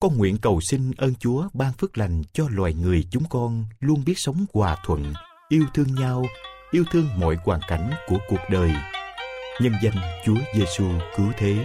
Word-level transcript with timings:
con 0.00 0.16
nguyện 0.16 0.38
cầu 0.42 0.60
xin 0.60 0.90
ơn 0.98 1.14
Chúa 1.20 1.44
ban 1.54 1.72
phước 1.72 1.98
lành 1.98 2.22
cho 2.32 2.44
loài 2.50 2.74
người 2.74 3.04
chúng 3.10 3.24
con 3.30 3.64
luôn 3.80 4.02
biết 4.06 4.18
sống 4.18 4.46
hòa 4.54 4.76
thuận, 4.84 5.14
yêu 5.48 5.64
thương 5.74 5.94
nhau, 5.94 6.24
yêu 6.70 6.84
thương 6.90 7.08
mọi 7.16 7.36
hoàn 7.44 7.60
cảnh 7.68 7.90
của 8.08 8.18
cuộc 8.28 8.40
đời. 8.50 8.70
Nhân 9.60 9.72
danh 9.82 9.94
Chúa 10.26 10.36
Giêsu 10.54 10.84
cứu 11.16 11.26
thế. 11.38 11.56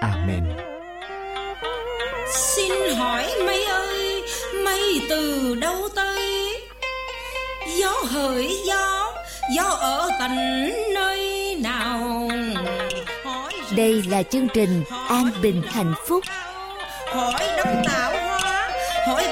Amen. 0.00 0.44
Xin 2.34 2.72
hỏi 2.96 3.30
mây 3.46 3.64
ơi, 3.64 4.22
mây 4.64 5.06
từ 5.08 5.54
đâu 5.54 5.88
tới? 5.96 6.54
Gió 7.80 7.92
hỡi 8.10 8.56
gió, 8.66 9.12
gió 9.56 9.64
ở 9.64 10.08
tận 10.20 10.36
nơi 10.94 11.54
nào? 11.62 12.28
Đây 13.76 14.02
là 14.02 14.22
chương 14.22 14.48
trình 14.54 14.84
An 15.08 15.30
Bình 15.42 15.62
Hạnh 15.66 15.94
Phúc 16.08 16.24
hỏi 17.14 17.48
đấng 17.56 17.82
tạo 17.84 18.12
hóa. 18.12 18.70
Hỏi 19.06 19.24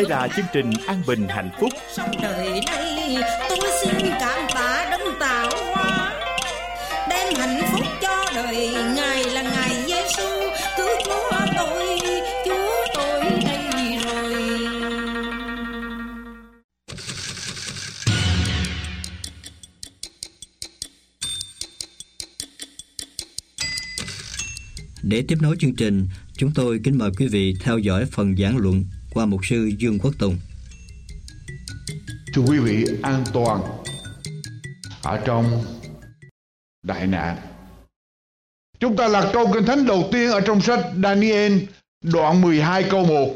đây 0.00 0.08
là 0.08 0.28
chương 0.36 0.46
trình 0.52 0.70
An 0.86 1.02
Bình 1.06 1.28
Hạnh 1.28 1.50
Phúc. 1.60 1.68
Sống 1.96 2.10
đời 2.22 2.60
này 2.66 3.16
tôi 3.48 3.70
xin 3.82 4.10
cảm 4.20 4.48
tạ 4.54 4.88
đấng 4.90 5.18
tạo 5.20 5.50
hóa 5.74 6.12
đem 7.10 7.34
hạnh 7.34 7.62
phúc 7.72 7.86
cho 8.02 8.24
đời 8.34 8.74
ngài 8.96 9.24
là 9.24 9.42
ngài 9.42 9.74
Giêsu 9.86 10.28
cứu 10.76 10.86
chúa 11.04 11.30
tôi 11.56 11.98
chúa 12.44 12.86
tôi 12.94 13.24
đây 13.44 13.98
rồi 14.04 14.34
Để 25.02 25.24
tiếp 25.28 25.38
nối 25.40 25.56
chương 25.60 25.74
trình, 25.74 26.06
chúng 26.36 26.50
tôi 26.54 26.80
kính 26.84 26.98
mời 26.98 27.10
quý 27.18 27.28
vị 27.28 27.54
theo 27.60 27.78
dõi 27.78 28.04
phần 28.04 28.36
giảng 28.36 28.56
luận 28.56 28.84
qua 29.14 29.26
mục 29.26 29.40
sư 29.46 29.70
Dương 29.78 29.98
Quốc 29.98 30.14
Tùng. 30.18 30.38
Thưa 32.34 32.42
quý 32.42 32.58
vị, 32.58 32.84
an 33.02 33.24
toàn 33.32 33.60
ở 35.02 35.20
trong 35.24 35.64
đại 36.82 37.06
nạn. 37.06 37.36
Chúng 38.80 38.96
ta 38.96 39.08
là 39.08 39.30
câu 39.32 39.52
kinh 39.52 39.64
thánh 39.64 39.86
đầu 39.86 40.08
tiên 40.12 40.30
ở 40.30 40.40
trong 40.40 40.60
sách 40.60 40.80
Daniel 41.02 41.58
đoạn 42.04 42.40
12 42.40 42.82
câu 42.82 43.04
1. 43.04 43.34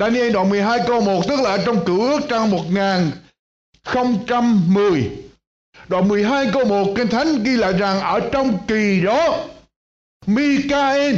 Daniel 0.00 0.32
đoạn 0.32 0.48
12 0.48 0.78
câu 0.86 1.00
1 1.00 1.22
tức 1.28 1.40
là 1.40 1.50
ở 1.50 1.62
trong 1.66 1.84
cựu 1.84 2.00
ước 2.00 2.20
trang 2.28 2.50
1010. 2.50 5.10
Đoạn 5.88 6.08
12 6.08 6.50
câu 6.52 6.64
1 6.64 6.92
kinh 6.96 7.08
thánh 7.08 7.44
ghi 7.44 7.56
lại 7.56 7.72
rằng 7.72 8.00
ở 8.00 8.20
trong 8.32 8.58
kỳ 8.66 9.00
đó 9.00 9.46
Mikael 10.26 11.16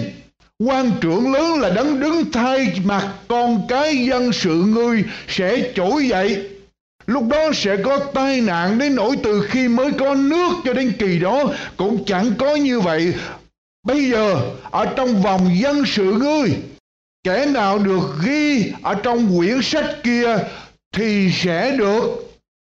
quan 0.64 0.90
trưởng 1.00 1.32
lớn 1.32 1.60
là 1.60 1.70
đấng 1.70 2.00
đứng 2.00 2.32
thay 2.32 2.80
mặt 2.84 3.14
con 3.28 3.66
cái 3.68 4.06
dân 4.06 4.32
sự 4.32 4.54
ngươi 4.54 5.04
sẽ 5.28 5.72
trỗi 5.74 6.08
dậy. 6.08 6.48
Lúc 7.06 7.24
đó 7.30 7.50
sẽ 7.54 7.76
có 7.76 7.98
tai 7.98 8.40
nạn 8.40 8.78
đến 8.78 8.94
nỗi 8.94 9.16
từ 9.22 9.46
khi 9.48 9.68
mới 9.68 9.92
có 9.92 10.14
nước 10.14 10.50
cho 10.64 10.72
đến 10.72 10.92
kỳ 10.98 11.18
đó 11.18 11.44
cũng 11.76 12.04
chẳng 12.04 12.32
có 12.38 12.54
như 12.56 12.80
vậy. 12.80 13.14
Bây 13.86 14.10
giờ, 14.10 14.36
ở 14.70 14.86
trong 14.96 15.22
vòng 15.22 15.50
dân 15.58 15.82
sự 15.86 16.12
ngươi, 16.12 16.56
kẻ 17.24 17.46
nào 17.46 17.78
được 17.78 18.02
ghi 18.24 18.72
ở 18.82 18.94
trong 18.94 19.38
quyển 19.38 19.62
sách 19.62 19.96
kia 20.02 20.38
thì 20.92 21.30
sẽ 21.32 21.76
được 21.76 22.02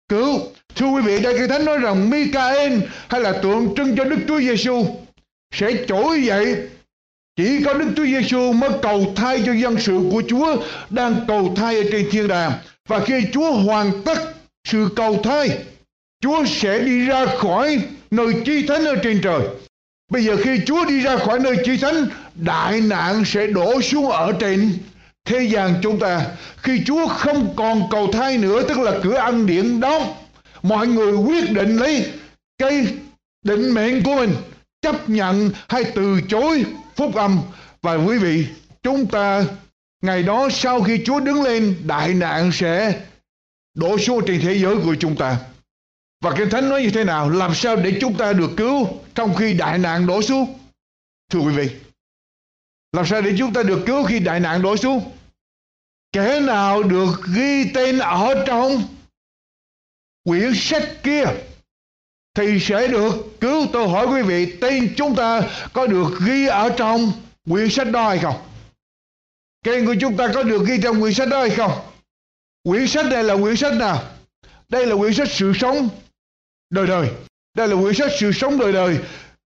cứu. 0.09 0.39
Thưa 0.75 0.87
quý 0.87 1.01
vị 1.01 1.19
đây 1.19 1.37
kinh 1.37 1.49
thánh 1.49 1.65
nói 1.65 1.79
rằng 1.79 2.09
Micael 2.09 2.79
hay 3.07 3.21
là 3.21 3.31
tượng 3.31 3.75
trưng 3.75 3.95
cho 3.95 4.03
Đức 4.03 4.19
Chúa 4.27 4.39
Giêsu 4.39 4.85
sẽ 5.55 5.85
trỗi 5.87 6.21
dậy 6.23 6.55
chỉ 7.35 7.63
có 7.65 7.73
Đức 7.73 7.87
Chúa 7.95 8.05
Giêsu 8.05 8.53
mới 8.53 8.69
cầu 8.81 9.13
thay 9.15 9.43
cho 9.45 9.53
dân 9.53 9.77
sự 9.79 9.99
của 10.11 10.23
Chúa 10.27 10.57
đang 10.89 11.15
cầu 11.27 11.53
thay 11.55 11.77
ở 11.77 11.83
trên 11.91 12.07
thiên 12.11 12.27
đàng. 12.27 12.51
Và 12.87 12.99
khi 12.99 13.25
Chúa 13.33 13.51
hoàn 13.51 14.03
tất 14.03 14.17
sự 14.67 14.89
cầu 14.95 15.19
thay, 15.23 15.49
Chúa 16.21 16.45
sẽ 16.45 16.79
đi 16.79 17.05
ra 17.05 17.25
khỏi 17.25 17.81
nơi 18.11 18.33
chi 18.45 18.67
thánh 18.67 18.85
ở 18.85 18.95
trên 19.03 19.21
trời. 19.21 19.41
Bây 20.11 20.23
giờ 20.23 20.37
khi 20.43 20.59
Chúa 20.65 20.85
đi 20.85 21.01
ra 21.01 21.17
khỏi 21.17 21.39
nơi 21.39 21.57
chi 21.65 21.77
thánh, 21.77 22.05
đại 22.35 22.81
nạn 22.81 23.23
sẽ 23.25 23.47
đổ 23.47 23.81
xuống 23.81 24.09
ở 24.09 24.31
trên 24.39 24.73
thế 25.25 25.43
gian 25.43 25.73
chúng 25.83 25.99
ta. 25.99 26.21
Khi 26.57 26.81
Chúa 26.85 27.07
không 27.07 27.53
còn 27.55 27.81
cầu 27.91 28.09
thay 28.13 28.37
nữa, 28.37 28.63
tức 28.67 28.79
là 28.79 28.91
cửa 29.03 29.15
ăn 29.15 29.45
điện 29.45 29.79
đóng, 29.79 30.13
mọi 30.63 30.87
người 30.87 31.11
quyết 31.13 31.51
định 31.51 31.77
lấy 31.77 32.05
cái 32.57 32.87
định 33.45 33.73
mệnh 33.73 34.03
của 34.03 34.15
mình 34.15 34.35
chấp 34.81 35.09
nhận 35.09 35.51
hay 35.69 35.83
từ 35.83 36.21
chối 36.29 36.65
phúc 36.95 37.15
âm. 37.15 37.39
Và 37.81 37.95
quý 37.95 38.17
vị, 38.17 38.47
chúng 38.83 39.07
ta, 39.07 39.45
ngày 40.01 40.23
đó 40.23 40.49
sau 40.51 40.81
khi 40.81 41.01
Chúa 41.05 41.19
đứng 41.19 41.41
lên, 41.43 41.75
đại 41.85 42.13
nạn 42.13 42.51
sẽ 42.53 43.01
đổ 43.73 43.97
xuống 43.97 44.21
trên 44.27 44.41
thế 44.41 44.57
giới 44.57 44.75
của 44.75 44.95
chúng 44.99 45.15
ta. 45.15 45.37
Và 46.21 46.35
Kinh 46.37 46.49
Thánh 46.49 46.69
nói 46.69 46.81
như 46.81 46.89
thế 46.89 47.03
nào? 47.03 47.29
Làm 47.29 47.55
sao 47.55 47.75
để 47.75 47.97
chúng 48.01 48.17
ta 48.17 48.33
được 48.33 48.51
cứu 48.57 48.87
trong 49.15 49.35
khi 49.35 49.53
đại 49.53 49.77
nạn 49.77 50.07
đổ 50.07 50.21
xuống? 50.21 50.59
Thưa 51.29 51.39
quý 51.39 51.53
vị, 51.55 51.69
làm 52.91 53.05
sao 53.05 53.21
để 53.21 53.35
chúng 53.37 53.53
ta 53.53 53.63
được 53.63 53.83
cứu 53.85 54.03
khi 54.03 54.19
đại 54.19 54.39
nạn 54.39 54.61
đổ 54.61 54.77
xuống? 54.77 55.11
Kẻ 56.11 56.39
nào 56.39 56.83
được 56.83 57.21
ghi 57.35 57.71
tên 57.73 57.99
ở 57.99 58.43
trong 58.47 58.83
quyển 60.23 60.51
sách 60.55 60.89
kia 61.03 61.23
thì 62.35 62.59
sẽ 62.59 62.87
được 62.87 63.39
cứu. 63.41 63.67
Tôi 63.73 63.89
hỏi 63.89 64.07
quý 64.07 64.21
vị, 64.21 64.57
tên 64.61 64.93
chúng 64.97 65.15
ta 65.15 65.41
có 65.73 65.87
được 65.87 66.07
ghi 66.25 66.47
ở 66.47 66.69
trong 66.77 67.11
quyển 67.49 67.69
sách 67.69 67.91
đó 67.91 68.09
hay 68.09 68.19
không? 68.19 68.35
Tên 69.65 69.85
của 69.85 69.95
chúng 70.01 70.17
ta 70.17 70.27
có 70.33 70.43
được 70.43 70.65
ghi 70.67 70.79
trong 70.83 71.01
quyển 71.01 71.13
sách 71.13 71.27
đó 71.27 71.39
hay 71.39 71.49
không? 71.49 71.71
Quyển 72.63 72.87
sách 72.87 73.05
này 73.05 73.23
là 73.23 73.37
quyển 73.37 73.55
sách 73.55 73.73
nào? 73.73 74.03
Đây 74.69 74.85
là 74.85 74.95
quyển 74.95 75.13
sách 75.13 75.27
sự 75.31 75.53
sống 75.55 75.89
đời 76.69 76.87
đời. 76.87 77.09
Đây 77.57 77.67
là 77.67 77.75
quyển 77.81 77.93
sách 77.93 78.11
sự 78.19 78.31
sống 78.31 78.57
đời 78.57 78.73
đời. 78.73 78.97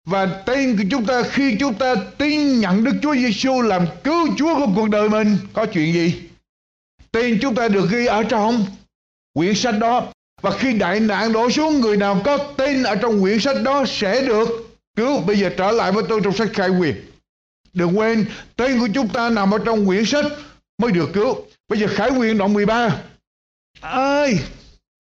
Và 0.06 0.26
tên 0.46 0.78
của 0.78 0.84
chúng 0.92 1.06
ta, 1.06 1.24
khi 1.24 1.58
chúng 1.60 1.74
ta 1.74 1.96
tin 2.18 2.60
nhận 2.60 2.84
Đức 2.84 2.94
Chúa 3.02 3.16
Giêsu 3.16 3.62
làm 3.62 3.86
cứu 4.04 4.28
Chúa 4.38 4.56
của 4.56 4.72
cuộc 4.76 4.90
đời 4.90 5.10
mình, 5.10 5.38
có 5.54 5.66
chuyện 5.66 5.94
gì? 5.94 6.22
Tên 7.12 7.40
chúng 7.42 7.56
ta 7.56 7.68
được 7.68 7.90
ghi 7.92 8.06
ở 8.06 8.24
trong 8.24 8.66
quyển 9.34 9.56
sách 9.56 9.76
đó 9.80 10.08
và 10.42 10.52
khi 10.52 10.74
đại 10.74 11.00
nạn 11.00 11.34
đổ 11.34 11.50
xuống, 11.50 11.82
người 11.82 11.98
nào 11.98 12.22
có 12.26 12.38
tên 12.38 12.84
ở 12.84 12.96
trong 12.96 13.22
quyển 13.22 13.40
sách 13.40 13.56
đó 13.64 13.86
sẽ 13.88 14.26
được 14.26 14.48
cứu. 14.96 15.22
Bây 15.22 15.40
giờ 15.40 15.50
trở 15.58 15.72
lại 15.72 15.92
với 15.92 16.04
tôi 16.10 16.22
trong 16.24 16.34
sách 16.34 16.50
khai 16.54 16.70
quyền. 16.70 16.96
Đừng 17.74 17.98
quên, 17.98 18.26
tên 18.56 18.80
của 18.80 18.88
chúng 18.94 19.10
ta 19.10 19.30
nằm 19.30 19.52
ở 19.52 19.58
trong 19.66 19.86
quyển 19.86 20.06
sách 20.06 20.26
mới 20.78 20.92
được 20.92 21.10
cứu. 21.14 21.36
Bây 21.68 21.80
giờ 21.80 21.88
khải 21.90 22.10
quyền 22.10 22.38
đoạn 22.38 22.54
13. 22.54 23.02
Ai 23.82 24.40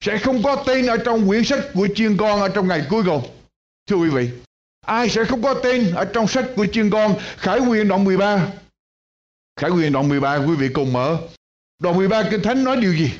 sẽ 0.01 0.17
không 0.17 0.43
có 0.43 0.63
tên 0.67 0.87
ở 0.87 0.97
trong 0.97 1.27
quyển 1.27 1.43
sách 1.43 1.59
của 1.73 1.87
chiên 1.95 2.17
con 2.17 2.41
ở 2.41 2.49
trong 2.49 2.67
ngày 2.67 2.85
cuối 2.89 3.03
cùng. 3.05 3.21
Thưa 3.87 3.95
quý 3.95 4.09
vị. 4.09 4.29
Ai 4.85 5.09
sẽ 5.09 5.25
không 5.25 5.43
có 5.43 5.53
tên 5.53 5.91
ở 5.95 6.05
trong 6.05 6.27
sách 6.27 6.45
của 6.55 6.65
chiên 6.65 6.89
con 6.89 7.15
Khải 7.37 7.59
quyền 7.59 7.87
đoạn 7.87 8.03
13. 8.03 8.47
Khải 9.59 9.69
quyền 9.69 9.93
đoạn 9.93 10.09
13 10.09 10.35
quý 10.35 10.55
vị 10.55 10.69
cùng 10.73 10.93
mở. 10.93 11.17
Đoạn 11.79 11.97
13 11.97 12.23
Kinh 12.31 12.41
Thánh 12.41 12.63
nói 12.63 12.77
điều 12.77 12.93
gì? 12.93 13.11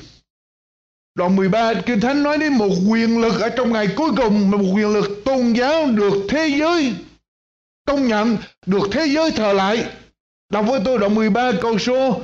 Đoạn 1.18 1.36
13 1.36 1.74
Kinh 1.86 2.00
Thánh 2.00 2.22
nói 2.22 2.38
đến 2.38 2.52
một 2.52 2.70
quyền 2.88 3.20
lực 3.20 3.40
ở 3.40 3.48
trong 3.48 3.72
ngày 3.72 3.88
cuối 3.96 4.10
cùng 4.16 4.50
một 4.50 4.58
quyền 4.74 4.92
lực 4.92 5.24
tôn 5.24 5.52
giáo 5.52 5.86
được 5.86 6.14
thế 6.28 6.48
giới 6.58 6.94
công 7.86 8.08
nhận, 8.08 8.36
được 8.66 8.88
thế 8.92 9.06
giới 9.06 9.30
thờ 9.30 9.52
lại. 9.52 9.84
Đọc 10.52 10.64
với 10.68 10.80
tôi 10.84 10.98
đoạn 10.98 11.14
13 11.14 11.52
câu 11.60 11.78
số 11.78 12.20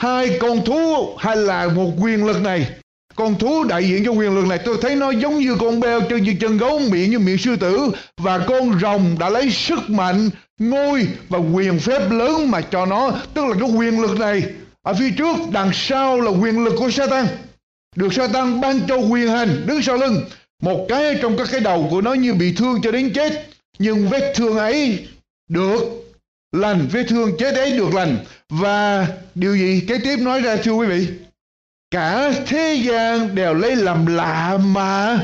hai 0.00 0.38
con 0.40 0.64
thú 0.64 1.06
hay 1.18 1.36
là 1.36 1.68
một 1.68 1.90
quyền 2.00 2.26
lực 2.26 2.42
này? 2.42 2.66
Con 3.14 3.38
thú 3.38 3.64
đại 3.64 3.88
diện 3.88 4.04
cho 4.04 4.10
quyền 4.10 4.34
lực 4.34 4.46
này 4.46 4.58
tôi 4.64 4.76
thấy 4.82 4.96
nó 4.96 5.10
giống 5.10 5.38
như 5.38 5.56
con 5.60 5.80
beo 5.80 6.00
chân 6.00 6.22
như 6.22 6.34
chân 6.40 6.58
gấu 6.58 6.78
miệng 6.78 7.10
như 7.10 7.18
miệng 7.18 7.38
sư 7.38 7.56
tử 7.56 7.90
và 8.16 8.38
con 8.38 8.80
rồng 8.80 9.16
đã 9.18 9.28
lấy 9.28 9.50
sức 9.50 9.90
mạnh 9.90 10.30
ngôi 10.58 11.08
và 11.28 11.38
quyền 11.38 11.78
phép 11.78 12.10
lớn 12.10 12.50
mà 12.50 12.60
cho 12.60 12.86
nó. 12.86 13.12
Tức 13.34 13.46
là 13.46 13.54
cái 13.60 13.70
quyền 13.70 14.00
lực 14.00 14.18
này 14.20 14.42
ở 14.82 14.94
phía 14.94 15.10
trước 15.10 15.36
đằng 15.52 15.70
sau 15.72 16.20
là 16.20 16.30
quyền 16.30 16.64
lực 16.64 16.74
của 16.78 16.90
Satan 16.90 17.26
được 17.96 18.12
Satan 18.12 18.60
ban 18.60 18.80
cho 18.88 18.96
quyền 18.96 19.28
hành 19.28 19.66
đứng 19.66 19.82
sau 19.82 19.96
lưng 19.96 20.24
một 20.62 20.86
cái 20.88 21.18
trong 21.22 21.36
các 21.36 21.48
cái 21.50 21.60
đầu 21.60 21.88
của 21.90 22.00
nó 22.00 22.12
như 22.12 22.34
bị 22.34 22.54
thương 22.56 22.80
cho 22.82 22.92
đến 22.92 23.12
chết. 23.14 23.46
Nhưng 23.78 24.08
vết 24.08 24.32
thương 24.36 24.56
ấy 24.58 25.08
được 25.48 25.78
lành, 26.52 26.88
vết 26.92 27.04
thương 27.08 27.36
chết 27.38 27.54
ấy 27.54 27.72
được 27.78 27.94
lành. 27.94 28.18
Và 28.48 29.06
điều 29.34 29.56
gì? 29.56 29.82
Kế 29.88 29.98
tiếp 29.98 30.16
nói 30.16 30.40
ra, 30.40 30.56
thưa 30.56 30.72
quý 30.72 30.86
vị. 30.86 31.06
Cả 31.90 32.32
thế 32.46 32.80
gian 32.84 33.34
đều 33.34 33.54
lấy 33.54 33.76
làm 33.76 34.06
lạ 34.06 34.58
mà. 34.64 35.20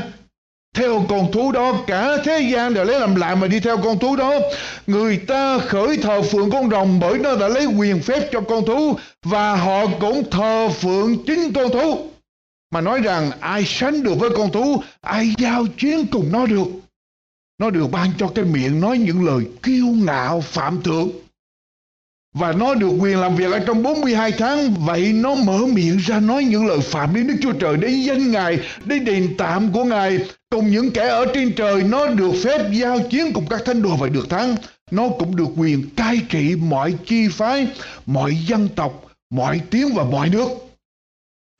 Theo 0.75 1.05
con 1.09 1.31
thú 1.31 1.51
đó, 1.51 1.83
cả 1.87 2.17
thế 2.25 2.39
gian 2.53 2.73
đều 2.73 2.85
lấy 2.85 2.99
làm 2.99 3.15
lạ 3.15 3.35
mà 3.35 3.47
đi 3.47 3.59
theo 3.59 3.77
con 3.77 3.99
thú 3.99 4.15
đó. 4.15 4.33
Người 4.87 5.17
ta 5.17 5.59
khởi 5.59 5.97
thờ 5.97 6.21
phượng 6.21 6.51
con 6.51 6.69
rồng 6.69 6.99
bởi 6.99 7.19
nó 7.19 7.35
đã 7.35 7.47
lấy 7.47 7.65
quyền 7.65 8.01
phép 8.01 8.29
cho 8.31 8.41
con 8.41 8.65
thú. 8.65 8.95
Và 9.25 9.55
họ 9.55 9.87
cũng 9.99 10.29
thờ 10.31 10.69
phượng 10.69 11.23
chính 11.25 11.53
con 11.53 11.71
thú 11.71 12.11
mà 12.71 12.81
nói 12.81 13.01
rằng 13.01 13.31
ai 13.39 13.63
sánh 13.65 14.03
được 14.03 14.13
với 14.19 14.29
con 14.37 14.51
thú, 14.51 14.83
ai 15.01 15.33
giao 15.37 15.65
chiến 15.77 16.05
cùng 16.11 16.31
nó 16.31 16.45
được. 16.45 16.67
Nó 17.59 17.69
được 17.69 17.87
ban 17.91 18.09
cho 18.17 18.27
cái 18.35 18.45
miệng 18.45 18.79
nói 18.79 18.97
những 18.97 19.25
lời 19.25 19.45
kiêu 19.63 19.85
ngạo, 19.85 20.41
phạm 20.41 20.83
thượng. 20.83 21.09
Và 22.33 22.51
nó 22.51 22.75
được 22.75 22.91
quyền 22.99 23.19
làm 23.19 23.35
việc 23.35 23.51
ở 23.51 23.59
trong 23.59 23.83
42 23.83 24.31
tháng. 24.31 24.73
Vậy 24.73 25.13
nó 25.13 25.35
mở 25.35 25.57
miệng 25.73 25.97
ra 25.97 26.19
nói 26.19 26.43
những 26.43 26.67
lời 26.67 26.79
phạm 26.79 27.15
đến 27.15 27.27
Đức 27.27 27.35
Chúa 27.41 27.51
Trời 27.51 27.77
Đến 27.77 28.01
danh 28.01 28.31
Ngài 28.31 28.59
Đến 28.85 29.05
đền 29.05 29.35
tạm 29.37 29.71
của 29.73 29.83
Ngài. 29.83 30.19
Cùng 30.49 30.71
những 30.71 30.91
kẻ 30.91 31.07
ở 31.07 31.25
trên 31.33 31.53
trời, 31.55 31.83
Nó 31.83 32.07
được 32.07 32.31
phép 32.43 32.71
giao 32.71 32.99
chiến 32.99 33.33
cùng 33.33 33.45
các 33.49 33.61
thánh 33.65 33.81
đồ 33.81 33.95
và 33.95 34.07
được 34.07 34.29
thắng. 34.29 34.55
Nó 34.91 35.09
cũng 35.09 35.35
được 35.35 35.49
quyền 35.57 35.89
cai 35.95 36.21
trị 36.29 36.55
mọi 36.55 36.93
chi 37.05 37.27
phái, 37.27 37.67
Mọi 38.05 38.35
dân 38.47 38.69
tộc, 38.75 39.05
Mọi 39.29 39.61
tiếng 39.69 39.93
và 39.95 40.03
mọi 40.03 40.29
nước. 40.29 40.70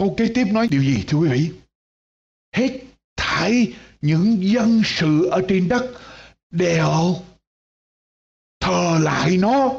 Câu 0.01 0.13
kế 0.17 0.27
tiếp 0.35 0.45
nói 0.51 0.67
điều 0.71 0.83
gì, 0.83 1.03
thưa 1.07 1.17
quý 1.17 1.29
vị 1.29 1.51
Hết 2.55 2.79
thải 3.17 3.73
những 4.01 4.37
dân 4.41 4.81
sự 4.85 5.25
ở 5.25 5.41
trên 5.47 5.67
đất 5.67 5.91
đều 6.51 7.15
thờ 8.59 8.99
lại 9.01 9.37
nó 9.37 9.73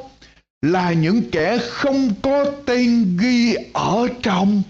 là 0.62 0.92
những 0.92 1.22
kẻ 1.32 1.58
không 1.60 2.14
có 2.22 2.52
tên 2.66 3.16
ghi 3.20 3.54
ở 3.72 4.08
trong 4.22 4.62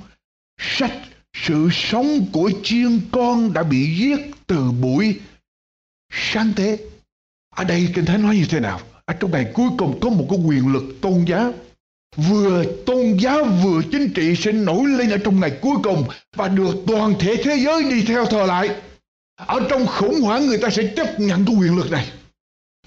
sách 0.60 0.98
sự 1.32 1.68
sống 1.72 2.26
của 2.32 2.50
chiên 2.62 3.00
con 3.10 3.52
đã 3.52 3.62
bị 3.62 3.96
giết 3.96 4.18
từ 4.46 4.70
buổi 4.70 5.20
sáng 6.12 6.52
thế. 6.56 6.78
Ở 7.56 7.64
đây 7.64 7.88
Kinh 7.94 8.04
Thánh 8.04 8.22
nói 8.22 8.36
như 8.36 8.46
thế 8.50 8.60
nào? 8.60 8.80
Ở 9.04 9.14
trong 9.20 9.30
bài 9.30 9.50
cuối 9.54 9.68
cùng 9.78 9.98
có 10.00 10.10
một 10.10 10.26
cái 10.30 10.38
quyền 10.38 10.72
lực 10.72 11.00
tôn 11.00 11.24
giáo. 11.28 11.52
Vừa 12.16 12.64
tôn 12.86 13.16
giáo 13.16 13.44
vừa 13.44 13.82
chính 13.92 14.12
trị 14.14 14.36
sẽ 14.36 14.52
nổi 14.52 14.84
lên 14.88 15.10
ở 15.10 15.18
trong 15.18 15.40
ngày 15.40 15.58
cuối 15.62 15.76
cùng 15.82 16.04
và 16.36 16.48
được 16.48 16.74
toàn 16.86 17.14
thể 17.18 17.36
thế 17.44 17.56
giới 17.56 17.82
đi 17.82 18.04
theo 18.06 18.26
thờ 18.26 18.46
lại. 18.46 18.70
Ở 19.46 19.60
trong 19.68 19.86
khủng 19.86 20.20
hoảng 20.20 20.46
người 20.46 20.58
ta 20.58 20.70
sẽ 20.70 20.92
chấp 20.96 21.20
nhận 21.20 21.44
cái 21.44 21.56
quyền 21.56 21.76
lực 21.76 21.90
này. 21.90 22.06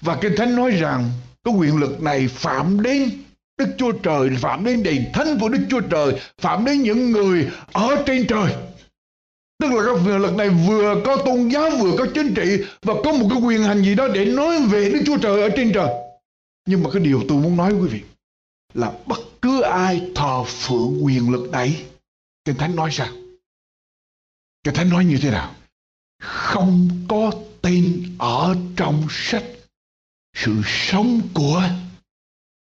Và 0.00 0.18
Kinh 0.20 0.36
Thánh 0.36 0.56
nói 0.56 0.70
rằng 0.70 1.10
cái 1.44 1.54
quyền 1.54 1.76
lực 1.76 2.02
này 2.02 2.28
phạm 2.28 2.82
đến 2.82 3.10
Đức 3.58 3.68
Chúa 3.78 3.92
Trời, 3.92 4.30
phạm 4.38 4.64
đến 4.64 4.82
đền 4.82 5.04
thánh 5.12 5.38
của 5.40 5.48
Đức 5.48 5.60
Chúa 5.70 5.80
Trời, 5.80 6.20
phạm 6.38 6.64
đến 6.64 6.82
những 6.82 7.12
người 7.12 7.48
ở 7.72 8.02
trên 8.06 8.26
trời. 8.26 8.54
Tức 9.58 9.72
là 9.72 9.82
cái 9.84 9.94
quyền 10.06 10.18
lực 10.18 10.36
này 10.36 10.48
vừa 10.48 11.02
có 11.04 11.16
tôn 11.16 11.48
giáo 11.48 11.70
vừa 11.70 11.96
có 11.98 12.06
chính 12.14 12.34
trị 12.34 12.64
và 12.82 12.94
có 13.04 13.12
một 13.12 13.26
cái 13.30 13.38
quyền 13.42 13.62
hành 13.62 13.82
gì 13.82 13.94
đó 13.94 14.08
để 14.08 14.24
nói 14.24 14.60
về 14.60 14.90
Đức 14.90 15.00
Chúa 15.06 15.16
Trời 15.16 15.42
ở 15.42 15.48
trên 15.56 15.72
trời. 15.72 15.88
Nhưng 16.68 16.82
mà 16.82 16.90
cái 16.92 17.02
điều 17.02 17.22
tôi 17.28 17.38
muốn 17.38 17.56
nói 17.56 17.72
quý 17.72 17.88
vị 17.88 18.00
là 18.76 18.92
bất 19.06 19.18
cứ 19.42 19.60
ai 19.60 20.10
thờ 20.14 20.44
phượng 20.44 21.04
quyền 21.04 21.30
lực 21.30 21.50
này, 21.50 21.84
Kinh 22.44 22.56
Thánh 22.56 22.76
nói 22.76 22.90
sao? 22.92 23.08
Kinh 24.64 24.74
Thánh 24.74 24.88
nói 24.88 25.04
như 25.04 25.18
thế 25.22 25.30
nào? 25.30 25.54
Không 26.22 26.88
có 27.08 27.32
tên 27.62 28.16
ở 28.18 28.56
trong 28.76 29.06
sách 29.10 29.44
sự 30.34 30.52
sống 30.64 31.20
của 31.34 31.62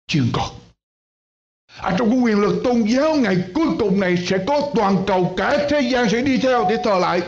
chuyên 0.06 0.30
con. 0.32 0.50
Ở 1.76 1.96
trong 1.98 2.10
cái 2.10 2.18
quyền 2.20 2.40
lực 2.40 2.60
tôn 2.64 2.82
giáo 2.82 3.14
ngày 3.14 3.36
cuối 3.54 3.66
cùng 3.78 4.00
này 4.00 4.26
sẽ 4.26 4.44
có 4.46 4.70
toàn 4.74 5.04
cầu 5.06 5.34
cả 5.36 5.66
thế 5.70 5.80
gian 5.92 6.08
sẽ 6.08 6.22
đi 6.22 6.38
theo 6.38 6.66
để 6.70 6.76
thờ 6.84 6.98
lại. 6.98 7.22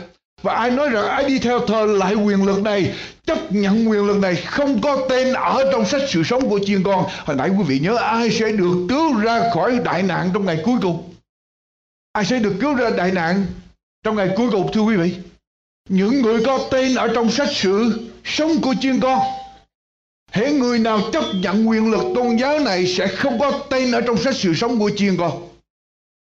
Và 0.45 0.53
ai 0.53 0.71
nói 0.71 0.89
rằng 0.89 1.05
ai 1.05 1.25
đi 1.25 1.39
theo 1.39 1.59
thờ 1.59 1.85
lại 1.85 2.15
quyền 2.15 2.45
lực 2.45 2.61
này, 2.61 2.95
chấp 3.25 3.51
nhận 3.51 3.89
quyền 3.89 4.05
lực 4.07 4.17
này 4.17 4.35
không 4.35 4.81
có 4.81 5.05
tên 5.09 5.33
ở 5.33 5.69
trong 5.71 5.85
sách 5.85 6.01
sự 6.07 6.23
sống 6.23 6.49
của 6.49 6.59
chiên 6.65 6.83
con. 6.83 7.05
Hồi 7.25 7.35
nãy 7.35 7.49
quý 7.49 7.63
vị 7.67 7.79
nhớ 7.79 7.95
ai 7.95 8.31
sẽ 8.31 8.51
được 8.51 8.85
cứu 8.89 9.19
ra 9.19 9.49
khỏi 9.53 9.79
đại 9.83 10.03
nạn 10.03 10.29
trong 10.33 10.45
ngày 10.45 10.61
cuối 10.65 10.75
cùng? 10.81 11.13
Ai 12.11 12.25
sẽ 12.25 12.39
được 12.39 12.53
cứu 12.61 12.75
ra 12.75 12.89
đại 12.89 13.11
nạn 13.11 13.45
trong 14.03 14.15
ngày 14.15 14.29
cuối 14.35 14.49
cùng 14.51 14.71
thưa 14.73 14.81
quý 14.81 14.95
vị? 14.95 15.15
Những 15.89 16.21
người 16.21 16.45
có 16.45 16.59
tên 16.71 16.95
ở 16.95 17.11
trong 17.15 17.31
sách 17.31 17.49
sự 17.51 18.07
sống 18.23 18.61
của 18.61 18.75
chiên 18.81 18.99
con 18.99 19.19
Hễ 20.31 20.51
người 20.51 20.79
nào 20.79 20.99
chấp 21.13 21.23
nhận 21.33 21.69
quyền 21.69 21.91
lực 21.91 22.03
tôn 22.15 22.35
giáo 22.35 22.59
này 22.59 22.87
sẽ 22.87 23.07
không 23.07 23.39
có 23.39 23.51
tên 23.69 23.91
ở 23.91 24.01
trong 24.01 24.17
sách 24.17 24.35
sự 24.35 24.53
sống 24.53 24.79
của 24.79 24.91
chiên 24.95 25.17
con. 25.17 25.54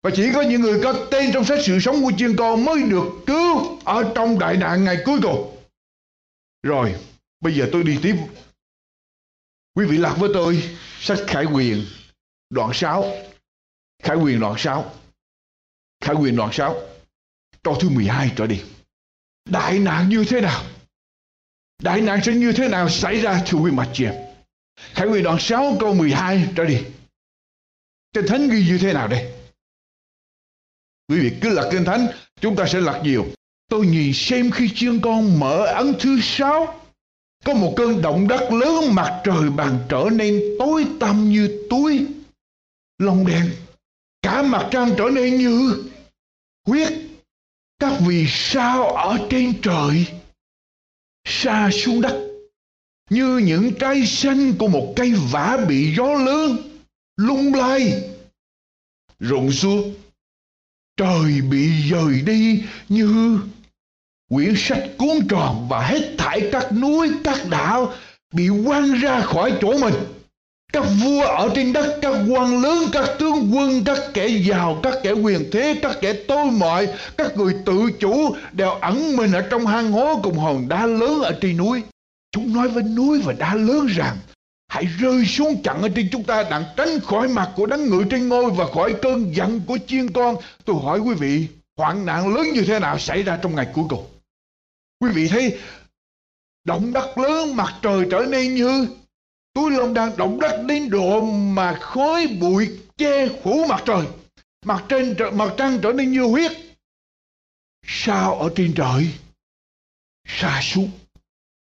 Và 0.06 0.12
chỉ 0.17 0.32
có 0.35 0.43
những 0.43 0.61
người 0.61 0.81
có 0.85 1.06
tên 1.11 1.31
trong 1.32 1.44
sách 1.44 1.58
sự 1.62 1.81
sống 1.81 2.03
của 2.03 2.12
chiên 2.19 2.37
con 2.37 2.64
mới 2.64 2.82
được 2.82 3.05
cứu 3.26 3.79
ở 3.85 4.12
trong 4.14 4.38
đại 4.38 4.56
nạn 4.56 4.85
ngày 4.85 4.97
cuối 5.05 5.19
cùng. 5.23 5.56
Rồi, 6.62 6.94
bây 7.41 7.55
giờ 7.55 7.69
tôi 7.73 7.82
đi 7.82 7.99
tiếp. 8.03 8.17
Quý 9.75 9.87
vị 9.87 9.97
lạc 9.97 10.17
với 10.19 10.31
tôi 10.35 10.76
sách 11.00 11.19
Khải 11.26 11.44
Quyền 11.44 11.85
đoạn 12.50 12.70
6. 12.75 13.05
Khải 14.03 14.17
Quyền 14.17 14.41
đoạn 14.41 14.55
6. 14.58 14.94
Khải 16.00 16.14
Quyền 16.14 16.37
đoạn 16.37 16.50
6. 16.53 16.76
Câu 17.62 17.76
thứ 17.81 17.88
12 17.88 18.32
trở 18.37 18.47
đi. 18.47 18.62
Đại 19.44 19.79
nạn 19.79 20.08
như 20.08 20.25
thế 20.29 20.41
nào? 20.41 20.64
Đại 21.82 22.00
nạn 22.00 22.20
sẽ 22.25 22.32
như 22.32 22.53
thế 22.53 22.69
nào 22.69 22.88
xảy 22.88 23.20
ra 23.20 23.43
thưa 23.47 23.58
quý 23.58 23.70
mặt 23.70 23.91
chị 23.93 24.05
em? 24.05 24.14
Khải 24.76 25.06
quyền 25.06 25.23
đoạn 25.23 25.38
6 25.41 25.76
câu 25.81 25.94
12 25.94 26.49
trở 26.56 26.64
đi. 26.64 26.85
trên 28.13 28.27
Thánh 28.27 28.48
ghi 28.48 28.67
như 28.67 28.79
thế 28.79 28.93
nào 28.93 29.08
đây? 29.08 29.35
Quý 31.08 31.20
vị 31.20 31.36
cứ 31.41 31.48
lật 31.48 31.69
Kinh 31.72 31.84
Thánh, 31.84 32.06
chúng 32.41 32.56
ta 32.56 32.67
sẽ 32.67 32.81
lật 32.81 33.01
nhiều. 33.05 33.27
Tôi 33.69 33.86
nhìn 33.86 34.13
xem 34.15 34.51
khi 34.51 34.70
chiên 34.75 35.01
con 35.01 35.41
mở 35.41 35.67
ấn 35.67 35.94
thứ 36.01 36.19
sáu, 36.22 36.81
có 37.44 37.55
một 37.55 37.75
cơn 37.77 38.03
động 38.03 38.29
đất 38.29 38.53
lớn 38.53 38.94
mặt 38.94 39.20
trời 39.25 39.51
bàn 39.51 39.79
trở 39.89 40.08
nên 40.13 40.43
tối 40.58 40.86
tăm 41.01 41.31
như 41.31 41.67
túi 41.70 42.06
lông 42.98 43.27
đen. 43.27 43.51
Cả 44.22 44.43
mặt 44.43 44.69
trăng 44.70 44.91
trở 44.98 45.05
nên 45.13 45.36
như 45.39 45.84
huyết. 46.67 46.93
Các 47.79 47.93
vì 48.06 48.27
sao 48.29 48.89
ở 48.89 49.19
trên 49.31 49.53
trời 49.63 50.06
xa 51.25 51.70
xuống 51.72 52.01
đất 52.01 52.29
như 53.10 53.39
những 53.39 53.72
trái 53.79 54.06
xanh 54.06 54.53
của 54.58 54.69
một 54.69 54.93
cây 54.96 55.13
vả 55.31 55.65
bị 55.69 55.94
gió 55.96 56.15
lớn 56.15 56.56
lung 57.17 57.55
lay 57.55 58.03
rụng 59.19 59.53
xuống 59.53 59.94
trời 60.96 61.41
bị 61.50 61.91
dời 61.91 62.22
đi 62.26 62.62
như 62.88 63.38
quyển 64.31 64.55
sách 64.56 64.82
cuốn 64.98 65.29
tròn 65.29 65.67
và 65.69 65.81
hết 65.81 66.15
thảy 66.19 66.48
các 66.53 66.72
núi, 66.72 67.10
các 67.24 67.38
đảo 67.50 67.93
bị 68.32 68.48
quăng 68.67 68.93
ra 68.93 69.20
khỏi 69.20 69.53
chỗ 69.60 69.79
mình. 69.79 69.94
Các 70.72 70.84
vua 71.03 71.22
ở 71.22 71.50
trên 71.55 71.72
đất, 71.72 71.98
các 72.03 72.15
quan 72.29 72.62
lớn, 72.62 72.79
các 72.93 73.08
tướng 73.19 73.53
quân, 73.55 73.84
các 73.84 73.98
kẻ 74.15 74.29
giàu, 74.29 74.81
các 74.82 74.94
kẻ 75.03 75.12
quyền 75.12 75.50
thế, 75.53 75.79
các 75.82 75.96
kẻ 76.00 76.12
tôi 76.12 76.50
mọi, 76.50 76.88
các 77.17 77.36
người 77.36 77.55
tự 77.65 77.91
chủ 78.00 78.34
đều 78.53 78.70
ẩn 78.70 79.17
mình 79.17 79.32
ở 79.32 79.41
trong 79.41 79.67
hang 79.67 79.93
hố 79.93 80.20
cùng 80.22 80.38
hòn 80.38 80.69
đá 80.69 80.86
lớn 80.86 81.22
ở 81.22 81.38
trên 81.41 81.56
núi. 81.56 81.82
Chúng 82.32 82.55
nói 82.55 82.69
với 82.69 82.82
núi 82.82 83.20
và 83.24 83.32
đá 83.32 83.55
lớn 83.55 83.86
rằng 83.86 84.17
hãy 84.69 84.85
rơi 84.85 85.27
xuống 85.27 85.63
chặn 85.63 85.82
ở 85.82 85.89
trên 85.89 86.08
chúng 86.13 86.25
ta 86.25 86.43
đặng 86.43 86.65
tránh 86.77 87.01
khỏi 87.01 87.29
mặt 87.29 87.53
của 87.56 87.67
đấng 87.67 87.91
ngự 87.91 88.05
trên 88.11 88.29
ngôi 88.29 88.51
và 88.51 88.67
khỏi 88.75 88.94
cơn 89.03 89.35
giận 89.35 89.61
của 89.67 89.79
chiên 89.87 90.11
con 90.11 90.37
tôi 90.65 90.77
hỏi 90.82 90.99
quý 90.99 91.15
vị, 91.15 91.49
hoạn 91.77 92.06
nạn 92.06 92.35
lớn 92.35 92.46
như 92.55 92.63
thế 92.67 92.79
nào 92.79 92.99
xảy 92.99 93.23
ra 93.23 93.39
trong 93.43 93.55
ngày 93.55 93.67
cuối 93.75 93.85
cùng 93.89 94.06
quý 95.01 95.11
vị 95.15 95.29
thấy 95.29 95.58
động 96.65 96.93
đất 96.93 97.19
lớn, 97.19 97.56
mặt 97.56 97.75
trời 97.82 98.06
trở 98.11 98.27
nên 98.31 98.55
như 98.55 98.87
Túi 99.56 99.70
lông 99.70 99.94
đang 99.94 100.17
động 100.17 100.41
đất 100.41 100.63
đến 100.67 100.91
độ 100.91 101.20
mà 101.20 101.79
khói 101.81 102.27
bụi 102.41 102.79
che 102.96 103.29
phủ 103.43 103.67
mặt 103.69 103.82
trời. 103.87 104.06
Mặt 104.65 104.85
trên 104.89 105.17
mặt 105.32 105.55
trăng 105.56 105.79
trở 105.82 105.93
nên 105.93 106.13
như 106.13 106.23
huyết. 106.23 106.53
Sao 107.87 108.35
ở 108.35 108.51
trên 108.56 108.75
trời? 108.77 109.13
Xa 110.29 110.61
xuống. 110.63 110.91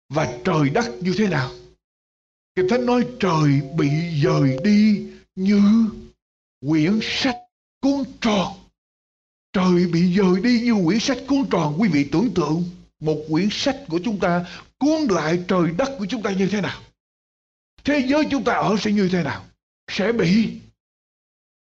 Và 0.10 0.38
trời 0.46 0.70
đất 0.70 0.86
như 1.02 1.16
thế 1.18 1.28
nào? 1.28 1.52
Kinh 2.56 2.68
Thánh 2.70 2.86
nói 2.86 3.08
trời 3.20 3.62
bị 3.76 3.90
dời 4.24 4.58
đi 4.64 5.08
như 5.36 5.90
quyển 6.68 7.00
sách 7.02 7.38
cuốn 7.82 8.04
tròn. 8.22 8.54
trời 9.54 9.88
bị 9.94 10.16
dời 10.16 10.42
đi 10.44 10.62
như 10.62 10.74
quyển 10.86 11.00
sách 11.00 11.18
cuốn 11.28 11.46
tròn. 11.52 11.76
Quý 11.78 11.90
vị 11.90 12.10
tưởng 12.12 12.34
tượng 12.36 12.64
một 13.00 13.18
quyển 13.30 13.48
sách 13.52 13.78
của 13.88 14.00
chúng 14.04 14.20
ta 14.20 14.46
cuốn 14.78 15.08
lại 15.10 15.44
trời 15.48 15.72
đất 15.78 15.96
của 16.00 16.06
chúng 16.06 16.22
ta 16.22 16.32
như 16.32 16.48
thế 16.52 16.62
nào? 16.62 16.82
Thế 17.84 18.06
giới 18.08 18.24
chúng 18.32 18.44
ta 18.44 18.54
ở 18.54 18.76
sẽ 18.80 18.92
như 18.92 19.10
thế 19.12 19.24
nào? 19.24 19.46
Sẽ 19.92 20.12
bị 20.12 20.60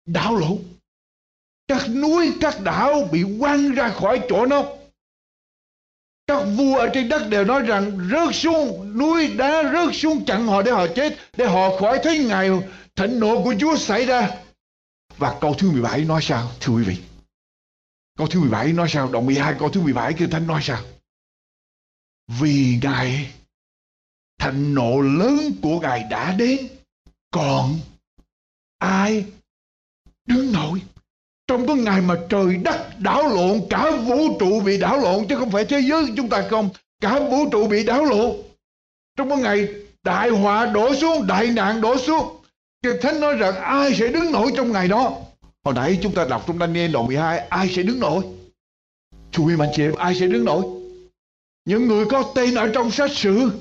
đảo 0.05 0.35
lộn. 0.35 0.57
Các 1.67 1.89
núi, 1.89 2.33
các 2.41 2.61
đảo 2.63 3.09
bị 3.11 3.23
quăng 3.39 3.71
ra 3.71 3.89
khỏi 3.89 4.21
chỗ 4.29 4.45
nó 4.45 4.65
các 6.27 6.43
vua 6.57 6.77
ở 6.77 6.89
trên 6.93 7.09
đất 7.09 7.27
đều 7.29 7.45
nói 7.45 7.61
rằng, 7.61 8.09
rớt 8.11 8.35
xuống, 8.35 8.97
núi 8.97 9.27
đá 9.27 9.63
rớt 9.63 9.95
xuống 9.95 10.25
chặn 10.25 10.47
họ 10.47 10.61
để 10.61 10.71
họ 10.71 10.87
chết, 10.95 11.17
để 11.37 11.45
họ 11.45 11.79
khỏi 11.79 11.99
thấy 12.03 12.25
ngày 12.25 12.49
thịnh 12.95 13.19
nộ 13.19 13.43
của 13.43 13.55
Chúa 13.59 13.75
xảy 13.77 14.05
ra. 14.05 14.29
Và 15.17 15.37
câu 15.41 15.53
thứ 15.53 15.71
17 15.71 16.05
nói 16.05 16.21
sao, 16.21 16.51
thưa 16.59 16.73
quý 16.73 16.83
vị? 16.83 16.97
Câu 18.17 18.27
thứ 18.27 18.39
17 18.39 18.73
nói 18.73 18.87
sao? 18.89 19.11
Đoạn 19.11 19.25
12 19.25 19.55
câu 19.59 19.69
thứ 19.69 19.81
17 19.81 20.13
kinh 20.13 20.29
thánh 20.29 20.47
nói 20.47 20.61
sao? 20.63 20.83
Vì 22.27 22.79
ngài 22.83 23.33
thịnh 24.39 24.73
nộ 24.73 25.01
lớn 25.01 25.37
của 25.61 25.79
ngài 25.79 26.03
đã 26.09 26.33
đến, 26.33 26.67
còn 27.31 27.79
ai 28.77 29.25
đứng 30.25 30.51
nổi? 30.51 30.81
Trong 31.47 31.67
cái 31.67 31.75
ngày 31.75 32.01
mà 32.01 32.15
trời 32.29 32.55
đất 32.55 32.99
đảo 32.99 33.27
lộn, 33.27 33.61
cả 33.69 33.91
vũ 33.91 34.37
trụ 34.39 34.61
bị 34.61 34.77
đảo 34.77 34.97
lộn, 34.97 35.27
chứ 35.27 35.35
không 35.35 35.51
phải 35.51 35.65
thế 35.65 35.79
giới 35.79 36.05
chúng 36.17 36.29
ta 36.29 36.43
không, 36.49 36.69
cả 37.01 37.19
vũ 37.19 37.49
trụ 37.51 37.67
bị 37.67 37.83
đảo 37.83 38.05
lộn. 38.05 38.31
Trong 39.17 39.29
cái 39.29 39.37
ngày 39.37 39.67
đại 40.03 40.29
họa 40.29 40.65
đổ 40.65 40.95
xuống, 40.95 41.27
đại 41.27 41.47
nạn 41.47 41.81
đổ 41.81 41.97
xuống, 41.97 42.35
Kinh 42.83 42.95
Thánh 43.01 43.19
nói 43.19 43.35
rằng 43.35 43.55
ai 43.55 43.93
sẽ 43.95 44.07
đứng 44.07 44.31
nổi 44.31 44.51
trong 44.55 44.71
ngày 44.71 44.87
đó? 44.87 45.11
Hồi 45.63 45.73
nãy 45.73 45.99
chúng 46.01 46.13
ta 46.13 46.25
đọc 46.29 46.43
trong 46.47 46.59
Daniel 46.59 46.91
đoạn 46.91 47.07
12 47.07 47.39
ai 47.39 47.69
sẽ 47.75 47.83
đứng 47.83 47.99
nổi? 47.99 48.23
Chú 49.31 49.49
em 49.49 49.59
anh 49.59 49.69
chị 49.73 49.83
em, 49.83 49.95
ai 49.95 50.15
sẽ 50.15 50.27
đứng 50.27 50.45
nổi? 50.45 50.63
Những 51.65 51.87
người 51.87 52.05
có 52.05 52.23
tên 52.35 52.55
ở 52.55 52.71
trong 52.73 52.91
sách 52.91 53.11
sử, 53.11 53.51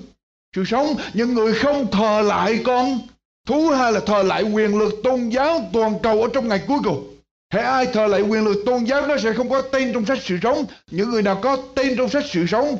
sự 0.56 0.64
sống, 0.64 0.96
những 1.14 1.34
người 1.34 1.54
không 1.54 1.90
thờ 1.90 2.22
lại 2.22 2.60
con 2.64 2.98
thú 3.46 3.68
hay 3.68 3.92
là 3.92 4.00
thờ 4.06 4.22
lại 4.22 4.42
quyền 4.42 4.78
lực 4.78 4.94
tôn 5.04 5.28
giáo 5.28 5.70
toàn 5.72 5.98
cầu 6.02 6.22
ở 6.22 6.28
trong 6.34 6.48
ngày 6.48 6.62
cuối 6.66 6.78
cùng. 6.84 7.13
Hãy 7.54 7.62
ai 7.62 7.86
thờ 7.86 8.06
lại 8.06 8.20
quyền 8.20 8.44
lực 8.44 8.62
tôn 8.66 8.84
giáo, 8.84 9.06
nó 9.06 9.18
sẽ 9.18 9.32
không 9.32 9.48
có 9.48 9.62
tên 9.62 9.92
trong 9.92 10.06
sách 10.06 10.18
sự 10.22 10.38
sống. 10.42 10.66
Những 10.90 11.10
người 11.10 11.22
nào 11.22 11.40
có 11.42 11.56
tên 11.74 11.96
trong 11.96 12.08
sách 12.08 12.24
sự 12.28 12.46
sống. 12.46 12.78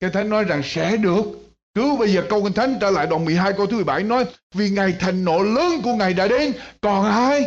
Kinh 0.00 0.12
Thánh 0.12 0.28
nói 0.28 0.44
rằng 0.44 0.62
sẽ 0.64 0.96
được. 0.96 1.22
Cứ 1.74 1.96
bây 1.98 2.12
giờ 2.12 2.26
câu 2.30 2.42
Kinh 2.44 2.52
Thánh 2.52 2.78
trở 2.80 2.90
lại 2.90 3.06
đoạn 3.06 3.24
12 3.24 3.52
câu 3.52 3.66
thứ 3.66 3.76
17 3.76 4.02
nói, 4.02 4.24
Vì 4.54 4.70
ngày 4.70 4.94
thành 5.00 5.24
nộ 5.24 5.42
lớn 5.42 5.80
của 5.84 5.94
Ngài 5.94 6.14
đã 6.14 6.28
đến, 6.28 6.52
Còn 6.80 7.04
ai 7.04 7.44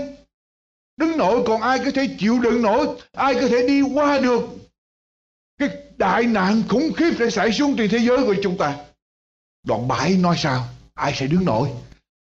Đứng 0.97 1.17
nổi, 1.17 1.43
còn 1.47 1.61
ai 1.61 1.79
có 1.85 1.91
thể 1.91 2.15
chịu 2.19 2.39
đựng 2.39 2.61
nổi 2.61 2.87
Ai 3.11 3.33
có 3.33 3.47
thể 3.47 3.67
đi 3.67 3.81
qua 3.81 4.19
được 4.19 4.41
Cái 5.59 5.69
đại 5.97 6.23
nạn 6.23 6.63
khủng 6.69 6.93
khiếp 6.93 7.11
sẽ 7.19 7.29
xảy 7.29 7.51
xuống 7.51 7.75
trên 7.77 7.89
thế 7.89 7.97
giới 7.97 8.17
của 8.17 8.35
chúng 8.43 8.57
ta 8.57 8.77
Đoạn 9.63 9.87
7 9.87 10.17
nói 10.17 10.35
sao 10.37 10.67
Ai 10.93 11.13
sẽ 11.15 11.27
đứng 11.27 11.45
nổi 11.45 11.69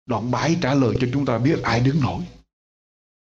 Đoạn 0.06 0.30
7 0.30 0.56
trả 0.62 0.74
lời 0.74 0.94
cho 1.00 1.06
chúng 1.12 1.26
ta 1.26 1.38
biết 1.38 1.62
ai 1.62 1.80
đứng 1.80 2.00
nổi 2.00 2.22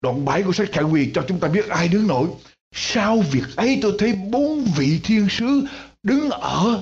Đoạn 0.01 0.25
7 0.25 0.43
của 0.43 0.53
sách 0.53 0.67
Khải 0.71 0.83
Quyền 0.83 1.13
cho 1.13 1.23
chúng 1.27 1.39
ta 1.39 1.47
biết 1.47 1.69
ai 1.69 1.87
đứng 1.87 2.07
nổi. 2.07 2.27
Sau 2.75 3.19
việc 3.31 3.55
ấy 3.55 3.79
tôi 3.81 3.93
thấy 3.99 4.13
bốn 4.13 4.65
vị 4.77 4.99
thiên 5.03 5.27
sứ 5.29 5.63
đứng 6.03 6.29
ở 6.29 6.81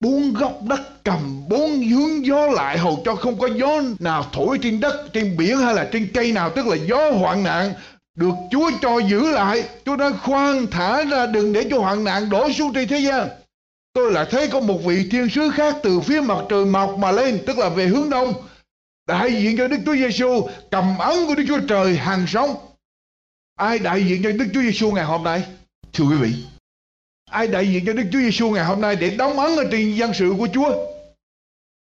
bốn 0.00 0.32
góc 0.32 0.58
đất 0.68 0.80
cầm 1.04 1.48
bốn 1.48 1.82
hướng 1.82 2.26
gió 2.26 2.46
lại 2.46 2.78
hầu 2.78 3.02
cho 3.04 3.14
không 3.14 3.38
có 3.38 3.48
gió 3.56 3.82
nào 3.98 4.26
thổi 4.32 4.58
trên 4.62 4.80
đất, 4.80 5.08
trên 5.12 5.36
biển 5.36 5.58
hay 5.58 5.74
là 5.74 5.88
trên 5.92 6.08
cây 6.14 6.32
nào 6.32 6.50
tức 6.50 6.66
là 6.66 6.76
gió 6.76 7.10
hoạn 7.10 7.42
nạn 7.42 7.74
được 8.16 8.34
Chúa 8.50 8.70
cho 8.82 8.98
giữ 8.98 9.30
lại. 9.30 9.64
Chúa 9.84 9.96
đã 9.96 10.10
khoan 10.10 10.66
thả 10.66 11.04
ra 11.04 11.26
đừng 11.26 11.52
để 11.52 11.66
cho 11.70 11.78
hoạn 11.78 12.04
nạn 12.04 12.30
đổ 12.30 12.52
xuống 12.52 12.72
trên 12.72 12.88
thế 12.88 12.98
gian. 12.98 13.28
Tôi 13.92 14.12
lại 14.12 14.26
thấy 14.30 14.48
có 14.48 14.60
một 14.60 14.78
vị 14.84 15.08
thiên 15.10 15.28
sứ 15.28 15.50
khác 15.50 15.76
từ 15.82 16.00
phía 16.00 16.20
mặt 16.20 16.38
trời 16.48 16.64
mọc 16.64 16.98
mà 16.98 17.12
lên, 17.12 17.38
tức 17.46 17.58
là 17.58 17.68
về 17.68 17.86
hướng 17.86 18.10
đông 18.10 18.34
đại 19.06 19.42
diện 19.42 19.56
cho 19.58 19.68
Đức 19.68 19.78
Chúa 19.86 19.94
Giêsu 19.94 20.48
cầm 20.70 20.98
ấn 20.98 21.26
của 21.26 21.34
Đức 21.34 21.44
Chúa 21.48 21.60
Trời 21.68 21.96
hàng 21.96 22.26
sống. 22.26 22.56
Ai 23.54 23.78
đại 23.78 24.06
diện 24.06 24.22
cho 24.22 24.32
Đức 24.32 24.46
Chúa 24.54 24.62
Giêsu 24.62 24.90
ngày 24.90 25.04
hôm 25.04 25.24
nay? 25.24 25.44
Thưa 25.92 26.04
quý 26.04 26.16
vị, 26.16 26.34
ai 27.30 27.46
đại 27.46 27.68
diện 27.68 27.84
cho 27.86 27.92
Đức 27.92 28.04
Chúa 28.12 28.18
Giêsu 28.18 28.50
ngày 28.50 28.64
hôm 28.64 28.80
nay 28.80 28.96
để 28.96 29.10
đóng 29.10 29.38
ấn 29.38 29.56
ở 29.56 29.64
trên 29.70 29.94
dân 29.94 30.14
sự 30.14 30.34
của 30.38 30.48
Chúa? 30.54 30.86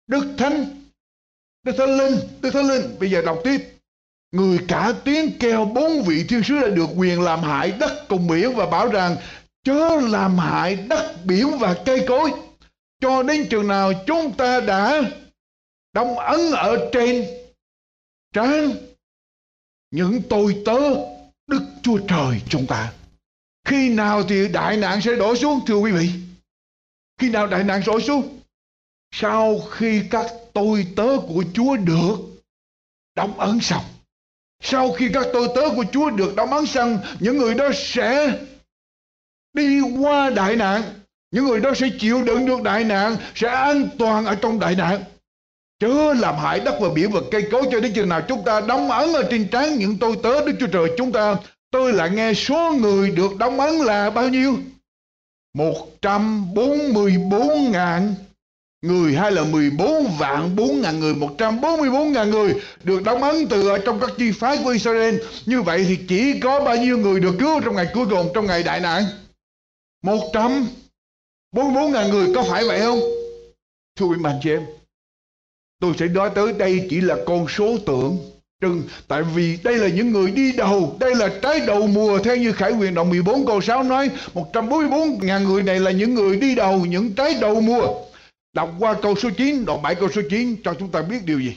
Đức 0.08 0.36
Thánh 0.38 0.84
Đức 1.64 1.76
Thánh 1.78 1.98
Linh, 1.98 2.20
Đức 2.42 2.52
Thánh 2.54 2.68
Linh. 2.68 3.00
Bây 3.00 3.12
giờ 3.12 3.22
đọc 3.22 3.40
tiếp. 3.44 3.62
Người 4.32 4.60
cả 4.68 4.94
tiếng 5.04 5.32
kêu 5.40 5.66
bốn 5.66 6.04
vị 6.04 6.26
thiên 6.30 6.44
sứ 6.44 6.60
đã 6.60 6.68
được 6.68 6.90
quyền 6.98 7.22
làm 7.22 7.44
hại 7.44 7.72
đất 7.72 8.06
cùng 8.10 8.28
biển 8.28 8.56
và 8.56 8.66
bảo 8.66 8.88
rằng, 8.88 9.16
chớ 9.64 10.00
làm 10.10 10.38
hại 10.38 10.76
đất 10.76 11.16
biển 11.26 11.58
và 11.60 11.76
cây 11.86 12.06
cối. 12.08 12.32
Cho 13.02 13.24
đến 13.24 13.48
chừng 13.50 13.68
nào 13.68 13.94
chúng 14.08 14.32
ta 14.32 14.60
đã 14.60 15.02
đóng 15.94 16.20
ấn 16.20 16.40
ở 16.52 16.90
trên 16.94 17.28
trán 18.34 18.72
những 19.92 20.22
tôi 20.30 20.62
tớ 20.66 20.80
Đức 21.48 21.62
Chúa 21.84 22.00
Trời 22.08 22.42
chúng 22.50 22.66
ta. 22.68 22.94
Khi 23.66 23.90
nào 23.90 24.24
thì 24.24 24.48
đại 24.48 24.78
nạn 24.78 25.02
sẽ 25.02 25.16
đổ 25.16 25.36
xuống 25.36 25.60
thưa 25.68 25.76
quý 25.76 25.92
vị? 25.92 26.10
Khi 27.20 27.30
nào 27.30 27.48
đại 27.48 27.64
nạn 27.64 27.82
đổ 27.86 28.00
xuống? 28.00 28.40
Sau 29.12 29.60
khi 29.60 30.04
các 30.10 30.26
tôi 30.54 30.88
tớ 30.96 31.18
của 31.28 31.44
Chúa 31.54 31.78
được 31.78 32.16
đóng 33.16 33.40
ấn 33.40 33.60
xong. 33.60 33.84
Sau 34.62 34.92
khi 34.92 35.10
các 35.14 35.28
tôi 35.34 35.48
tớ 35.56 35.62
của 35.76 35.86
Chúa 35.92 36.10
được 36.10 36.36
đóng 36.36 36.54
ấn 36.54 36.66
xong, 36.66 37.00
những 37.20 37.38
người 37.38 37.54
đó 37.54 37.70
sẽ 37.76 38.40
đi 39.54 39.82
qua 40.00 40.30
đại 40.30 40.56
nạn. 40.56 40.84
Những 41.32 41.46
người 41.46 41.60
đó 41.60 41.74
sẽ 41.76 41.90
chịu 42.00 42.24
đựng 42.24 42.46
được 42.46 42.62
đại 42.64 42.84
nạn, 42.84 43.18
sẽ 43.36 43.48
an 43.48 43.90
toàn 43.98 44.26
ở 44.26 44.36
trong 44.36 44.60
đại 44.60 44.76
nạn 44.76 45.04
chớ 45.80 46.14
làm 46.14 46.36
hại 46.38 46.60
đất 46.60 46.76
và 46.82 46.90
biển 46.96 47.12
và 47.12 47.22
cây 47.32 47.48
cối 47.52 47.64
cho 47.72 47.80
đến 47.80 47.94
chừng 47.94 48.10
nào 48.10 48.22
chúng 48.28 48.44
ta 48.46 48.62
đóng 48.62 48.92
ấn 48.92 49.14
ở 49.14 49.24
trên 49.32 49.48
trán 49.48 49.78
những 49.78 49.98
tôi 49.98 50.16
tớ, 50.24 50.46
Đức 50.46 50.54
Chúa 50.60 50.68
Trời 50.68 50.92
chúng 50.98 51.12
ta. 51.12 51.36
Tôi 51.72 51.94
lại 51.94 52.10
nghe 52.10 52.34
số 52.34 52.74
người 52.80 53.12
được 53.12 53.38
đóng 53.38 53.60
ấn 53.60 53.76
là 53.76 54.10
bao 54.10 54.30
nhiêu? 54.30 54.58
144 55.54 57.72
ngàn 57.72 58.16
người 58.82 59.16
hay 59.16 59.32
là 59.32 59.44
14 59.44 60.08
vạn 60.20 60.56
4 60.56 60.82
ngàn 60.82 61.00
người? 61.00 61.16
144 61.16 62.14
ngàn 62.14 62.30
người 62.30 62.56
được 62.84 63.04
đóng 63.04 63.24
ấn 63.24 63.48
từ 63.48 63.70
ở 63.70 63.78
trong 63.86 64.00
các 64.00 64.10
chi 64.18 64.32
phái 64.32 64.58
của 64.64 64.70
Israel. 64.70 65.16
Như 65.46 65.62
vậy 65.62 65.86
thì 65.88 66.00
chỉ 66.08 66.40
có 66.40 66.60
bao 66.60 66.78
nhiêu 66.78 66.98
người 66.98 67.20
được 67.20 67.36
cứu 67.40 67.62
trong 67.62 67.76
ngày 67.76 67.88
cuối 67.94 68.06
cùng, 68.10 68.32
trong 68.34 68.46
ngày 68.46 68.64
đại 68.64 68.80
nạn? 68.80 69.04
144 70.04 71.92
ngàn 71.92 72.10
người. 72.10 72.28
Có 72.36 72.44
phải 72.44 72.64
vậy 72.64 72.82
không? 72.82 73.00
Thưa 73.96 74.06
quý 74.06 74.18
bạn 74.22 74.40
chị 74.44 74.50
em 74.50 74.83
Tôi 75.84 75.94
sẽ 76.00 76.08
nói 76.08 76.30
tới 76.36 76.54
đây 76.54 76.88
chỉ 76.90 77.02
là 77.02 77.18
con 77.26 77.48
số 77.48 77.78
tượng 77.86 78.18
trưng 78.62 78.84
tại 79.08 79.24
vì 79.24 79.58
đây 79.64 79.78
là 79.78 79.88
những 79.88 80.12
người 80.12 80.32
đi 80.32 80.52
đầu, 80.52 80.98
đây 81.00 81.16
là 81.16 81.30
trái 81.42 81.60
đầu 81.60 81.88
mùa. 81.88 82.20
Theo 82.20 82.36
như 82.36 82.52
Khải 82.52 82.72
Quyền 82.72 82.94
đồng 82.94 83.10
14 83.10 83.46
câu 83.46 83.62
6 83.62 83.84
nói 83.84 84.10
144.000 84.34 85.48
người 85.48 85.64
này 85.64 85.80
là 85.80 85.92
những 85.92 86.14
người 86.14 86.36
đi 86.36 86.56
đầu, 86.56 86.86
những 86.86 87.14
trái 87.14 87.36
đầu 87.42 87.62
mùa. 87.62 87.88
Đọc 88.54 88.70
qua 88.80 88.96
câu 89.02 89.16
số 89.16 89.30
9 89.38 89.66
đoạn 89.66 89.82
7 89.82 89.96
câu 89.96 90.10
số 90.16 90.22
9 90.30 90.56
cho 90.64 90.74
chúng 90.80 90.90
ta 90.90 91.02
biết 91.02 91.20
điều 91.26 91.40
gì? 91.40 91.56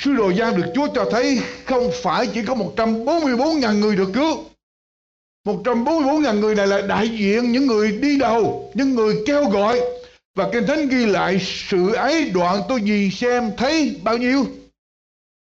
Sứ 0.00 0.12
đồ 0.12 0.30
gian 0.30 0.56
được 0.56 0.72
Chúa 0.74 0.88
cho 0.94 1.08
thấy 1.10 1.40
không 1.64 1.90
phải 2.02 2.26
chỉ 2.26 2.42
có 2.46 2.54
144.000 2.54 3.78
người 3.78 3.96
được 3.96 4.10
cứu. 4.14 4.44
144.000 5.46 6.40
người 6.40 6.54
này 6.54 6.66
là 6.66 6.80
đại 6.80 7.08
diện 7.08 7.52
những 7.52 7.66
người 7.66 7.92
đi 7.92 8.18
đầu, 8.18 8.72
những 8.74 8.94
người 8.94 9.16
kêu 9.26 9.44
gọi 9.44 9.80
và 10.34 10.48
Kinh 10.52 10.66
Thánh 10.66 10.88
ghi 10.88 11.06
lại 11.06 11.38
sự 11.40 11.94
ấy 11.94 12.30
đoạn 12.30 12.60
tôi 12.68 12.80
nhìn 12.80 13.10
xem 13.10 13.50
thấy 13.56 13.96
bao 14.02 14.16
nhiêu? 14.16 14.46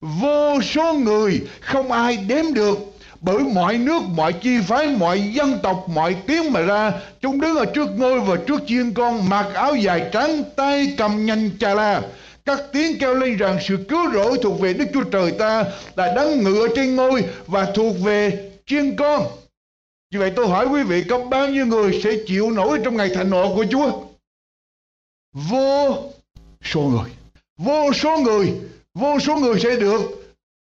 Vô 0.01 0.61
số 0.63 0.95
người 0.95 1.41
không 1.61 1.93
ai 1.93 2.17
đếm 2.17 2.55
được 2.55 2.79
bởi 3.21 3.39
mọi 3.39 3.79
nước, 3.79 4.03
mọi 4.15 4.33
chi 4.33 4.59
phái, 4.67 4.87
mọi 4.87 5.21
dân 5.21 5.59
tộc, 5.63 5.85
mọi 5.89 6.17
tiếng 6.27 6.53
mà 6.53 6.61
ra. 6.61 6.93
Chúng 7.21 7.41
đứng 7.41 7.57
ở 7.57 7.65
trước 7.65 7.89
ngôi 7.97 8.21
và 8.21 8.37
trước 8.47 8.61
chiên 8.67 8.95
con, 8.95 9.29
mặc 9.29 9.47
áo 9.55 9.75
dài 9.75 10.11
trắng, 10.13 10.43
tay 10.57 10.95
cầm 10.99 11.27
nhanh 11.27 11.51
chà 11.61 11.75
la. 11.75 12.03
Các 12.45 12.61
tiếng 12.73 12.99
kêu 12.99 13.15
lên 13.15 13.37
rằng 13.37 13.59
sự 13.69 13.77
cứu 13.89 14.13
rỗi 14.13 14.39
thuộc 14.43 14.61
về 14.61 14.73
Đức 14.73 14.85
Chúa 14.95 15.05
Trời 15.05 15.31
ta 15.31 15.65
là 15.97 16.13
đấng 16.17 16.43
ngựa 16.43 16.69
trên 16.77 16.97
ngôi 16.97 17.25
và 17.47 17.67
thuộc 17.75 17.97
về 18.05 18.51
chiên 18.67 18.97
con. 18.97 19.27
Như 20.13 20.19
vậy 20.19 20.33
tôi 20.37 20.49
hỏi 20.49 20.67
quý 20.67 20.83
vị 20.83 21.05
có 21.09 21.19
bao 21.19 21.49
nhiêu 21.49 21.67
người 21.67 22.01
sẽ 22.05 22.11
chịu 22.27 22.51
nổi 22.51 22.79
trong 22.85 22.97
ngày 22.97 23.11
thành 23.15 23.31
nộ 23.31 23.55
của 23.55 23.65
Chúa? 23.71 23.93
Vô 25.35 26.13
số 26.65 26.81
người. 26.81 27.11
Vô 27.57 27.93
số 27.93 28.19
người. 28.19 28.61
Vô 28.95 29.19
số 29.19 29.37
người 29.37 29.61
sẽ 29.61 29.77
được 29.77 30.01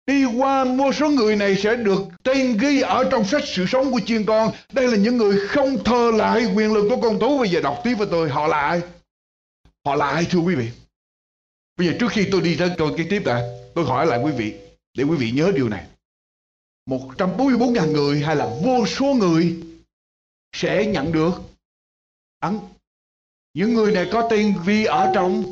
đi 0.06 0.24
qua, 0.24 0.64
vô 0.64 0.92
số 0.92 1.08
người 1.08 1.36
này 1.36 1.56
sẽ 1.56 1.76
được 1.76 2.02
tên 2.22 2.56
ghi 2.56 2.80
ở 2.80 3.08
trong 3.10 3.24
sách 3.24 3.42
sự 3.46 3.66
sống 3.66 3.92
của 3.92 4.00
chiên 4.06 4.26
con. 4.26 4.52
Đây 4.72 4.88
là 4.88 4.96
những 4.96 5.16
người 5.16 5.48
không 5.48 5.84
thờ 5.84 6.10
lại 6.14 6.44
quyền 6.54 6.72
lực 6.72 6.88
của 6.88 7.00
con 7.00 7.18
thú 7.18 7.38
bây 7.38 7.48
giờ 7.48 7.60
đọc 7.60 7.80
tiếp 7.84 7.94
với 7.94 8.08
tôi, 8.10 8.28
họ 8.28 8.46
là 8.46 8.60
ai? 8.60 8.80
Họ 9.84 9.94
là 9.94 10.06
ai, 10.06 10.26
thưa 10.30 10.38
quý 10.38 10.54
vị? 10.54 10.70
Bây 11.76 11.86
giờ 11.86 11.96
trước 12.00 12.08
khi 12.10 12.28
tôi 12.32 12.40
đi 12.40 12.56
tới 12.56 12.70
câu 12.78 12.90
kế 12.96 13.04
tiếp 13.10 13.22
đã, 13.24 13.42
tôi 13.74 13.84
hỏi 13.84 14.06
lại 14.06 14.20
quý 14.24 14.32
vị, 14.32 14.54
để 14.94 15.04
quý 15.04 15.16
vị 15.16 15.30
nhớ 15.30 15.52
điều 15.54 15.68
này. 15.68 15.86
144 16.86 17.72
ngàn 17.72 17.92
người 17.92 18.20
hay 18.20 18.36
là 18.36 18.46
vô 18.64 18.86
số 18.86 19.14
người 19.14 19.62
sẽ 20.52 20.86
nhận 20.86 21.12
được 21.12 21.32
ấn. 22.38 22.58
Những 23.54 23.74
người 23.74 23.92
này 23.92 24.08
có 24.12 24.28
tên 24.30 24.54
vì 24.64 24.84
ở 24.84 25.10
trong 25.14 25.44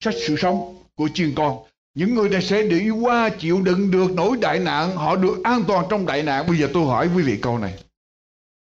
sách 0.00 0.14
sự 0.26 0.36
sống 0.38 0.84
của 0.94 1.08
chiên 1.14 1.34
con. 1.36 1.58
Những 1.94 2.14
người 2.14 2.28
này 2.28 2.42
sẽ 2.42 2.62
đi 2.62 2.90
qua 2.90 3.30
chịu 3.38 3.62
đựng 3.62 3.90
được 3.90 4.10
nỗi 4.14 4.36
đại 4.40 4.58
nạn, 4.58 4.96
họ 4.96 5.16
được 5.16 5.40
an 5.44 5.64
toàn 5.68 5.86
trong 5.90 6.06
đại 6.06 6.22
nạn. 6.22 6.46
Bây 6.46 6.58
giờ 6.58 6.68
tôi 6.74 6.86
hỏi 6.86 7.10
quý 7.16 7.22
vị 7.22 7.38
câu 7.42 7.58
này. 7.58 7.84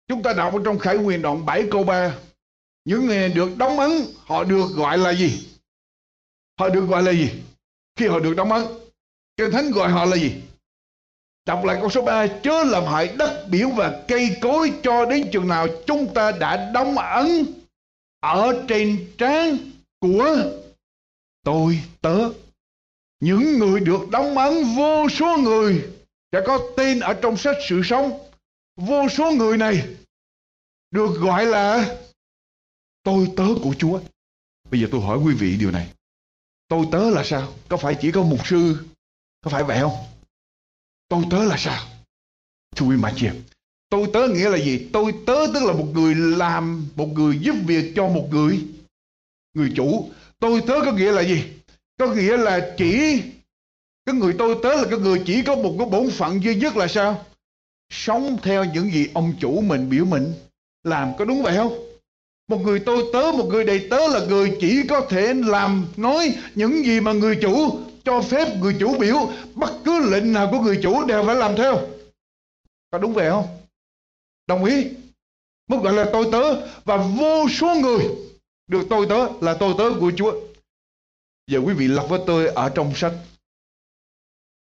Chúng 0.08 0.24
ta 0.24 0.34
đọc 0.34 0.54
ở 0.54 0.60
trong 0.66 0.80
Khải 0.80 0.98
Quyền 0.98 1.22
đoạn 1.22 1.46
7 1.46 1.64
câu 1.72 1.84
3. 1.84 2.16
Những 2.86 3.06
người 3.06 3.18
này 3.18 3.30
được 3.30 3.58
đóng 3.58 3.80
ấn, 3.80 3.92
họ 4.18 4.44
được 4.44 4.66
gọi 4.76 4.98
là 4.98 5.14
gì? 5.14 5.48
Họ 6.60 6.70
được 6.70 6.86
gọi 6.86 7.04
là 7.04 7.12
gì? 7.12 7.30
Khi 7.96 8.08
họ 8.08 8.20
được 8.20 8.34
đóng 8.36 8.52
ấn, 8.52 8.66
Kinh 9.38 9.52
Thánh 9.52 9.72
gọi 9.72 9.90
họ 9.90 10.06
là 10.06 10.18
gì? 10.18 10.34
Đọc 11.46 11.66
lại 11.66 11.78
câu 11.82 11.90
số 11.90 12.02
3 12.02 12.28
Chớ 12.28 12.64
làm 12.64 12.84
hại 12.86 13.08
đất 13.18 13.46
biển 13.50 13.76
và 13.76 14.04
cây 14.08 14.38
cối 14.42 14.74
Cho 14.84 15.06
đến 15.06 15.30
chừng 15.32 15.48
nào 15.48 15.68
chúng 15.88 16.14
ta 16.14 16.32
đã 16.32 16.72
đóng 16.74 16.98
ấn 16.98 17.46
ở 18.20 18.66
trên 18.68 19.14
trán 19.18 19.58
của 20.00 20.36
tôi 21.44 21.84
tớ, 22.02 22.32
Những 23.20 23.60
người 23.60 23.80
được 23.80 24.10
đóng 24.12 24.38
ấn 24.38 24.54
Vô 24.78 25.10
số 25.10 25.38
người 25.38 25.88
Sẽ 26.32 26.42
có 26.48 26.60
tên 26.78 27.00
ở 27.00 27.14
trong 27.22 27.38
sách 27.38 27.56
sự 27.70 27.82
sống 27.84 28.32
Vô 28.76 29.10
số 29.10 29.32
người 29.32 29.58
này 29.58 29.96
Được 30.92 31.20
gọi 31.20 31.46
là 31.46 31.98
Tôi 33.04 33.32
tớ 33.38 33.46
của 33.64 33.76
Chúa 33.80 34.02
Bây 34.72 34.82
giờ 34.82 34.88
tôi 34.92 35.02
hỏi 35.02 35.18
quý 35.18 35.36
vị 35.40 35.58
điều 35.60 35.72
này 35.72 35.94
Tôi 36.68 36.88
tớ 36.92 37.10
là 37.10 37.24
sao? 37.24 37.54
Có 37.70 37.78
phải 37.78 37.98
chỉ 38.02 38.12
có 38.12 38.24
mục 38.24 38.48
sư? 38.48 38.88
Có 39.42 39.52
phải 39.52 39.64
vậy 39.64 39.80
không? 39.82 39.98
Tôi 41.08 41.24
tớ 41.32 41.44
là 41.44 41.56
sao? 41.58 41.88
Thưa 42.76 42.86
quý 42.86 42.96
bà 43.02 43.14
chị 43.16 43.28
Tôi 43.89 44.08
tớ 44.13 44.27
nghĩa 44.27 44.50
là 44.50 44.58
gì? 44.58 44.88
Tôi 44.93 45.13
tớ 45.25 45.48
tức 45.53 45.63
là 45.63 45.74
một 45.74 45.88
người 45.93 46.15
làm, 46.15 46.88
một 46.96 47.08
người 47.13 47.39
giúp 47.39 47.55
việc 47.65 47.93
cho 47.96 48.08
một 48.08 48.27
người, 48.31 48.60
người 49.53 49.72
chủ. 49.75 50.10
Tôi 50.39 50.62
tớ 50.67 50.79
có 50.86 50.91
nghĩa 50.91 51.12
là 51.12 51.22
gì? 51.22 51.43
Có 51.98 52.08
nghĩa 52.13 52.38
là 52.38 52.74
chỉ, 52.77 53.22
cái 54.05 54.15
người 54.15 54.36
tôi 54.38 54.55
tớ 54.63 54.75
là 54.75 54.84
cái 54.89 55.00
người 55.00 55.22
chỉ 55.25 55.41
có 55.41 55.55
một 55.55 55.75
cái 55.77 55.88
bổn 55.91 56.10
phận 56.10 56.43
duy 56.43 56.55
nhất 56.55 56.77
là 56.77 56.88
sao? 56.88 57.25
Sống 57.89 58.38
theo 58.43 58.65
những 58.65 58.91
gì 58.91 59.08
ông 59.13 59.34
chủ 59.39 59.62
mình 59.62 59.89
biểu 59.89 60.05
mình 60.05 60.34
làm, 60.84 61.12
có 61.17 61.25
đúng 61.25 61.43
vậy 61.43 61.58
không? 61.58 61.79
Một 62.48 62.62
người 62.62 62.79
tôi 62.79 63.03
tớ, 63.13 63.31
một 63.31 63.46
người 63.50 63.63
đầy 63.63 63.88
tớ 63.89 64.08
là 64.08 64.25
người 64.25 64.58
chỉ 64.62 64.84
có 64.89 65.01
thể 65.10 65.34
làm, 65.34 65.86
nói 65.98 66.36
những 66.55 66.86
gì 66.86 67.00
mà 67.00 67.13
người 67.13 67.36
chủ 67.41 67.79
cho 68.05 68.22
phép 68.22 68.58
người 68.58 68.75
chủ 68.79 68.98
biểu 69.00 69.31
bất 69.55 69.72
cứ 69.86 70.10
lệnh 70.12 70.34
nào 70.34 70.48
của 70.51 70.60
người 70.60 70.79
chủ 70.84 71.05
đều 71.05 71.25
phải 71.25 71.36
làm 71.36 71.55
theo 71.55 71.79
có 72.91 72.98
đúng 72.98 73.13
vậy 73.13 73.29
không 73.29 73.59
đồng 74.50 74.65
ý. 74.65 74.88
Mới 75.68 75.79
gọi 75.79 75.94
là 75.94 76.10
tôi 76.13 76.29
tớ 76.32 76.68
và 76.86 76.98
vô 76.98 77.50
số 77.50 77.75
người 77.75 78.06
được 78.68 78.88
tôi 78.89 79.06
tớ 79.10 79.27
là 79.41 79.58
tôi 79.60 79.74
tớ 79.77 79.84
của 80.00 80.12
Chúa. 80.18 80.34
Giờ 81.48 81.60
quý 81.60 81.74
vị 81.74 81.88
lọc 81.88 82.10
với 82.10 82.20
tôi 82.27 82.48
ở 82.48 82.72
trong 82.75 82.96
sách 82.96 83.13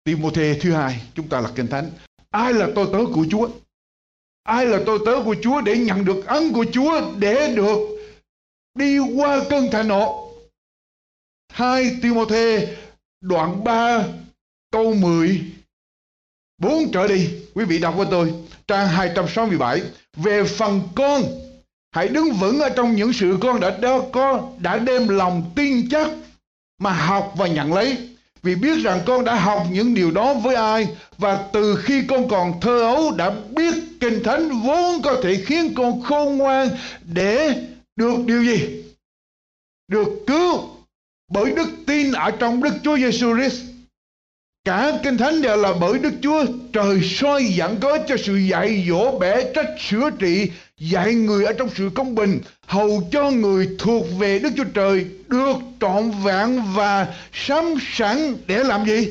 Timothée 0.04 0.60
thứ 0.62 0.74
hai, 0.74 1.02
chúng 1.16 1.30
ta 1.30 1.42
là 1.42 1.52
kinh 1.56 1.68
thánh. 1.68 1.92
Ai 2.30 2.54
là 2.54 2.70
tôi 2.76 2.88
tớ 2.94 3.00
của 3.14 3.26
Chúa? 3.32 3.50
Ai 4.44 4.66
là 4.66 4.80
tôi 4.86 5.00
tớ 5.06 5.22
của 5.26 5.36
Chúa 5.42 5.62
để 5.62 5.78
nhận 5.78 6.06
được 6.06 6.26
ân 6.28 6.54
của 6.54 6.66
Chúa 6.74 7.16
để 7.18 7.54
được 7.56 7.78
đi 8.76 9.00
qua 9.00 9.44
cơn 9.50 9.72
thịnh 9.72 9.88
nộ? 9.88 10.34
Hai 11.50 11.98
Timothée 12.02 12.78
đoạn 13.22 13.64
3 13.64 14.08
câu 14.72 14.94
10 14.94 15.42
4 16.58 16.92
trở 16.94 17.08
đi. 17.08 17.30
Quý 17.54 17.66
vị 17.66 17.80
đọc 17.80 17.94
với 17.98 18.08
tôi 18.12 18.34
trang 18.68 18.88
267 18.88 19.82
về 20.16 20.44
phần 20.44 20.82
con 20.96 21.24
hãy 21.92 22.08
đứng 22.08 22.34
vững 22.34 22.60
ở 22.60 22.70
trong 22.70 22.96
những 22.96 23.14
sự 23.14 23.38
con 23.42 23.60
đã 23.60 23.78
đeo, 23.82 24.10
có 24.12 24.50
đã 24.60 24.78
đem 24.78 25.08
lòng 25.08 25.52
tin 25.56 25.90
chắc 25.90 26.08
mà 26.80 26.94
học 26.94 27.34
và 27.38 27.48
nhận 27.48 27.74
lấy 27.74 27.98
vì 28.44 28.56
biết 28.56 28.84
rằng 28.84 29.00
con 29.06 29.26
đã 29.26 29.36
học 29.36 29.68
những 29.72 29.94
điều 29.94 30.12
đó 30.12 30.34
với 30.34 30.56
ai 30.56 30.88
và 31.18 31.46
từ 31.54 31.76
khi 31.76 32.04
con 32.08 32.30
còn 32.30 32.62
thơ 32.62 32.80
ấu 32.80 33.12
đã 33.12 33.32
biết 33.56 33.74
kinh 34.00 34.24
thánh 34.24 34.50
vốn 34.50 35.02
có 35.02 35.18
thể 35.24 35.44
khiến 35.46 35.74
con 35.76 36.02
khôn 36.02 36.38
ngoan 36.38 36.70
để 37.02 37.56
được 37.96 38.16
điều 38.26 38.44
gì 38.44 38.84
được 39.88 40.08
cứu 40.28 40.70
bởi 41.32 41.52
đức 41.52 41.70
tin 41.88 42.12
ở 42.12 42.32
trong 42.32 42.64
Đức 42.64 42.74
Chúa 42.84 42.98
Giêsu 42.98 43.38
Christ. 43.38 43.71
Cả 44.66 45.00
Kinh 45.04 45.18
Thánh 45.18 45.42
đều 45.42 45.58
là 45.58 45.74
bởi 45.82 46.00
Đức 46.00 46.14
Chúa 46.22 46.46
trời 46.74 47.02
soi 47.04 47.44
dẫn 47.44 47.78
có 47.82 47.98
cho 48.08 48.18
sự 48.18 48.36
dạy 48.36 48.86
dỗ 48.90 49.20
bẻ 49.20 49.54
trách 49.54 49.68
sửa 49.80 50.10
trị 50.20 50.52
dạy 50.78 51.14
người 51.14 51.46
ở 51.46 51.54
trong 51.54 51.70
sự 51.76 51.90
công 51.96 52.16
bình 52.16 52.40
hầu 52.68 53.04
cho 53.12 53.32
người 53.32 53.76
thuộc 53.80 54.06
về 54.20 54.40
Đức 54.40 54.50
Chúa 54.58 54.64
Trời 54.74 55.06
được 55.28 55.56
trọn 55.80 56.12
vẹn 56.24 56.62
và 56.74 57.16
sắm 57.34 57.76
sẵn 57.94 58.36
để 58.48 58.64
làm 58.64 58.86
gì? 58.86 59.10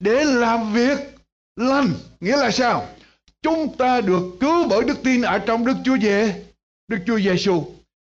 Để 0.00 0.24
làm 0.24 0.72
việc 0.72 0.98
lành. 1.56 1.88
Nghĩa 2.20 2.36
là 2.36 2.50
sao? 2.50 2.86
Chúng 3.42 3.76
ta 3.76 4.00
được 4.00 4.22
cứu 4.40 4.68
bởi 4.68 4.84
đức 4.84 5.02
tin 5.04 5.22
ở 5.22 5.38
trong 5.38 5.66
Đức 5.66 5.76
Chúa 5.84 5.96
về 6.02 6.44
Đức 6.88 6.98
Chúa 7.06 7.18
Giêsu. 7.18 7.64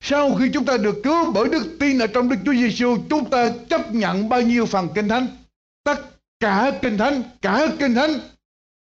Sau 0.02 0.34
khi 0.34 0.50
chúng 0.54 0.64
ta 0.64 0.76
được 0.76 0.96
cứu 1.04 1.32
bởi 1.32 1.48
đức 1.48 1.76
tin 1.80 1.98
ở 1.98 2.06
trong 2.06 2.28
Đức 2.28 2.36
Chúa 2.44 2.54
Giêsu, 2.54 2.96
chúng 3.10 3.30
ta 3.30 3.50
chấp 3.68 3.94
nhận 3.94 4.28
bao 4.28 4.40
nhiêu 4.40 4.66
phần 4.66 4.88
kinh 4.94 5.08
thánh? 5.08 5.26
Tất 5.84 6.13
cả 6.40 6.78
kinh 6.82 6.98
thánh, 6.98 7.22
cả 7.42 7.66
kinh 7.78 7.94
thánh 7.94 8.10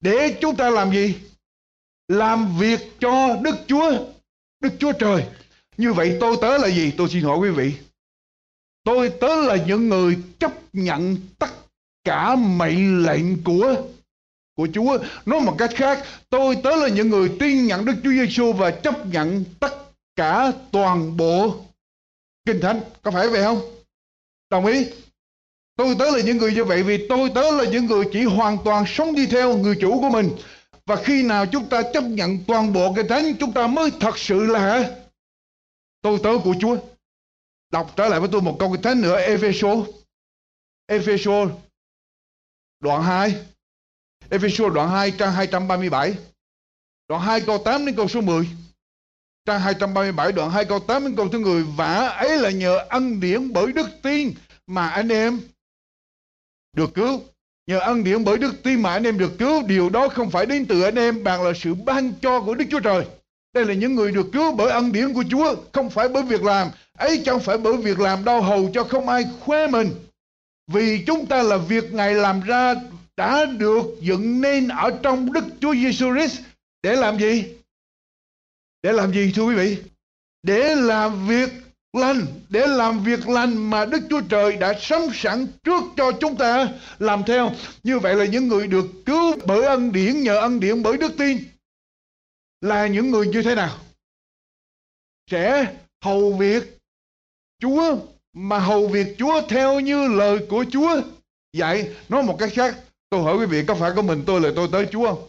để 0.01 0.39
chúng 0.41 0.57
ta 0.57 0.71
làm 0.71 0.93
gì? 0.93 1.15
Làm 2.09 2.59
việc 2.59 2.81
cho 3.01 3.37
Đức 3.43 3.57
Chúa, 3.67 3.91
Đức 4.61 4.73
Chúa 4.79 4.93
Trời. 4.93 5.25
Như 5.77 5.93
vậy 5.93 6.17
tôi 6.21 6.37
tớ 6.41 6.59
là 6.59 6.69
gì? 6.69 6.93
Tôi 6.97 7.09
xin 7.09 7.25
hỏi 7.25 7.39
quý 7.39 7.51
vị. 7.51 7.75
Tôi 8.85 9.13
tớ 9.21 9.37
là 9.37 9.57
những 9.67 9.89
người 9.89 10.19
chấp 10.39 10.53
nhận 10.73 11.17
tất 11.39 11.51
cả 12.05 12.37
mệnh 12.37 13.03
lệnh 13.05 13.43
của 13.45 13.75
của 14.57 14.69
Chúa. 14.73 14.99
Nói 15.27 15.41
một 15.41 15.55
cách 15.59 15.71
khác, 15.75 16.07
tôi 16.31 16.57
tớ 16.65 16.77
là 16.77 16.89
những 16.89 17.11
người 17.11 17.33
tin 17.41 17.67
nhận 17.67 17.85
Đức 17.85 17.95
Chúa 18.05 18.11
Giêsu 18.11 18.53
và 18.53 18.71
chấp 18.71 19.07
nhận 19.07 19.45
tất 19.61 19.75
cả 20.17 20.53
toàn 20.73 21.17
bộ 21.17 21.57
kinh 22.47 22.61
thánh 22.61 22.81
có 23.03 23.11
phải 23.11 23.29
vậy 23.29 23.43
không 23.43 23.61
đồng 24.51 24.67
ý 24.67 24.87
tôi 25.77 25.97
tớ 25.99 26.11
là 26.11 26.23
những 26.25 26.37
người 26.37 26.55
như 26.55 26.65
vậy 26.65 26.83
vì 26.83 27.07
tôi 27.09 27.31
tớ 27.35 27.51
là 27.51 27.65
những 27.71 27.87
người 27.87 28.05
chỉ 28.13 28.25
hoàn 28.25 28.59
toàn 28.65 28.85
sống 28.87 29.15
đi 29.15 29.27
theo 29.27 29.57
người 29.57 29.77
chủ 29.81 30.01
của 30.01 30.11
mình. 30.11 30.31
Và 30.87 30.97
khi 30.97 31.23
nào 31.23 31.47
chúng 31.47 31.69
ta 31.69 31.83
chấp 31.93 32.05
nhận 32.05 32.45
toàn 32.47 32.73
bộ 32.73 32.93
cái 32.95 33.05
thánh, 33.09 33.35
chúng 33.41 33.53
ta 33.53 33.67
mới 33.67 33.91
thật 34.01 34.19
sự 34.19 34.47
là 34.47 34.95
tôi 36.03 36.19
tớ 36.23 36.31
của 36.45 36.55
Chúa. 36.61 36.77
Đọc 37.71 37.93
trở 37.97 38.09
lại 38.09 38.21
với 38.21 38.29
tôi 38.33 38.41
một 38.41 38.57
câu 38.59 38.73
cái 38.73 38.83
thánh 38.83 39.01
nữa, 39.03 39.21
Epheso. 39.21 39.69
Epheso 40.87 41.47
đoạn 42.81 43.03
2 43.03 43.35
Epheso 44.31 44.69
đoạn 44.69 44.91
2 44.91 45.11
trang 45.11 45.33
237 45.33 46.15
đoạn 47.09 47.23
2 47.23 47.41
câu 47.41 47.59
8 47.59 47.87
đến 47.87 47.97
câu 47.97 48.09
số 48.09 48.21
10 48.21 48.49
Trang 49.45 49.61
237 49.61 50.33
đoạn 50.33 50.51
2 50.51 50.65
câu 50.65 50.81
8 50.81 51.05
đến 51.05 51.17
câu 51.17 51.29
thứ 51.29 51.39
người 51.39 51.63
Vả 51.63 52.09
ấy 52.09 52.39
là 52.39 52.51
nhờ 52.51 52.79
ân 52.89 53.21
điển 53.21 53.53
bởi 53.53 53.73
đức 53.73 53.87
tin 54.03 54.35
mà 54.67 54.89
anh 54.89 55.09
em 55.09 55.41
được 56.77 56.95
cứu. 56.95 57.21
Nhờ 57.67 57.79
ân 57.79 58.05
điển 58.05 58.25
bởi 58.25 58.39
đức 58.39 58.63
tin 58.63 58.83
mà 58.83 58.93
anh 58.93 59.05
em 59.05 59.19
được 59.19 59.39
cứu. 59.39 59.63
Điều 59.63 59.89
đó 59.89 60.09
không 60.09 60.31
phải 60.31 60.47
đến 60.47 60.67
từ 60.67 60.83
anh 60.83 60.95
em 60.95 61.25
bằng 61.25 61.43
là 61.43 61.53
sự 61.57 61.75
ban 61.75 62.13
cho 62.23 62.41
của 62.41 62.55
Đức 62.55 62.65
Chúa 62.71 62.81
Trời. 62.81 63.05
Đây 63.55 63.65
là 63.65 63.75
những 63.75 63.95
người 63.95 64.13
được 64.13 64.27
cứu 64.33 64.53
bởi 64.53 64.71
ân 64.71 64.93
điển 64.93 65.15
của 65.15 65.25
Chúa. 65.31 65.55
Không 65.73 65.91
phải 65.91 66.09
bởi 66.09 66.23
việc 66.23 66.43
làm. 66.43 66.69
Ấy 66.99 67.23
chẳng 67.25 67.41
phải 67.41 67.59
bởi 67.59 67.77
việc 67.77 68.01
làm 68.01 68.25
đau 68.25 68.43
hầu 68.43 68.71
cho 68.75 68.85
không 68.85 69.09
ai 69.09 69.25
khoe 69.41 69.67
mình. 69.67 69.91
Vì 70.73 71.05
chúng 71.07 71.27
ta 71.27 71.43
là 71.43 71.57
việc 71.57 71.93
Ngài 71.93 72.15
làm 72.15 72.41
ra 72.41 72.75
đã 73.17 73.45
được 73.45 73.83
dựng 74.01 74.41
nên 74.41 74.69
ở 74.69 74.91
trong 75.03 75.33
Đức 75.33 75.45
Chúa 75.61 75.75
Giêsu 75.75 76.15
Christ 76.15 76.41
để 76.83 76.97
làm 76.97 77.19
gì? 77.19 77.45
Để 78.83 78.93
làm 78.93 79.13
gì, 79.13 79.33
thưa 79.35 79.43
quý 79.43 79.55
vị? 79.55 79.77
Để 80.43 80.75
làm 80.75 81.27
việc 81.27 81.51
lành, 81.97 82.27
để 82.49 82.67
làm 82.67 83.05
việc 83.05 83.29
lành 83.29 83.71
mà 83.71 83.85
Đức 83.85 84.01
Chúa 84.11 84.21
Trời 84.21 84.57
đã 84.57 84.75
sắm 84.81 85.01
sẵn 85.15 85.47
trước 85.65 85.83
cho 85.97 86.13
chúng 86.21 86.37
ta 86.37 86.69
làm 86.99 87.23
theo. 87.27 87.51
Như 87.83 87.99
vậy 87.99 88.15
là 88.15 88.25
những 88.25 88.49
người 88.49 88.67
được 88.67 88.87
cứu 89.07 89.35
bởi 89.47 89.63
ân 89.63 89.93
điển, 89.93 90.23
nhờ 90.23 90.37
ân 90.37 90.61
điển 90.61 90.83
bởi 90.83 90.97
đức 90.97 91.13
tin. 91.19 91.39
Là 92.61 92.87
những 92.87 93.11
người 93.11 93.27
như 93.27 93.43
thế 93.43 93.55
nào? 93.55 93.79
Sẽ 95.31 95.75
hầu 96.05 96.33
việc 96.33 96.79
Chúa 97.61 97.97
mà 98.33 98.59
hầu 98.59 98.89
việc 98.89 99.07
Chúa 99.19 99.43
theo 99.49 99.81
như 99.81 100.09
lời 100.09 100.47
của 100.51 100.65
Chúa. 100.71 101.01
Vậy, 101.57 101.95
nói 102.09 102.23
một 102.23 102.37
cách 102.39 102.51
khác, 102.55 102.77
tôi 103.11 103.23
hỏi 103.23 103.37
quý 103.37 103.47
vị 103.47 103.65
có 103.69 103.75
phải 103.75 103.93
có 103.97 104.03
mình 104.03 104.23
tôi 104.27 104.41
là 104.41 104.51
tôi 104.57 104.69
tới 104.73 104.87
Chúa 104.93 105.07
không? 105.07 105.29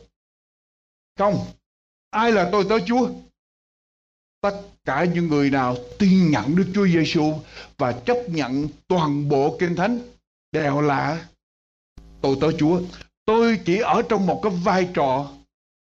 Không. 1.18 1.46
Ai 2.10 2.32
là 2.32 2.50
tôi 2.52 2.66
tới 2.70 2.80
Chúa? 2.88 3.10
Tất 4.41 4.62
cả 4.86 5.06
những 5.13 5.28
người 5.28 5.50
nào 5.50 5.76
tin 6.00 6.32
nhận 6.32 6.56
Đức 6.56 6.65
Chúa 6.73 6.88
Giêsu 6.88 7.34
và 7.78 7.91
chấp 7.91 8.17
nhận 8.28 8.67
toàn 8.88 9.30
bộ 9.30 9.58
kinh 9.60 9.76
thánh 9.76 10.00
đều 10.52 10.82
là 10.82 11.26
tôi 12.21 12.38
tớ 12.41 12.52
Chúa. 12.52 12.82
tôi 13.26 13.60
chỉ 13.65 13.78
ở 13.78 14.02
trong 14.10 14.26
một 14.26 14.39
cái 14.43 14.52
vai 14.63 14.89
trò 14.93 15.32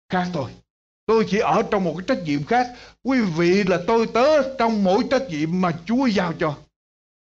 khác 0.08 0.26
thôi. 0.32 0.50
Tôi 1.06 1.26
chỉ 1.30 1.38
ở 1.38 1.62
trong 1.70 1.84
một 1.84 1.94
cái 1.98 2.04
trách 2.08 2.24
nhiệm 2.24 2.44
khác. 2.44 2.66
Quý 3.02 3.20
vị 3.20 3.64
là 3.64 3.80
tôi 3.86 4.06
tớ 4.14 4.56
trong 4.58 4.84
mỗi 4.84 5.04
trách 5.10 5.22
nhiệm 5.28 5.60
mà 5.60 5.72
chúa 5.86 6.06
giao 6.06 6.32
cho. 6.32 6.58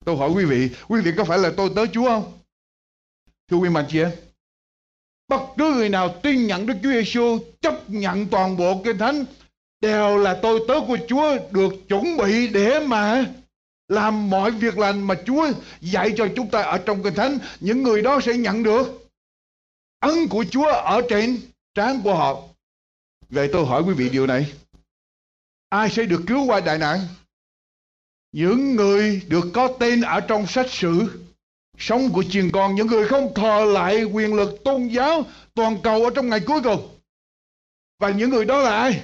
Tôi 0.06 0.18
hỏi 0.18 0.30
quý 0.36 0.46
vị 0.46 0.70
quý 0.88 1.02
vị 1.02 1.12
có 1.18 1.24
phải 1.24 1.38
là 1.38 1.52
tôi 1.58 1.72
tớ 1.76 1.86
chúa 1.86 2.06
không? 2.06 2.40
Thưa 3.48 3.58
quý 3.58 3.70
mạnh 3.70 3.86
chị 3.90 4.00
em, 4.00 4.12
bất 5.28 5.42
cứ 5.58 5.74
người 5.74 5.90
nào 5.90 6.16
tin 6.24 6.48
nhận 6.48 6.66
Đức 6.66 6.74
Chúa 6.84 6.92
Giêsu 6.92 7.40
chấp 7.62 7.90
nhận 7.90 8.28
toàn 8.28 8.58
bộ 8.58 8.82
kinh 8.84 8.98
thánh 8.98 9.26
đều 9.82 10.18
là 10.18 10.40
tôi 10.42 10.60
tớ 10.68 10.74
của 10.88 10.98
Chúa 11.08 11.38
được 11.52 11.74
chuẩn 11.88 12.18
bị 12.18 12.48
để 12.48 12.80
mà 12.80 13.26
làm 13.88 14.30
mọi 14.30 14.52
việc 14.52 14.78
lành 14.78 15.02
mà 15.02 15.16
Chúa 15.26 15.52
dạy 15.82 16.14
cho 16.18 16.28
chúng 16.36 16.50
ta 16.50 16.62
ở 16.62 16.78
trong 16.78 17.04
kinh 17.04 17.14
thánh. 17.14 17.38
Những 17.60 17.84
người 17.84 18.02
đó 18.02 18.20
sẽ 18.20 18.38
nhận 18.38 18.64
được 18.64 19.10
ân 20.00 20.28
của 20.30 20.46
Chúa 20.52 20.68
ở 20.68 21.02
trên 21.10 21.42
trán 21.74 22.02
của 22.04 22.16
họ. 22.16 22.42
Vậy 23.30 23.50
tôi 23.54 23.66
hỏi 23.66 23.84
quý 23.88 23.94
vị 23.94 24.10
điều 24.10 24.28
này. 24.28 24.54
Ai 25.70 25.90
sẽ 25.90 26.04
được 26.04 26.22
cứu 26.28 26.46
qua 26.46 26.60
đại 26.60 26.78
nạn? 26.78 27.00
Những 28.32 28.76
người 28.76 29.22
được 29.28 29.46
có 29.54 29.68
tên 29.80 30.02
ở 30.02 30.20
trong 30.20 30.48
sách 30.48 30.70
sử 30.70 31.20
sống 31.78 32.10
của 32.14 32.24
truyền 32.24 32.52
con, 32.52 32.76
những 32.76 32.88
người 32.88 33.08
không 33.08 33.34
thờ 33.36 33.66
lại 33.74 34.04
quyền 34.04 34.34
lực 34.34 34.64
tôn 34.64 34.88
giáo 34.88 35.24
toàn 35.54 35.78
cầu 35.84 36.04
ở 36.04 36.10
trong 36.16 36.30
ngày 36.30 36.40
cuối 36.40 36.62
cùng. 36.64 36.98
Và 38.00 38.10
những 38.10 38.30
người 38.30 38.46
đó 38.46 38.60
là 38.60 38.76
ai? 38.76 39.02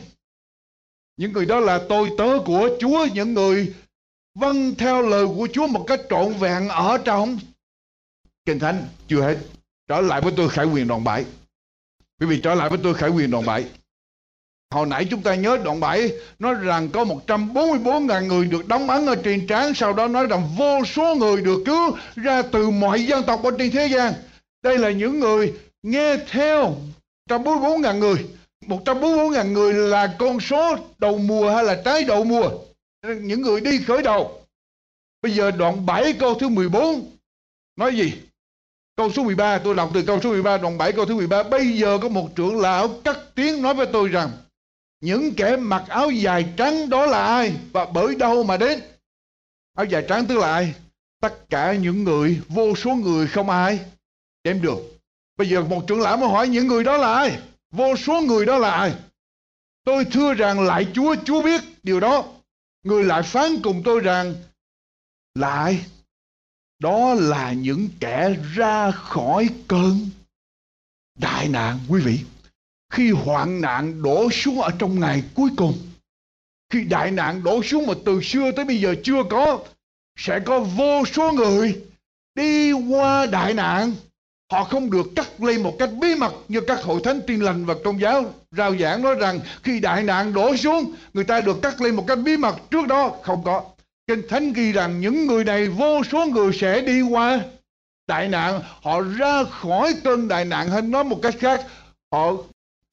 Những 1.17 1.33
người 1.33 1.45
đó 1.45 1.59
là 1.59 1.79
tôi 1.89 2.11
tớ 2.17 2.39
của 2.45 2.69
chúa, 2.79 3.07
những 3.13 3.33
người 3.33 3.73
vâng 4.35 4.75
theo 4.75 5.01
lời 5.01 5.25
của 5.27 5.47
chúa 5.53 5.67
một 5.67 5.85
cách 5.87 5.99
trọn 6.09 6.33
vẹn 6.33 6.67
ở 6.67 6.97
trong 6.97 7.39
kinh 8.45 8.59
thánh 8.59 8.87
chưa 9.07 9.21
hết 9.21 9.37
trở 9.87 10.01
lại 10.01 10.21
với 10.21 10.33
tôi 10.37 10.49
khải 10.49 10.65
quyền 10.65 10.87
đoạn 10.87 11.03
7 11.03 11.25
quý 12.19 12.27
vị 12.27 12.39
trở 12.43 12.55
lại 12.55 12.69
với 12.69 12.79
tôi 12.83 12.93
khải 12.93 13.09
quyền 13.09 13.31
đoạn 13.31 13.45
7 13.45 13.65
Hồi 14.73 14.87
nãy 14.87 15.07
chúng 15.09 15.21
ta 15.21 15.35
nhớ 15.35 15.57
đoạn 15.63 15.79
7 15.79 16.11
nói 16.39 16.55
rằng 16.61 16.89
có 16.89 17.03
144.000 17.03 18.27
người 18.27 18.45
được 18.45 18.67
đóng 18.67 18.89
ấn 18.89 19.05
ở 19.05 19.15
trên 19.15 19.47
trán. 19.47 19.73
Sau 19.73 19.93
đó 19.93 20.07
nói 20.07 20.27
rằng 20.27 20.49
vô 20.57 20.85
số 20.85 21.15
người 21.15 21.41
được 21.41 21.63
cứu 21.65 21.97
ra 22.15 22.41
từ 22.41 22.69
mọi 22.69 23.05
dân 23.05 23.23
tộc 23.23 23.43
ở 23.43 23.51
trên 23.59 23.71
thế 23.71 23.87
gian. 23.87 24.13
Đây 24.63 24.77
là 24.77 24.91
những 24.91 25.19
người 25.19 25.53
nghe 25.83 26.17
theo 26.29 26.75
144.000 27.29 27.97
người. 27.97 28.25
144.000 28.67 29.51
người 29.51 29.73
là 29.73 30.15
con 30.19 30.39
số 30.39 30.77
đầu 30.97 31.17
mùa 31.17 31.49
hay 31.49 31.63
là 31.63 31.81
trái 31.85 32.03
đầu 32.03 32.23
mùa. 32.23 32.49
Những 33.21 33.41
người 33.41 33.61
đi 33.61 33.79
khởi 33.87 34.01
đầu. 34.01 34.41
Bây 35.21 35.31
giờ 35.31 35.51
đoạn 35.51 35.85
7 35.85 36.13
câu 36.13 36.35
thứ 36.39 36.49
14 36.49 37.11
nói 37.75 37.95
gì? 37.95 38.13
Câu 38.95 39.11
số 39.11 39.23
13 39.23 39.57
tôi 39.57 39.75
đọc 39.75 39.91
từ 39.93 40.03
câu 40.07 40.21
số 40.21 40.29
13 40.29 40.57
đoạn 40.57 40.77
7 40.77 40.91
câu 40.91 41.05
thứ 41.05 41.15
13 41.15 41.43
Bây 41.43 41.77
giờ 41.77 41.97
có 42.01 42.09
một 42.09 42.29
trưởng 42.35 42.59
lão 42.59 42.87
cắt 43.03 43.17
tiếng 43.35 43.61
nói 43.61 43.73
với 43.73 43.87
tôi 43.93 44.09
rằng, 44.09 44.31
những 45.01 45.33
kẻ 45.37 45.57
mặc 45.57 45.83
áo 45.87 46.11
dài 46.11 46.45
trắng 46.57 46.89
đó 46.89 47.05
là 47.05 47.25
ai 47.25 47.53
và 47.73 47.85
bởi 47.85 48.15
đâu 48.15 48.43
mà 48.43 48.57
đến 48.57 48.81
áo 49.77 49.85
dài 49.85 50.05
trắng 50.09 50.25
tức 50.25 50.37
là 50.37 50.53
ai 50.53 50.73
tất 51.21 51.49
cả 51.49 51.73
những 51.73 52.03
người, 52.03 52.41
vô 52.47 52.75
số 52.75 52.95
người 52.95 53.27
không 53.27 53.49
ai 53.49 53.79
Đem 54.43 54.61
được 54.61 54.77
bây 55.37 55.49
giờ 55.49 55.63
một 55.63 55.83
trưởng 55.87 56.01
lão 56.01 56.17
mới 56.17 56.29
hỏi, 56.29 56.47
những 56.47 56.67
người 56.67 56.83
đó 56.83 56.97
là 56.97 57.13
ai 57.13 57.39
vô 57.75 57.95
số 57.95 58.21
người 58.21 58.45
đó 58.45 58.57
là 58.57 58.71
ai? 58.71 58.95
Tôi 59.83 60.05
thưa 60.05 60.33
rằng 60.33 60.59
lại 60.59 60.87
chúa 60.93 61.15
chúa 61.25 61.41
biết 61.41 61.61
điều 61.83 61.99
đó. 61.99 62.25
Người 62.83 63.03
lại 63.03 63.23
phán 63.23 63.61
cùng 63.63 63.81
tôi 63.85 63.99
rằng 63.99 64.35
lại 65.35 65.85
đó 66.79 67.13
là 67.13 67.53
những 67.53 67.89
kẻ 67.99 68.35
ra 68.53 68.91
khỏi 68.91 69.49
cơn 69.67 70.09
đại 71.19 71.47
nạn. 71.49 71.79
Quý 71.89 72.01
vị, 72.01 72.19
khi 72.89 73.11
hoạn 73.11 73.61
nạn 73.61 74.03
đổ 74.03 74.29
xuống 74.31 74.61
ở 74.61 74.71
trong 74.79 74.99
ngày 74.99 75.23
cuối 75.35 75.49
cùng, 75.57 75.77
khi 76.69 76.83
đại 76.83 77.11
nạn 77.11 77.43
đổ 77.43 77.63
xuống 77.63 77.87
mà 77.87 77.93
từ 78.05 78.21
xưa 78.21 78.51
tới 78.51 78.65
bây 78.65 78.79
giờ 78.79 78.95
chưa 79.03 79.23
có, 79.29 79.63
sẽ 80.17 80.39
có 80.45 80.59
vô 80.59 81.05
số 81.05 81.31
người 81.31 81.83
đi 82.35 82.71
qua 82.71 83.25
đại 83.25 83.53
nạn 83.53 83.93
họ 84.51 84.63
không 84.63 84.91
được 84.91 85.05
cắt 85.15 85.41
lên 85.41 85.63
một 85.63 85.75
cách 85.79 85.89
bí 86.01 86.15
mật 86.15 86.33
như 86.47 86.61
các 86.61 86.83
hội 86.83 87.01
thánh 87.03 87.21
tin 87.27 87.39
lành 87.39 87.65
và 87.65 87.75
tôn 87.83 87.97
giáo 87.97 88.33
rao 88.51 88.77
giảng 88.77 89.01
nói 89.01 89.15
rằng 89.15 89.39
khi 89.63 89.79
đại 89.79 90.03
nạn 90.03 90.33
đổ 90.33 90.57
xuống 90.57 90.93
người 91.13 91.23
ta 91.23 91.41
được 91.41 91.61
cắt 91.61 91.81
lên 91.81 91.95
một 91.95 92.03
cách 92.07 92.19
bí 92.25 92.37
mật 92.37 92.55
trước 92.71 92.87
đó 92.87 93.11
không 93.23 93.43
có 93.43 93.63
kinh 94.07 94.21
thánh 94.29 94.53
ghi 94.53 94.71
rằng 94.71 95.01
những 95.01 95.27
người 95.27 95.43
này 95.43 95.67
vô 95.67 96.03
số 96.11 96.25
người 96.25 96.53
sẽ 96.53 96.81
đi 96.81 97.01
qua 97.01 97.39
đại 98.07 98.27
nạn 98.27 98.61
họ 98.81 99.01
ra 99.01 99.43
khỏi 99.43 99.93
cơn 100.03 100.27
đại 100.27 100.45
nạn 100.45 100.69
hay 100.69 100.81
nói 100.81 101.03
một 101.03 101.19
cách 101.21 101.35
khác 101.39 101.61
họ 102.11 102.33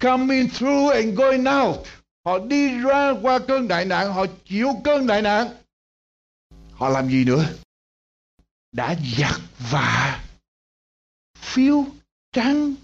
coming 0.02 0.48
through 0.48 0.92
and 0.92 1.14
going 1.14 1.44
out. 1.46 1.76
Họ 2.24 2.38
đi 2.38 2.78
ra 2.78 3.12
qua 3.22 3.38
cơn 3.38 3.68
đại 3.68 3.84
nạn, 3.84 4.12
họ 4.12 4.26
chịu 4.44 4.68
cơn 4.84 5.06
đại 5.06 5.22
nạn. 5.22 5.48
Họ 6.72 6.88
làm 6.88 7.08
gì 7.08 7.24
nữa? 7.24 7.44
Đã 8.72 8.96
giặt 9.18 9.40
và 9.70 10.20
phiêu 11.42 11.86
trắng 12.32 12.74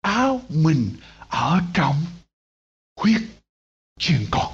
áo 0.00 0.40
mình 0.48 0.90
ở 1.28 1.60
trong 1.74 1.94
huyết 2.96 3.20
chiên 3.98 4.26
con. 4.30 4.52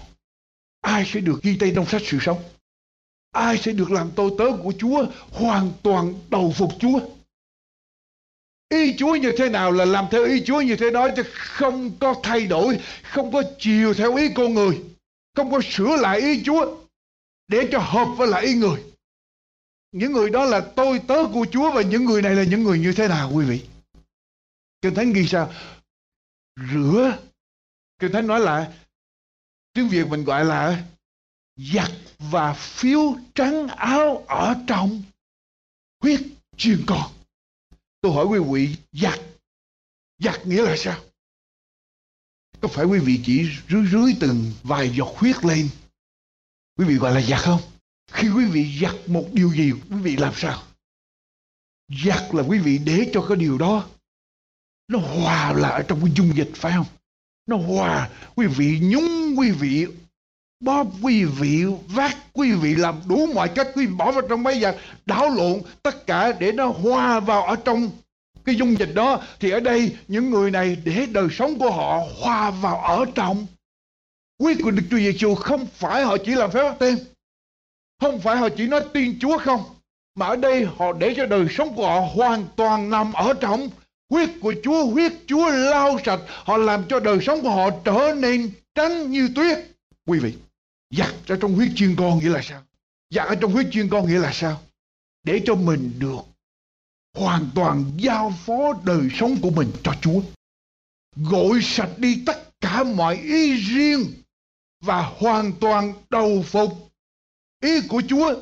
Ai 0.80 1.04
sẽ 1.06 1.20
được 1.20 1.42
ghi 1.42 1.56
tên 1.60 1.74
trong 1.74 1.86
sách 1.86 2.02
sự 2.04 2.18
sống? 2.20 2.42
Ai 3.32 3.58
sẽ 3.58 3.72
được 3.72 3.90
làm 3.90 4.10
tôi 4.16 4.30
tớ 4.38 4.44
của 4.62 4.72
Chúa 4.78 5.06
hoàn 5.32 5.72
toàn 5.82 6.14
đầu 6.30 6.52
phục 6.56 6.72
Chúa? 6.78 7.00
Ý 8.68 8.94
Chúa 8.98 9.16
như 9.16 9.32
thế 9.38 9.48
nào 9.48 9.72
là 9.72 9.84
làm 9.84 10.06
theo 10.10 10.24
ý 10.24 10.42
Chúa 10.46 10.60
như 10.60 10.76
thế 10.76 10.90
đó 10.90 11.08
chứ 11.16 11.22
không 11.32 11.90
có 12.00 12.14
thay 12.22 12.46
đổi, 12.46 12.78
không 13.02 13.32
có 13.32 13.42
chiều 13.58 13.94
theo 13.94 14.16
ý 14.16 14.28
con 14.34 14.54
người, 14.54 14.80
không 15.36 15.50
có 15.50 15.60
sửa 15.70 15.96
lại 15.96 16.20
ý 16.20 16.42
Chúa 16.44 16.76
để 17.48 17.68
cho 17.72 17.78
hợp 17.78 18.08
với 18.16 18.28
lại 18.28 18.44
ý 18.44 18.54
người. 18.54 18.89
Những 19.92 20.12
người 20.12 20.30
đó 20.30 20.44
là 20.44 20.72
tôi, 20.76 21.00
tớ, 21.08 21.14
của 21.34 21.46
Chúa 21.52 21.72
và 21.74 21.82
những 21.82 22.04
người 22.04 22.22
này 22.22 22.34
là 22.34 22.44
những 22.44 22.62
người 22.62 22.78
như 22.78 22.92
thế 22.96 23.08
nào, 23.08 23.32
quý 23.34 23.44
vị? 23.44 23.66
Kinh 24.82 24.94
Thánh 24.94 25.12
ghi 25.12 25.26
sao? 25.26 25.52
Rửa. 26.72 27.18
Kinh 27.98 28.12
Thánh 28.12 28.26
nói 28.26 28.40
là, 28.40 28.72
tiếng 29.72 29.88
Việt 29.88 30.06
mình 30.08 30.24
gọi 30.24 30.44
là 30.44 30.84
giặt 31.56 31.90
và 32.18 32.52
phiếu 32.52 33.16
trắng 33.34 33.68
áo 33.68 34.24
ở 34.28 34.56
trong 34.66 35.02
huyết 36.02 36.20
chiên 36.56 36.84
con. 36.86 37.12
Tôi 38.00 38.12
hỏi 38.12 38.26
quý 38.26 38.38
vị, 38.52 38.76
giặt. 38.92 39.20
Giặt 40.18 40.46
nghĩa 40.46 40.62
là 40.62 40.74
sao? 40.78 41.00
Có 42.60 42.68
phải 42.68 42.84
quý 42.84 42.98
vị 42.98 43.20
chỉ 43.24 43.48
rưới 43.68 43.86
rưới 43.92 44.16
từng 44.20 44.52
vài 44.62 44.90
giọt 44.96 45.14
huyết 45.16 45.44
lên? 45.44 45.68
Quý 46.76 46.84
vị 46.84 46.94
gọi 46.94 47.14
là 47.14 47.20
giặt 47.20 47.40
không? 47.40 47.60
Khi 48.10 48.28
quý 48.28 48.44
vị 48.44 48.78
giặt 48.82 48.94
một 49.06 49.24
điều 49.32 49.52
gì, 49.54 49.72
quý 49.72 49.96
vị 50.02 50.16
làm 50.16 50.32
sao? 50.36 50.62
Giặt 52.04 52.34
là 52.34 52.42
quý 52.42 52.58
vị 52.58 52.78
để 52.78 53.10
cho 53.12 53.26
cái 53.28 53.36
điều 53.36 53.58
đó 53.58 53.86
nó 54.88 54.98
hòa 54.98 55.52
lại 55.52 55.84
trong 55.88 56.00
cái 56.00 56.12
dung 56.16 56.36
dịch 56.36 56.50
phải 56.54 56.72
không? 56.72 56.86
Nó 57.46 57.56
hòa, 57.56 58.10
quý 58.34 58.46
vị 58.46 58.80
nhúng, 58.82 59.34
quý 59.38 59.50
vị 59.50 59.86
bóp 60.60 60.86
quý 61.02 61.24
vị 61.24 61.64
vác 61.88 62.16
quý 62.32 62.52
vị 62.52 62.74
làm 62.74 62.94
đủ 63.08 63.26
mọi 63.34 63.48
cách 63.48 63.68
quý 63.74 63.86
vị 63.86 63.92
bỏ 63.92 64.12
vào 64.12 64.22
trong 64.28 64.42
máy 64.42 64.60
giặt 64.60 64.76
đảo 65.06 65.30
lộn 65.30 65.60
tất 65.82 66.06
cả 66.06 66.32
để 66.32 66.52
nó 66.52 66.66
hòa 66.66 67.20
vào 67.20 67.42
ở 67.42 67.56
trong 67.56 67.90
cái 68.44 68.54
dung 68.54 68.78
dịch 68.78 68.94
đó 68.94 69.22
thì 69.40 69.50
ở 69.50 69.60
đây 69.60 69.96
những 70.08 70.30
người 70.30 70.50
này 70.50 70.76
để 70.84 71.06
đời 71.06 71.28
sống 71.30 71.58
của 71.58 71.70
họ 71.70 72.00
hòa 72.20 72.50
vào 72.50 72.80
ở 72.80 73.04
trong 73.14 73.46
quý 74.38 74.54
của 74.62 74.70
Đức 74.70 74.82
Chúa 74.90 74.98
Giêsu 74.98 75.34
không 75.34 75.66
phải 75.66 76.04
họ 76.04 76.16
chỉ 76.24 76.34
làm 76.34 76.50
phép 76.50 76.62
bắt 76.62 76.76
tên 76.78 76.98
không 78.00 78.20
phải 78.20 78.36
họ 78.36 78.48
chỉ 78.56 78.66
nói 78.66 78.84
tin 78.92 79.18
Chúa 79.20 79.38
không, 79.38 79.64
mà 80.14 80.26
ở 80.26 80.36
đây 80.36 80.66
họ 80.76 80.92
để 80.92 81.14
cho 81.16 81.26
đời 81.26 81.46
sống 81.50 81.74
của 81.74 81.86
họ 81.86 82.00
hoàn 82.14 82.46
toàn 82.56 82.90
nằm 82.90 83.12
ở 83.12 83.34
trong 83.40 83.70
huyết 84.10 84.28
của 84.40 84.54
Chúa 84.64 84.84
huyết 84.84 85.12
Chúa 85.26 85.50
lau 85.50 85.98
sạch 86.04 86.20
họ 86.26 86.56
làm 86.56 86.84
cho 86.88 87.00
đời 87.00 87.18
sống 87.20 87.42
của 87.42 87.50
họ 87.50 87.70
trở 87.84 88.14
nên 88.18 88.50
trắng 88.74 89.10
như 89.10 89.28
tuyết 89.34 89.58
quý 90.06 90.18
vị, 90.18 90.34
Giặt 90.90 91.14
ra 91.26 91.36
trong 91.40 91.54
huyết 91.54 91.68
chiên 91.74 91.96
con 91.96 92.18
nghĩa 92.18 92.28
là 92.28 92.42
sao? 92.42 92.62
Giặt 93.10 93.28
ở 93.28 93.34
trong 93.34 93.52
huyết 93.52 93.66
chiên 93.70 93.88
con 93.88 94.06
nghĩa 94.06 94.18
là 94.18 94.32
sao? 94.32 94.60
Để 95.24 95.42
cho 95.46 95.54
mình 95.54 95.92
được 95.98 96.20
hoàn 97.14 97.50
toàn 97.54 97.84
giao 97.96 98.32
phó 98.46 98.72
đời 98.84 99.08
sống 99.14 99.36
của 99.42 99.50
mình 99.50 99.70
cho 99.82 99.92
Chúa. 100.00 100.20
Gội 101.16 101.60
sạch 101.62 101.90
đi 101.96 102.22
tất 102.26 102.60
cả 102.60 102.84
mọi 102.84 103.16
ý 103.16 103.54
riêng 103.54 104.06
và 104.80 105.02
hoàn 105.18 105.52
toàn 105.52 105.94
đầu 106.10 106.42
phục 106.46 106.89
ý 107.60 107.80
của 107.88 108.02
Chúa. 108.08 108.34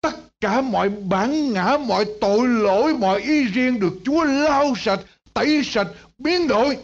Tất 0.00 0.40
cả 0.40 0.60
mọi 0.60 0.88
bản 0.88 1.52
ngã, 1.52 1.76
mọi 1.86 2.04
tội 2.20 2.48
lỗi, 2.48 2.94
mọi 2.94 3.20
ý 3.20 3.44
riêng 3.44 3.80
được 3.80 3.92
Chúa 4.04 4.24
lau 4.24 4.74
sạch, 4.76 5.00
tẩy 5.34 5.62
sạch, 5.64 5.88
biến 6.18 6.48
đổi 6.48 6.78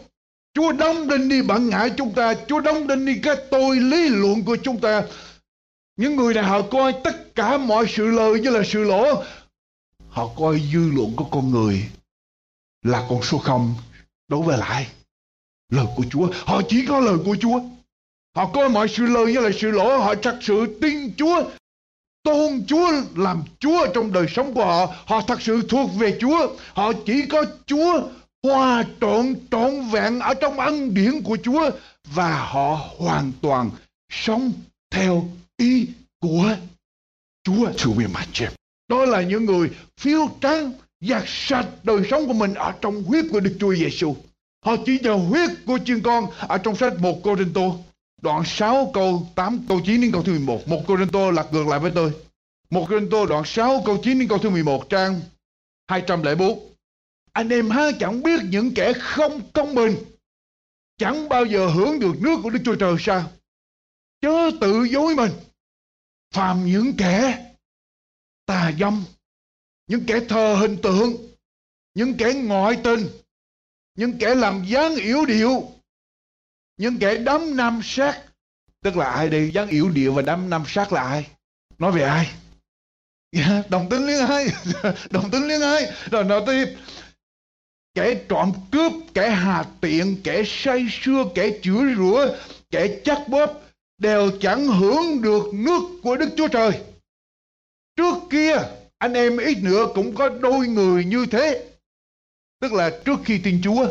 Chúa 0.55 0.73
đóng 0.73 1.09
đinh 1.09 1.29
đi 1.29 1.43
bản 1.43 1.69
ngã 1.69 1.89
chúng 1.97 2.13
ta, 2.13 2.35
Chúa 2.49 2.61
đóng 2.61 2.87
đinh 2.87 3.07
đi 3.07 3.19
cái 3.23 3.37
tôi 3.51 3.81
lý 3.81 4.09
luận 4.09 4.45
của 4.45 4.57
chúng 4.63 4.81
ta. 4.81 5.03
Những 5.97 6.17
người 6.17 6.35
này 6.35 6.45
họ 6.45 6.63
coi 6.63 6.95
tất 7.05 7.35
cả 7.35 7.59
mọi 7.59 7.87
sự 7.89 8.07
lời 8.07 8.41
như 8.41 8.51
là 8.51 8.63
sự 8.65 8.85
lỗ. 8.85 9.23
Họ 10.09 10.29
coi 10.37 10.61
dư 10.73 10.91
luận 10.95 11.13
của 11.17 11.25
con 11.25 11.51
người 11.51 11.85
là 12.83 13.07
con 13.09 13.23
số 13.23 13.39
không, 13.39 13.75
đối 14.29 14.43
với 14.43 14.59
lại 14.59 14.87
lời 15.73 15.87
của 15.97 16.05
Chúa. 16.11 16.29
Họ 16.45 16.63
chỉ 16.69 16.87
có 16.89 17.01
lời 17.01 17.17
của 17.25 17.37
Chúa. 17.41 17.61
Họ 18.37 18.47
coi 18.47 18.69
mọi 18.69 18.89
sự 18.89 19.07
lời 19.07 19.33
như 19.33 19.41
là 19.41 19.51
sự 19.61 19.71
lỗ 19.71 19.99
Họ 19.99 20.15
thật 20.23 20.39
sự 20.41 20.79
tin 20.81 21.15
Chúa. 21.17 21.51
Tôn 22.23 22.65
Chúa 22.67 22.93
làm 23.17 23.43
Chúa 23.59 23.87
trong 23.95 24.13
đời 24.13 24.27
sống 24.29 24.55
của 24.55 24.65
họ. 24.65 24.95
Họ 25.07 25.21
thật 25.27 25.43
sự 25.43 25.63
thuộc 25.69 25.91
về 25.99 26.19
Chúa. 26.21 26.49
Họ 26.75 26.93
chỉ 27.07 27.27
có 27.27 27.45
Chúa 27.67 28.03
hòa 28.43 28.85
trộn 29.01 29.35
trọn 29.51 29.89
vẹn 29.91 30.19
ở 30.19 30.35
trong 30.35 30.61
ân 30.61 30.95
điển 30.95 31.23
của 31.23 31.37
Chúa. 31.43 31.71
Và 32.15 32.45
họ 32.45 32.81
hoàn 32.99 33.33
toàn 33.43 33.71
sống 34.13 34.53
theo 34.91 35.29
ý 35.57 35.87
của 36.21 36.57
Chúa. 37.45 37.71
Thưa 37.79 37.91
quý 37.97 38.05
chị 38.33 38.45
đó 38.91 39.05
là 39.05 39.23
những 39.23 39.45
người 39.45 39.71
phiêu 40.01 40.29
trắng 40.41 40.73
giặt 41.01 41.23
sạch 41.27 41.67
đời 41.83 42.03
sống 42.11 42.27
của 42.27 42.33
mình 42.33 42.55
ở 42.55 42.73
trong 42.81 43.03
huyết 43.03 43.25
của 43.33 43.41
Đức 43.41 43.57
Chúa 43.61 43.75
Giêsu. 43.75 44.17
Họ 44.65 44.77
chỉ 44.87 44.99
nhờ 45.03 45.13
huyết 45.13 45.51
của 45.67 45.79
chiên 45.85 46.01
con 46.01 46.27
ở 46.39 46.59
trong 46.59 46.77
sách 46.77 46.93
1 46.99 47.21
Cô 47.23 47.37
Rinh 47.37 47.53
Tô 47.53 47.79
đoạn 48.23 48.43
6 48.45 48.91
câu 48.95 49.29
8 49.35 49.65
câu 49.69 49.81
9 49.87 50.01
đến 50.01 50.13
câu 50.13 50.23
thứ 50.23 50.33
11. 50.33 50.69
Một 50.69 50.83
Cô 50.87 50.97
Rinh 50.97 51.09
Tô 51.09 51.31
lật 51.31 51.53
ngược 51.53 51.67
lại 51.67 51.81
với 51.81 51.93
tôi. 51.95 52.13
Một 52.71 52.87
Cô 52.91 53.01
Rinh 53.01 53.11
Tô 53.11 53.27
đoạn 53.27 53.43
6 53.47 53.83
câu 53.87 53.99
9 54.03 54.19
đến 54.19 54.29
câu 54.29 54.39
thứ 54.39 54.51
11 54.51 54.91
trang 54.91 55.21
204. 55.89 56.75
Anh 57.33 57.49
em 57.49 57.71
ha 57.71 57.91
chẳng 58.01 58.23
biết 58.23 58.41
những 58.45 58.75
kẻ 58.75 58.93
không 58.93 59.41
công 59.53 59.75
bình 59.75 59.97
chẳng 61.01 61.29
bao 61.29 61.45
giờ 61.45 61.67
hưởng 61.67 62.01
được 62.01 62.13
nước 62.21 62.37
của 62.43 62.51
Đức 62.51 62.59
Chúa 62.65 62.77
Trời 62.77 62.97
sao? 62.99 63.31
Chớ 64.21 64.51
tự 64.61 64.85
dối 64.85 65.15
mình. 65.15 65.31
Phàm 66.35 66.67
những 66.67 66.93
kẻ 66.99 67.47
tà 68.47 68.73
dâm, 68.81 69.05
những 69.87 70.05
kẻ 70.07 70.21
thờ 70.29 70.57
hình 70.61 70.77
tượng, 70.83 71.17
những 71.95 72.15
kẻ 72.19 72.33
ngoại 72.45 72.81
tình, 72.85 73.09
những 73.95 74.19
kẻ 74.19 74.35
làm 74.35 74.65
dáng 74.65 74.95
yếu 74.95 75.25
điệu, 75.25 75.69
những 76.81 76.99
kẻ 76.99 77.15
đắm 77.15 77.57
nam 77.57 77.81
sát. 77.85 78.23
Tức 78.83 78.97
là 78.97 79.11
ai 79.11 79.29
đây? 79.29 79.51
dân 79.51 79.69
yếu 79.69 79.89
điệu 79.89 80.15
và 80.15 80.23
đắm 80.23 80.51
nam 80.51 80.65
sát 80.67 80.93
là 80.93 81.03
ai? 81.03 81.27
Nói 81.79 81.93
về 81.93 82.03
ai? 82.03 82.31
Yeah, 83.33 83.71
đồng 83.71 83.89
tính 83.89 84.07
liên 84.07 84.27
ai 84.27 84.47
đồng 85.11 85.31
tính 85.31 85.49
liên 85.49 85.61
ai 85.61 85.87
rồi 86.11 86.25
nói 86.25 86.43
tiếp 86.47 86.77
kẻ 87.95 88.15
trộm 88.29 88.53
cướp 88.73 88.93
kẻ 89.15 89.31
hà 89.31 89.65
tiện 89.81 90.17
kẻ 90.25 90.43
say 90.47 90.87
sưa 90.91 91.25
kẻ 91.35 91.51
chửi 91.63 91.95
rủa 91.97 92.27
kẻ 92.71 93.01
chắc 93.05 93.19
bóp 93.29 93.63
đều 93.99 94.31
chẳng 94.41 94.67
hưởng 94.67 95.23
được 95.23 95.43
nước 95.53 95.83
của 96.03 96.17
đức 96.17 96.29
chúa 96.37 96.49
trời 96.49 96.73
trước 97.97 98.15
kia 98.31 98.57
anh 98.99 99.13
em 99.13 99.37
ít 99.37 99.59
nữa 99.63 99.87
cũng 99.95 100.15
có 100.15 100.29
đôi 100.29 100.67
người 100.67 101.05
như 101.05 101.27
thế 101.31 101.65
tức 102.61 102.73
là 102.73 102.91
trước 103.05 103.21
khi 103.25 103.41
tin 103.45 103.61
Chúa 103.65 103.87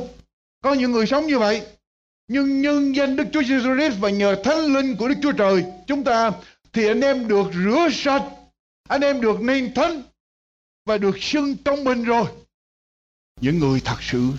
có 0.61 0.73
những 0.73 0.91
người 0.91 1.05
sống 1.05 1.27
như 1.27 1.39
vậy 1.39 1.61
nhưng 2.29 2.61
nhân 2.61 2.95
danh 2.95 3.15
Đức 3.15 3.23
Chúa 3.33 3.41
Jesus 3.41 3.75
Christ 3.75 4.01
và 4.01 4.09
nhờ 4.09 4.41
Thánh 4.43 4.73
Linh 4.73 4.95
của 4.97 5.07
Đức 5.07 5.15
Chúa 5.21 5.31
Trời, 5.31 5.65
chúng 5.87 6.03
ta 6.03 6.31
thì 6.73 6.87
anh 6.87 7.01
em 7.01 7.27
được 7.27 7.45
rửa 7.53 7.87
sạch, 7.91 8.23
anh 8.89 9.01
em 9.01 9.21
được 9.21 9.41
nên 9.41 9.73
thánh 9.73 10.03
và 10.85 10.97
được 10.97 11.17
xưng 11.21 11.57
công 11.65 11.83
bình 11.83 12.03
rồi. 12.03 12.25
Những 13.41 13.59
người 13.59 13.81
thật 13.85 13.97
sự 14.01 14.31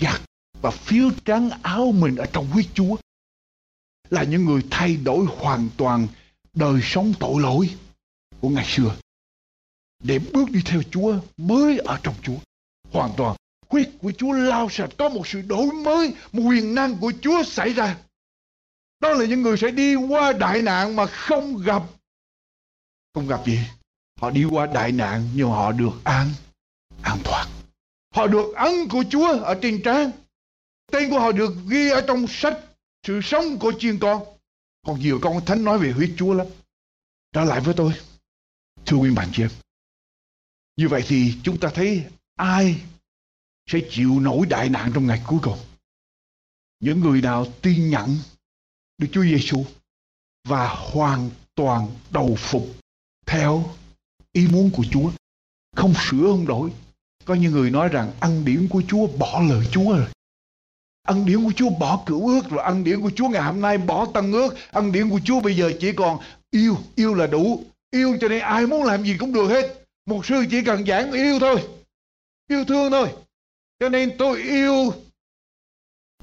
giặt 0.00 0.20
và 0.62 0.70
phiếu 0.70 1.10
trắng 1.24 1.50
áo 1.62 1.92
mình 1.92 2.16
ở 2.16 2.26
trong 2.32 2.46
huyết 2.46 2.66
Chúa 2.74 2.96
là 4.10 4.22
những 4.22 4.44
người 4.44 4.62
thay 4.70 4.96
đổi 4.96 5.26
hoàn 5.38 5.68
toàn 5.76 6.06
đời 6.54 6.80
sống 6.82 7.12
tội 7.20 7.42
lỗi 7.42 7.70
của 8.40 8.48
ngày 8.48 8.64
xưa 8.68 8.96
để 10.02 10.18
bước 10.18 10.50
đi 10.50 10.60
theo 10.64 10.82
Chúa 10.90 11.18
mới 11.36 11.78
ở 11.78 12.00
trong 12.02 12.14
Chúa 12.22 12.38
hoàn 12.92 13.10
toàn 13.16 13.36
huyết 13.68 13.90
của 14.02 14.12
Chúa 14.18 14.32
lao 14.32 14.68
sạch 14.70 14.90
có 14.98 15.08
một 15.08 15.26
sự 15.26 15.42
đổi 15.42 15.66
mới, 15.66 16.14
một 16.32 16.42
quyền 16.48 16.74
năng 16.74 16.96
của 16.96 17.12
Chúa 17.22 17.42
xảy 17.42 17.72
ra. 17.72 17.96
Đó 19.00 19.12
là 19.12 19.24
những 19.26 19.42
người 19.42 19.56
sẽ 19.56 19.70
đi 19.70 19.94
qua 19.94 20.32
đại 20.32 20.62
nạn 20.62 20.96
mà 20.96 21.06
không 21.06 21.62
gặp. 21.62 21.82
Không 23.14 23.28
gặp 23.28 23.40
gì. 23.46 23.58
Họ 24.20 24.30
đi 24.30 24.44
qua 24.44 24.66
đại 24.66 24.92
nạn 24.92 25.28
nhưng 25.34 25.48
họ 25.48 25.72
được 25.72 25.92
an 26.04 26.30
an 27.02 27.18
toàn. 27.24 27.48
Họ 28.14 28.26
được 28.26 28.54
ấn 28.54 28.88
của 28.88 29.04
Chúa 29.10 29.28
ở 29.28 29.58
trên 29.62 29.82
trán. 29.82 30.10
Tên 30.92 31.10
của 31.10 31.20
họ 31.20 31.32
được 31.32 31.52
ghi 31.68 31.90
ở 31.90 32.00
trong 32.00 32.26
sách 32.28 32.58
sự 33.06 33.20
sống 33.22 33.58
của 33.58 33.72
chiên 33.78 33.98
con. 33.98 34.22
Còn 34.86 35.00
nhiều 35.00 35.18
con 35.22 35.44
thánh 35.44 35.64
nói 35.64 35.78
về 35.78 35.92
huyết 35.92 36.10
Chúa 36.16 36.34
lắm. 36.34 36.46
Trở 37.32 37.44
lại 37.44 37.60
với 37.60 37.74
tôi, 37.76 37.92
thưa 38.86 38.96
quý 38.96 39.10
bạn 39.10 39.28
chị 39.32 39.42
em. 39.42 39.50
Như 40.76 40.88
vậy 40.88 41.04
thì 41.08 41.34
chúng 41.42 41.60
ta 41.60 41.68
thấy 41.74 42.04
ai 42.34 42.80
sẽ 43.66 43.78
chịu 43.90 44.20
nổi 44.20 44.46
đại 44.46 44.68
nạn 44.68 44.90
trong 44.94 45.06
ngày 45.06 45.22
cuối 45.26 45.38
cùng. 45.42 45.58
Những 46.80 47.00
người 47.00 47.20
nào 47.20 47.46
tin 47.62 47.90
nhận 47.90 48.16
Đức 48.98 49.06
Chúa 49.12 49.22
Giêsu 49.22 49.64
và 50.48 50.68
hoàn 50.68 51.30
toàn 51.54 51.88
đầu 52.10 52.36
phục 52.38 52.66
theo 53.26 53.64
ý 54.32 54.48
muốn 54.52 54.70
của 54.70 54.84
Chúa. 54.90 55.10
Không 55.76 55.94
sửa 55.94 56.22
không 56.22 56.46
đổi. 56.46 56.70
Có 57.24 57.34
những 57.34 57.52
người 57.52 57.70
nói 57.70 57.88
rằng 57.88 58.12
ăn 58.20 58.44
điển 58.44 58.68
của 58.68 58.82
Chúa 58.88 59.06
bỏ 59.06 59.42
lời 59.48 59.66
Chúa 59.70 59.96
rồi. 59.96 60.06
Ăn 61.02 61.26
điển 61.26 61.44
của 61.44 61.52
Chúa 61.56 61.70
bỏ 61.70 62.02
cửu 62.06 62.28
ước 62.28 62.50
rồi 62.50 62.62
ăn 62.62 62.84
điển 62.84 63.00
của 63.00 63.10
Chúa 63.16 63.28
ngày 63.28 63.42
hôm 63.42 63.60
nay 63.60 63.78
bỏ 63.78 64.06
tăng 64.14 64.32
ước. 64.32 64.54
Ăn 64.70 64.92
điển 64.92 65.10
của 65.10 65.20
Chúa 65.24 65.40
bây 65.40 65.56
giờ 65.56 65.72
chỉ 65.80 65.92
còn 65.92 66.18
yêu, 66.50 66.76
yêu 66.94 67.14
là 67.14 67.26
đủ. 67.26 67.64
Yêu 67.90 68.16
cho 68.20 68.28
nên 68.28 68.40
ai 68.40 68.66
muốn 68.66 68.84
làm 68.84 69.04
gì 69.04 69.16
cũng 69.18 69.32
được 69.32 69.48
hết. 69.48 69.84
Một 70.06 70.26
sư 70.26 70.44
chỉ 70.50 70.64
cần 70.64 70.86
giảng 70.86 71.12
yêu 71.12 71.38
thôi. 71.40 71.68
Yêu 72.48 72.64
thương 72.64 72.90
thôi. 72.90 73.08
Cho 73.80 73.88
nên 73.88 74.16
tôi 74.18 74.42
yêu. 74.42 74.92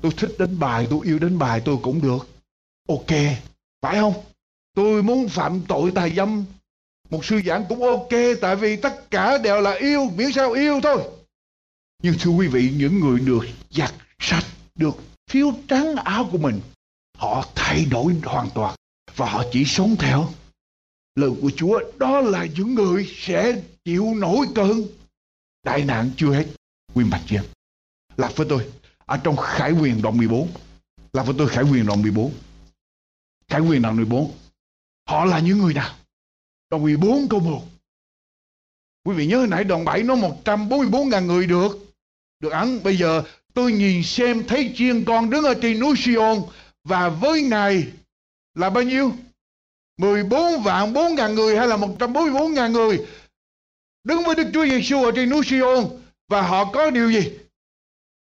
Tôi 0.02 0.12
thích 0.18 0.36
đánh 0.40 0.60
bài, 0.60 0.88
tôi 0.90 1.00
yêu 1.04 1.20
đánh 1.20 1.40
bài 1.40 1.62
tôi 1.66 1.78
cũng 1.82 2.02
được. 2.02 2.28
Ok. 2.88 3.12
Phải 3.82 3.96
không? 3.96 4.14
Tôi 4.76 5.04
muốn 5.04 5.30
phạm 5.30 5.62
tội 5.68 5.92
tài 5.96 6.16
dâm. 6.16 6.46
Một 7.10 7.26
sư 7.26 7.42
giảng 7.46 7.66
cũng 7.70 7.84
ok. 7.84 8.10
Tại 8.42 8.56
vì 8.56 8.76
tất 8.76 9.12
cả 9.12 9.38
đều 9.38 9.62
là 9.62 9.72
yêu. 9.72 10.10
Miễn 10.16 10.32
sao 10.32 10.52
yêu 10.52 10.80
thôi. 10.84 11.04
Nhưng 12.04 12.16
thưa 12.20 12.32
quý 12.32 12.48
vị, 12.48 12.74
những 12.78 13.00
người 13.00 13.20
được 13.20 13.46
giặt 13.72 13.94
sạch, 14.20 14.46
được 14.76 14.96
phiếu 15.30 15.54
trắng 15.68 15.96
áo 15.96 16.30
của 16.32 16.38
mình, 16.38 16.62
họ 17.18 17.48
thay 17.56 17.86
đổi 17.86 18.16
hoàn 18.24 18.50
toàn 18.56 18.76
và 19.16 19.30
họ 19.30 19.44
chỉ 19.52 19.64
sống 19.66 19.96
theo 20.00 20.30
lời 21.16 21.32
của 21.42 21.52
Chúa. 21.56 21.80
Đó 21.98 22.22
là 22.22 22.46
những 22.56 22.76
người 22.76 23.14
sẽ 23.16 23.62
chịu 23.86 24.14
nổi 24.16 24.48
cơn 24.56 24.84
đại 25.64 25.84
nạn 25.84 26.12
chưa 26.18 26.34
hết 26.34 26.46
quy 26.94 27.04
mạch 27.04 27.22
chưa 27.26 27.42
lạc 28.18 28.32
với 28.36 28.48
tôi. 28.50 28.72
Ở 29.06 29.18
trong 29.24 29.38
khải 29.38 29.72
quyền 29.72 30.02
đoạn 30.02 30.18
14 30.18 30.48
lạc 31.14 31.24
với 31.24 31.36
tôi 31.38 31.50
khải 31.50 31.64
quyền 31.64 31.86
đoạn 31.86 32.02
14 32.02 32.34
khải 33.48 33.62
quyền 33.62 33.82
đoạn 33.82 33.96
14 33.96 34.32
họ 35.10 35.26
là 35.26 35.40
những 35.40 35.58
người 35.58 35.74
nào? 35.74 35.96
Đoạn 36.70 36.84
14 36.84 37.28
câu 37.30 37.40
1 37.40 37.62
quý 39.06 39.16
vị 39.16 39.28
nhớ 39.28 39.38
hồi 39.38 39.48
nãy 39.48 39.64
đoạn 39.64 39.86
7 39.86 40.04
nó 40.04 40.16
144.000 40.16 41.26
người 41.26 41.48
được. 41.48 41.78
Được 42.40 42.52
ấn 42.52 42.84
bây 42.84 42.98
giờ 42.98 43.24
tôi 43.54 43.72
nhìn 43.72 44.04
xem 44.04 44.44
thấy 44.48 44.74
chiên 44.76 45.04
con 45.06 45.30
đứng 45.30 45.44
ở 45.44 45.54
trên 45.62 45.80
núi 45.80 45.96
Sion. 45.98 46.38
Và 46.84 47.10
với 47.10 47.42
ngài 47.42 47.88
là 48.56 48.70
bao 48.70 48.84
nhiêu? 48.84 49.12
14 49.98 50.64
vạn 50.64 50.94
4 50.94 51.16
ngàn 51.16 51.36
người 51.36 51.58
hay 51.58 51.68
là 51.68 51.78
144 51.78 52.54
ngàn 52.54 52.74
người? 52.74 53.06
Đứng 54.04 54.24
với 54.24 54.36
Đức 54.36 54.48
Chúa 54.54 54.66
Giêsu 54.66 55.04
ở 55.04 55.12
trên 55.16 55.30
núi 55.30 55.42
Sion 55.46 56.03
và 56.34 56.42
họ 56.42 56.66
có 56.66 56.90
điều 56.90 57.12
gì? 57.12 57.32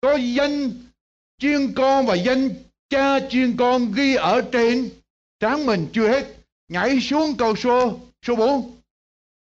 Có 0.01 0.16
danh 0.16 0.71
chuyên 1.38 1.75
con 1.75 2.07
và 2.07 2.14
danh 2.14 2.51
cha 2.88 3.21
chuyên 3.31 3.57
con 3.57 3.92
ghi 3.92 4.14
ở 4.14 4.42
trên 4.53 4.90
trán 5.40 5.66
mình 5.66 5.87
chưa 5.92 6.09
hết. 6.09 6.25
Nhảy 6.69 7.01
xuống 7.01 7.37
câu 7.37 7.57
số 7.57 7.99
số 8.27 8.37
4. 8.37 8.77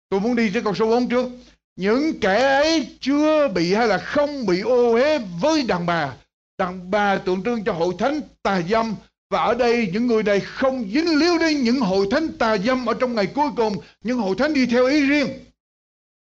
Tôi 0.09 0.21
muốn 0.21 0.37
đi 0.37 0.51
tới 0.51 0.63
câu 0.63 0.75
số 0.75 0.87
4 0.87 1.09
trước. 1.09 1.31
Những 1.77 2.21
kẻ 2.21 2.43
ấy 2.43 2.97
chưa 3.01 3.49
bị 3.49 3.75
hay 3.75 3.87
là 3.87 3.99
không 3.99 4.47
bị 4.47 4.61
ô 4.61 4.93
uế 4.93 5.19
với 5.41 5.63
đàn 5.63 5.87
bà. 5.87 6.17
Đàn 6.59 6.91
bà 6.91 7.19
tượng 7.19 7.43
trưng 7.45 7.65
cho 7.65 7.73
hội 7.73 7.95
thánh 7.99 8.21
tà 8.43 8.63
dâm 8.71 8.95
và 9.31 9.39
ở 9.39 9.55
đây 9.55 9.91
những 9.93 10.07
người 10.07 10.23
này 10.23 10.41
không 10.41 10.91
dính 10.95 11.19
líu 11.19 11.39
đến 11.39 11.63
những 11.63 11.81
hội 11.81 12.07
thánh 12.11 12.39
tà 12.39 12.59
dâm 12.59 12.87
ở 12.87 12.95
trong 13.01 13.15
ngày 13.15 13.27
cuối 13.27 13.51
cùng, 13.57 13.77
những 14.03 14.19
hội 14.19 14.35
thánh 14.39 14.55
đi 14.55 14.67
theo 14.67 14.87
ý 14.87 15.01
riêng. 15.07 15.29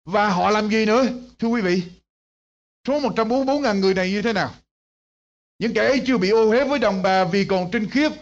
Và 0.05 0.29
họ 0.29 0.51
làm 0.51 0.69
gì 0.69 0.87
nữa? 0.87 1.07
Thưa 1.39 1.49
quý 1.49 1.61
vị, 1.61 1.83
số 2.89 3.01
144.000 3.01 3.81
người 3.81 3.95
này 3.95 4.11
như 4.11 4.23
thế 4.23 4.33
nào? 4.33 4.55
Những 5.59 5.75
kẻ 5.75 5.85
ấy 5.85 6.03
chưa 6.07 6.19
bị 6.19 6.31
ô 6.31 6.51
uế 6.51 6.65
với 6.65 6.79
đồng 6.79 7.03
bà 7.03 7.25
vì 7.25 7.45
còn 7.45 7.69
trinh 7.73 7.91
khiết. 7.91 8.13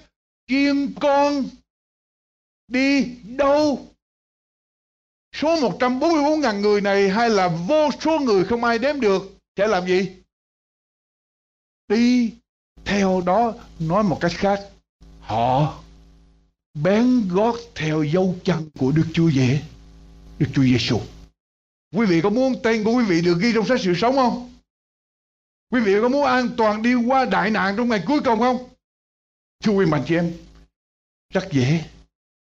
Chiên 0.48 0.94
con 1.00 1.44
đi 2.68 3.16
đâu? 3.24 3.86
Số 5.34 5.56
144.000 5.78 6.60
người 6.60 6.80
này 6.80 7.08
hay 7.08 7.30
là 7.30 7.48
vô 7.48 7.90
số 8.00 8.18
người 8.18 8.44
không 8.44 8.64
ai 8.64 8.78
đếm 8.78 9.00
được 9.00 9.22
sẽ 9.56 9.66
làm 9.66 9.86
gì? 9.86 10.08
Đi 11.88 12.32
theo 12.84 13.22
đó, 13.26 13.54
nói 13.78 14.02
một 14.02 14.18
cách 14.20 14.32
khác 14.34 14.60
họ 15.20 15.82
bén 16.74 17.28
gót 17.28 17.56
theo 17.74 18.02
dấu 18.02 18.34
chân 18.44 18.70
của 18.78 18.92
Đức 18.92 19.06
Chúa 19.14 19.30
Giê, 19.30 19.60
Đức 20.38 20.46
Chúa 20.54 20.62
Giêsu 20.62 21.00
Quý 21.94 22.06
vị 22.06 22.20
có 22.20 22.30
muốn 22.30 22.54
tên 22.62 22.84
của 22.84 22.92
quý 22.92 23.04
vị 23.04 23.20
được 23.20 23.38
ghi 23.40 23.52
trong 23.54 23.66
sách 23.66 23.80
sự 23.80 23.94
sống 23.94 24.16
không? 24.16 24.55
Quý 25.70 25.80
vị 25.80 25.94
có 26.02 26.08
muốn 26.08 26.24
an 26.24 26.48
toàn 26.56 26.82
đi 26.82 26.94
qua 26.94 27.24
đại 27.24 27.50
nạn 27.50 27.74
trong 27.76 27.88
ngày 27.88 28.02
cuối 28.06 28.20
cùng 28.24 28.38
không? 28.38 28.68
Thưa 29.64 29.72
quý 29.72 29.86
mạnh 29.86 30.02
chị 30.06 30.14
em, 30.14 30.32
rất 31.30 31.48
dễ. 31.52 31.84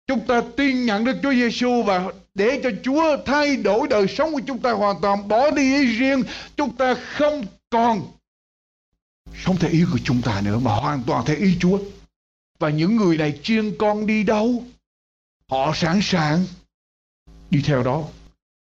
Chúng 0.07 0.27
ta 0.27 0.41
tin 0.57 0.85
nhận 0.85 1.05
Đức 1.05 1.17
Chúa 1.23 1.33
Giêsu 1.33 1.83
và 1.83 2.11
để 2.35 2.59
cho 2.63 2.69
Chúa 2.83 3.17
thay 3.25 3.55
đổi 3.55 3.87
đời 3.87 4.07
sống 4.07 4.33
của 4.33 4.41
chúng 4.47 4.59
ta 4.59 4.71
hoàn 4.71 5.01
toàn 5.01 5.27
bỏ 5.27 5.51
đi 5.51 5.75
ý 5.75 5.85
riêng. 5.85 6.23
Chúng 6.57 6.75
ta 6.75 6.95
không 6.95 7.45
còn 7.69 8.01
sống 9.35 9.57
theo 9.59 9.71
ý 9.71 9.85
của 9.91 9.99
chúng 10.03 10.21
ta 10.21 10.41
nữa 10.41 10.59
mà 10.59 10.75
hoàn 10.75 11.03
toàn 11.07 11.25
theo 11.25 11.37
ý 11.37 11.57
Chúa. 11.59 11.79
Và 12.59 12.69
những 12.69 12.95
người 12.95 13.17
này 13.17 13.39
chiên 13.43 13.77
con 13.77 14.07
đi 14.07 14.23
đâu? 14.23 14.63
Họ 15.49 15.73
sẵn 15.75 15.99
sàng 16.01 16.45
đi 17.49 17.61
theo 17.65 17.83
đó. 17.83 18.03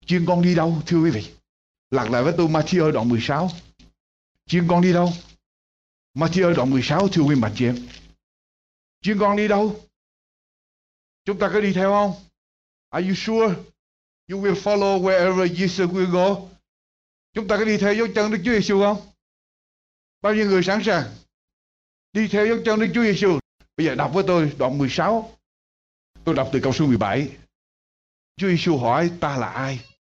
Chiên 0.07 0.27
con 0.27 0.43
đi 0.43 0.55
đâu 0.55 0.83
thưa 0.87 0.99
quý 0.99 1.11
vị? 1.11 1.27
Lặp 1.91 2.11
lại 2.11 2.23
với 2.23 2.33
tôi 2.37 2.49
Matthew 2.49 2.93
đoạn 2.93 3.09
16. 3.09 3.51
Chiên 4.47 4.69
con 4.69 4.83
đi 4.83 4.93
đâu? 4.93 5.13
Matthew 6.15 6.55
đoạn 6.55 6.71
16 6.71 7.09
thưa 7.09 7.23
quý 7.23 7.35
mạnh 7.35 7.53
chị 7.57 7.67
em. 7.67 7.77
Chiên 9.03 9.19
con 9.19 9.37
đi 9.37 9.49
đâu? 9.49 9.81
Chúng 11.25 11.39
ta 11.39 11.51
có 11.53 11.61
đi 11.61 11.73
theo 11.73 11.91
không? 11.91 12.15
Are 12.91 13.09
you 13.09 13.15
sure? 13.15 13.55
You 14.31 14.43
will 14.43 14.55
follow 14.55 15.03
wherever 15.03 15.47
Jesus 15.47 15.89
will 15.89 16.11
go. 16.11 16.49
Chúng 17.33 17.49
ta 17.49 17.57
có 17.57 17.65
đi 17.65 17.79
theo 17.79 17.95
dấu 17.95 18.07
chân 18.15 18.31
Đức 18.31 18.39
Chúa 18.45 18.53
Giêsu 18.53 18.81
không? 18.81 19.13
Bao 20.23 20.35
nhiêu 20.35 20.47
người 20.47 20.63
sẵn 20.63 20.83
sàng 20.85 21.15
đi 22.13 22.29
theo 22.29 22.47
dấu 22.47 22.59
chân 22.65 22.81
Đức 22.81 22.87
Chúa 22.95 23.03
Giêsu? 23.03 23.39
Bây 23.77 23.87
giờ 23.87 23.95
đọc 23.95 24.11
với 24.15 24.25
tôi 24.27 24.53
đoạn 24.59 24.79
16. 24.79 25.39
Tôi 26.25 26.35
đọc 26.35 26.51
từ 26.53 26.61
câu 26.63 26.73
số 26.73 26.87
17. 26.87 27.37
Chúa 28.37 28.49
Giêsu 28.49 28.77
hỏi, 28.77 29.11
ta 29.21 29.37
là 29.37 29.49
ai? 29.49 29.94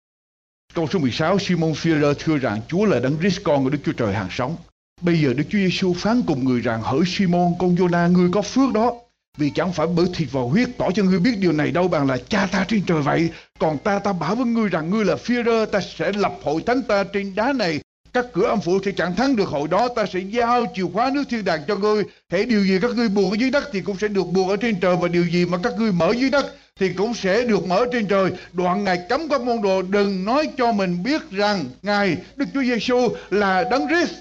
Câu 0.73 0.87
số 0.87 0.99
16 0.99 1.39
Simon 1.39 1.71
Führer 1.71 2.13
thưa 2.19 2.37
rằng 2.37 2.61
Chúa 2.67 2.85
là 2.85 2.99
đấng 2.99 3.17
Christ, 3.19 3.43
con 3.43 3.63
của 3.63 3.69
Đức 3.69 3.77
Chúa 3.85 3.91
Trời 3.91 4.13
hàng 4.13 4.27
sống. 4.31 4.55
Bây 5.01 5.21
giờ 5.21 5.33
Đức 5.33 5.43
Chúa 5.49 5.57
Giêsu 5.57 5.93
phán 5.93 6.21
cùng 6.27 6.45
người 6.45 6.61
rằng, 6.61 6.81
hỡi 6.81 7.01
Simon, 7.05 7.53
con 7.59 7.75
Jonah, 7.75 8.11
ngươi 8.11 8.29
có 8.31 8.41
phước 8.41 8.73
đó 8.73 8.93
vì 9.37 9.51
chẳng 9.55 9.73
phải 9.73 9.87
bởi 9.87 10.05
thịt 10.13 10.27
và 10.31 10.41
huyết 10.41 10.69
tỏ 10.77 10.91
cho 10.91 11.03
ngươi 11.03 11.19
biết 11.19 11.31
điều 11.39 11.51
này 11.51 11.71
đâu 11.71 11.87
bằng 11.87 12.07
là 12.07 12.17
cha 12.29 12.47
ta 12.51 12.65
trên 12.67 12.81
trời 12.85 13.01
vậy. 13.01 13.29
Còn 13.59 13.77
ta 13.77 13.99
ta 13.99 14.13
bảo 14.13 14.35
với 14.35 14.45
ngươi 14.45 14.69
rằng, 14.69 14.89
ngươi 14.89 15.05
là 15.05 15.15
phi 15.15 15.35
ta 15.71 15.79
sẽ 15.81 16.11
lập 16.11 16.33
hội 16.43 16.63
thánh 16.65 16.81
ta 16.83 17.03
trên 17.03 17.35
đá 17.35 17.53
này. 17.53 17.79
Các 18.13 18.25
cửa 18.33 18.45
âm 18.45 18.61
phủ 18.61 18.79
sẽ 18.85 18.91
chẳng 18.91 19.15
thắng 19.15 19.35
được 19.35 19.49
hội 19.49 19.67
đó, 19.67 19.87
ta 19.95 20.05
sẽ 20.05 20.19
giao 20.19 20.65
chìa 20.75 20.85
khóa 20.93 21.11
nước 21.13 21.23
thiên 21.29 21.45
đàng 21.45 21.61
cho 21.67 21.75
ngươi. 21.75 22.03
Hãy 22.31 22.45
điều 22.45 22.65
gì 22.65 22.79
các 22.81 22.91
ngươi 22.95 23.09
buộc 23.09 23.33
ở 23.33 23.35
dưới 23.39 23.49
đất 23.49 23.63
thì 23.71 23.81
cũng 23.81 23.97
sẽ 24.01 24.07
được 24.07 24.25
buộc 24.33 24.49
ở 24.49 24.57
trên 24.57 24.79
trời, 24.79 24.95
và 25.01 25.07
điều 25.07 25.25
gì 25.25 25.45
mà 25.45 25.57
các 25.63 25.73
ngươi 25.77 25.91
mở 25.91 26.13
dưới 26.17 26.29
đất 26.29 26.55
thì 26.83 26.93
cũng 26.93 27.13
sẽ 27.13 27.43
được 27.43 27.67
mở 27.67 27.85
trên 27.91 28.07
trời. 28.07 28.31
Đoạn 28.53 28.83
Ngài 28.83 29.05
cấm 29.09 29.29
các 29.29 29.41
môn 29.41 29.61
đồ, 29.61 29.81
đừng 29.81 30.25
nói 30.25 30.49
cho 30.57 30.71
mình 30.71 31.03
biết 31.03 31.21
rằng 31.31 31.65
Ngài, 31.81 32.17
Đức 32.35 32.45
Chúa 32.53 32.63
Giêsu 32.63 33.09
là 33.29 33.63
Đấng 33.71 33.87
Christ. 33.87 34.13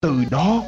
Từ 0.00 0.24
đó 0.30 0.64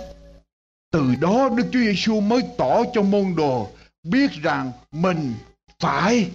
từ 0.90 1.14
đó 1.20 1.48
Đức 1.56 1.64
Chúa 1.72 1.78
Giêsu 1.78 2.20
mới 2.20 2.42
tỏ 2.58 2.82
cho 2.92 3.02
môn 3.02 3.34
đồ 3.36 3.70
biết 4.02 4.30
rằng 4.42 4.72
mình 4.92 5.34
phải 5.78 6.30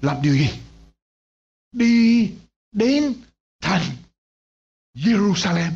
làm 0.00 0.22
điều 0.22 0.34
gì? 0.34 0.48
Đi 1.72 2.30
đến 2.72 3.14
thành 3.62 3.82
Jerusalem. 4.94 5.70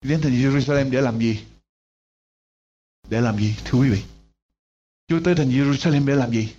Đến 0.00 0.20
thành 0.22 0.32
Jerusalem 0.32 0.90
để 0.90 1.00
làm 1.00 1.18
gì? 1.18 1.44
Để 3.10 3.20
làm 3.20 3.38
gì, 3.38 3.54
thưa 3.64 3.78
quý 3.78 3.90
vị? 3.90 4.02
Chúa 5.08 5.20
tới 5.24 5.34
thành 5.34 5.50
Jerusalem 5.50 6.06
để 6.06 6.14
làm 6.14 6.30
gì? 6.30 6.54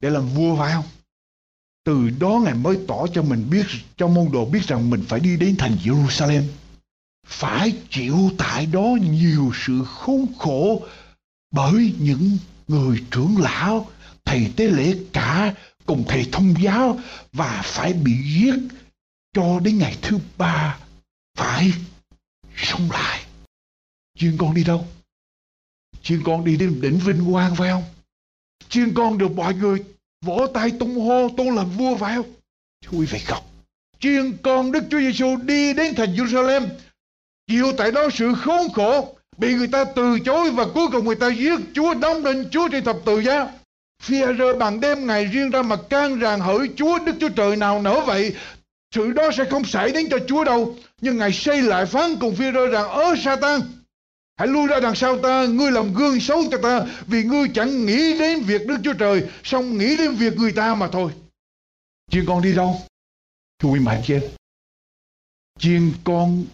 Để 0.00 0.10
làm 0.10 0.28
vua 0.28 0.56
phải 0.56 0.72
không? 0.72 0.84
Từ 1.84 2.10
đó 2.20 2.40
Ngài 2.44 2.54
mới 2.54 2.78
tỏ 2.88 3.06
cho 3.14 3.22
mình 3.22 3.50
biết, 3.50 3.66
cho 3.96 4.08
môn 4.08 4.28
đồ 4.32 4.44
biết 4.44 4.62
rằng 4.62 4.90
mình 4.90 5.04
phải 5.08 5.20
đi 5.20 5.36
đến 5.36 5.56
thành 5.58 5.76
Jerusalem 5.84 6.42
phải 7.26 7.72
chịu 7.90 8.30
tại 8.38 8.66
đó 8.66 8.96
nhiều 9.00 9.52
sự 9.54 9.84
khốn 9.84 10.26
khổ 10.38 10.86
bởi 11.50 11.94
những 11.98 12.38
người 12.68 13.04
trưởng 13.10 13.36
lão, 13.38 13.90
thầy 14.24 14.52
tế 14.56 14.66
lễ 14.68 14.98
cả 15.12 15.54
cùng 15.86 16.04
thầy 16.08 16.28
thông 16.32 16.54
giáo 16.62 16.98
và 17.32 17.62
phải 17.64 17.92
bị 17.92 18.12
giết 18.24 18.54
cho 19.32 19.60
đến 19.60 19.78
ngày 19.78 19.96
thứ 20.02 20.18
ba 20.38 20.78
phải 21.36 21.72
sống 22.56 22.90
lại. 22.90 23.24
Chiên 24.18 24.36
con 24.38 24.54
đi 24.54 24.64
đâu? 24.64 24.86
Chiên 26.02 26.22
con 26.24 26.44
đi 26.44 26.56
đến 26.56 26.80
đỉnh 26.80 26.98
vinh 26.98 27.32
quang 27.32 27.56
phải 27.56 27.70
không? 27.70 27.84
Chiên 28.68 28.94
con 28.94 29.18
được 29.18 29.32
mọi 29.32 29.54
người 29.54 29.84
vỗ 30.24 30.46
tay 30.54 30.70
tung 30.78 31.00
hô, 31.00 31.28
tôi 31.36 31.46
làm 31.46 31.70
vua 31.70 31.96
phải 31.96 32.16
không? 32.16 32.32
Thưa 32.84 32.98
quý 32.98 33.06
vị 33.06 33.18
không? 33.18 33.44
Chiên 34.00 34.36
con 34.42 34.72
Đức 34.72 34.82
Chúa 34.90 34.98
Giêsu 34.98 35.36
đi 35.36 35.72
đến 35.72 35.94
thành 35.94 36.14
Jerusalem 36.14 36.66
chịu 37.46 37.72
tại 37.78 37.92
đó 37.92 38.08
sự 38.12 38.34
khốn 38.34 38.72
khổ, 38.74 39.16
bị 39.38 39.54
người 39.54 39.68
ta 39.68 39.84
từ 39.84 40.18
chối 40.24 40.50
và 40.50 40.64
cuối 40.74 40.88
cùng 40.92 41.04
người 41.04 41.14
ta 41.14 41.28
giết 41.28 41.60
Chúa, 41.74 41.94
đóng 41.94 42.24
đinh 42.24 42.44
Chúa 42.50 42.68
trên 42.68 42.84
thập 42.84 42.96
tự 43.04 43.20
giá. 43.20 43.48
Phi 44.02 44.16
rơ 44.38 44.54
bằng 44.54 44.80
đêm 44.80 45.06
ngày 45.06 45.24
riêng 45.24 45.50
ra 45.50 45.62
mà 45.62 45.76
can 45.90 46.18
rằng 46.18 46.40
hỡi 46.40 46.70
Chúa, 46.76 46.98
Đức 46.98 47.12
Chúa 47.20 47.28
Trời 47.28 47.56
nào 47.56 47.82
nỡ 47.82 48.00
vậy 48.00 48.34
sự 48.94 49.12
đó 49.12 49.30
sẽ 49.36 49.44
không 49.44 49.64
xảy 49.64 49.92
đến 49.92 50.08
cho 50.10 50.18
Chúa 50.28 50.44
đâu. 50.44 50.76
Nhưng 51.00 51.16
Ngài 51.16 51.32
xây 51.32 51.62
lại 51.62 51.86
phán 51.86 52.16
cùng 52.16 52.36
phi 52.36 52.44
rơ 52.52 52.66
rằng 52.66 52.88
ớ 52.88 53.14
Satan 53.24 53.60
Hãy 54.36 54.48
lui 54.48 54.66
ra 54.66 54.80
đằng 54.80 54.94
sau 54.94 55.18
ta, 55.22 55.46
ngươi 55.46 55.70
làm 55.72 55.94
gương 55.94 56.20
xấu 56.20 56.42
cho 56.50 56.58
ta, 56.62 56.86
vì 57.06 57.22
ngươi 57.22 57.48
chẳng 57.54 57.86
nghĩ 57.86 58.18
đến 58.18 58.42
việc 58.42 58.66
Đức 58.66 58.76
Chúa 58.84 58.92
Trời, 58.92 59.22
xong 59.44 59.78
nghĩ 59.78 59.96
đến 59.96 60.14
việc 60.14 60.36
người 60.36 60.52
ta 60.52 60.74
mà 60.74 60.88
thôi. 60.92 61.12
Chiên 62.10 62.24
con 62.26 62.42
đi 62.42 62.54
đâu? 62.54 62.80
Thưa 63.58 63.68
quý 63.68 63.80
mạnh 63.80 64.02
chị 64.06 64.14
Chiên 65.58 65.92
con 66.04 66.44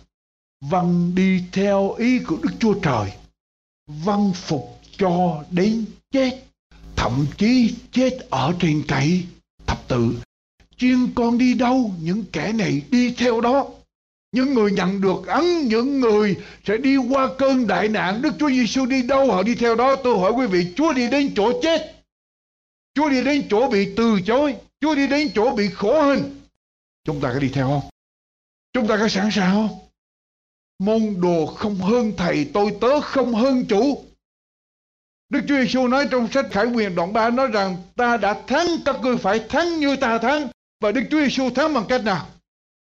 vâng 0.61 1.13
đi 1.15 1.43
theo 1.53 1.93
ý 1.93 2.19
của 2.19 2.39
Đức 2.43 2.51
Chúa 2.61 2.75
Trời, 2.83 3.13
vâng 3.87 4.33
phục 4.35 4.81
cho 4.99 5.45
đến 5.51 5.85
chết, 6.11 6.43
thậm 6.97 7.27
chí 7.39 7.75
chết 7.93 8.19
ở 8.31 8.55
trên 8.61 8.83
cậy 8.89 9.27
thập 9.67 9.89
tự. 9.89 10.15
Chiên 10.77 11.15
con 11.15 11.39
đi 11.39 11.55
đâu, 11.55 11.95
những 12.01 12.25
kẻ 12.33 12.53
này 12.53 12.83
đi 12.91 13.15
theo 13.15 13.41
đó. 13.41 13.69
Những 14.33 14.55
người 14.55 14.73
nhận 14.73 15.01
được 15.01 15.27
ấn, 15.27 15.69
những 15.69 16.01
người 16.01 16.37
sẽ 16.65 16.77
đi 16.77 16.97
qua 16.97 17.29
cơn 17.39 17.67
đại 17.67 17.89
nạn. 17.89 18.23
Đức 18.23 18.33
Chúa 18.39 18.51
Giêsu 18.51 18.87
đi 18.87 19.03
đâu 19.03 19.33
họ 19.33 19.43
đi 19.43 19.55
theo 19.55 19.75
đó. 19.75 19.97
Tôi 19.97 20.19
hỏi 20.19 20.33
quý 20.33 20.47
vị, 20.47 20.73
Chúa 20.77 20.93
đi 20.93 21.11
đến 21.11 21.33
chỗ 21.37 21.61
chết. 21.63 21.95
Chúa 22.95 23.09
đi 23.09 23.25
đến 23.25 23.47
chỗ 23.51 23.71
bị 23.71 23.95
từ 23.97 24.21
chối. 24.27 24.55
Chúa 24.81 24.95
đi 24.95 25.07
đến 25.07 25.31
chỗ 25.35 25.57
bị 25.57 25.69
khổ 25.75 26.03
hình. 26.03 26.41
Chúng 27.05 27.21
ta 27.21 27.31
có 27.35 27.39
đi 27.39 27.49
theo 27.49 27.69
không? 27.69 27.91
Chúng 28.73 28.87
ta 28.87 28.97
có 28.97 29.09
sẵn 29.09 29.29
sàng 29.33 29.53
không? 29.53 29.79
môn 30.83 31.21
đồ 31.21 31.47
không 31.47 31.75
hơn 31.75 32.13
thầy 32.17 32.51
tôi 32.55 32.77
tớ 32.81 33.01
không 33.01 33.35
hơn 33.35 33.65
chủ 33.69 34.05
Đức 35.29 35.41
Chúa 35.49 35.57
Giêsu 35.57 35.89
nói 35.89 36.09
trong 36.11 36.29
sách 36.33 36.47
Khải 36.51 36.67
Quyền 36.67 36.95
đoạn 36.95 37.13
3 37.13 37.31
nói 37.31 37.47
rằng 37.47 37.77
ta 37.97 38.17
đã 38.17 38.43
thắng 38.47 38.67
các 38.85 38.97
ngươi 39.03 39.17
phải 39.17 39.41
thắng 39.49 39.81
như 39.81 39.97
ta 39.97 40.19
thắng 40.19 40.49
và 40.81 40.93
Đức 40.93 41.03
Chúa 41.11 41.21
Giêsu 41.21 41.51
thắng 41.51 41.75
bằng 41.75 41.85
cách 41.89 42.05
nào? 42.05 42.29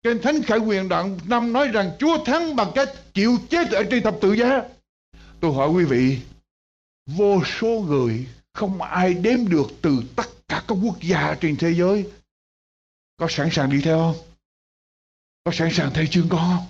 Trên 0.06 0.22
Thánh 0.22 0.44
Khải 0.44 0.60
Quyền 0.60 0.90
đoạn 0.90 1.20
5 1.26 1.54
nói 1.54 1.68
rằng 1.68 1.92
Chúa 2.00 2.26
thắng 2.26 2.56
bằng 2.56 2.72
cách 2.76 2.90
chịu 3.14 3.38
chết 3.50 3.72
ở 3.72 3.84
trên 3.92 4.04
thập 4.04 4.16
tự 4.22 4.34
giá. 4.34 4.62
Tôi 5.40 5.54
hỏi 5.54 5.70
quý 5.70 5.86
vị, 5.86 6.20
vô 7.06 7.44
số 7.60 7.68
người 7.68 8.28
không 8.54 8.82
ai 8.82 9.14
đếm 9.14 9.50
được 9.50 9.68
từ 9.82 10.04
tất 10.16 10.28
cả 10.48 10.64
các 10.68 10.76
quốc 10.84 11.02
gia 11.02 11.36
trên 11.42 11.58
thế 11.58 11.74
giới. 11.74 12.10
Có 13.18 13.28
sẵn 13.30 13.50
sàng 13.52 13.70
đi 13.70 13.82
theo 13.82 13.98
không? 13.98 14.26
Có 15.44 15.52
sẵn 15.52 15.70
sàng 15.72 15.92
theo 15.94 16.06
chương 16.06 16.30
con 16.30 16.40
không? 16.40 16.66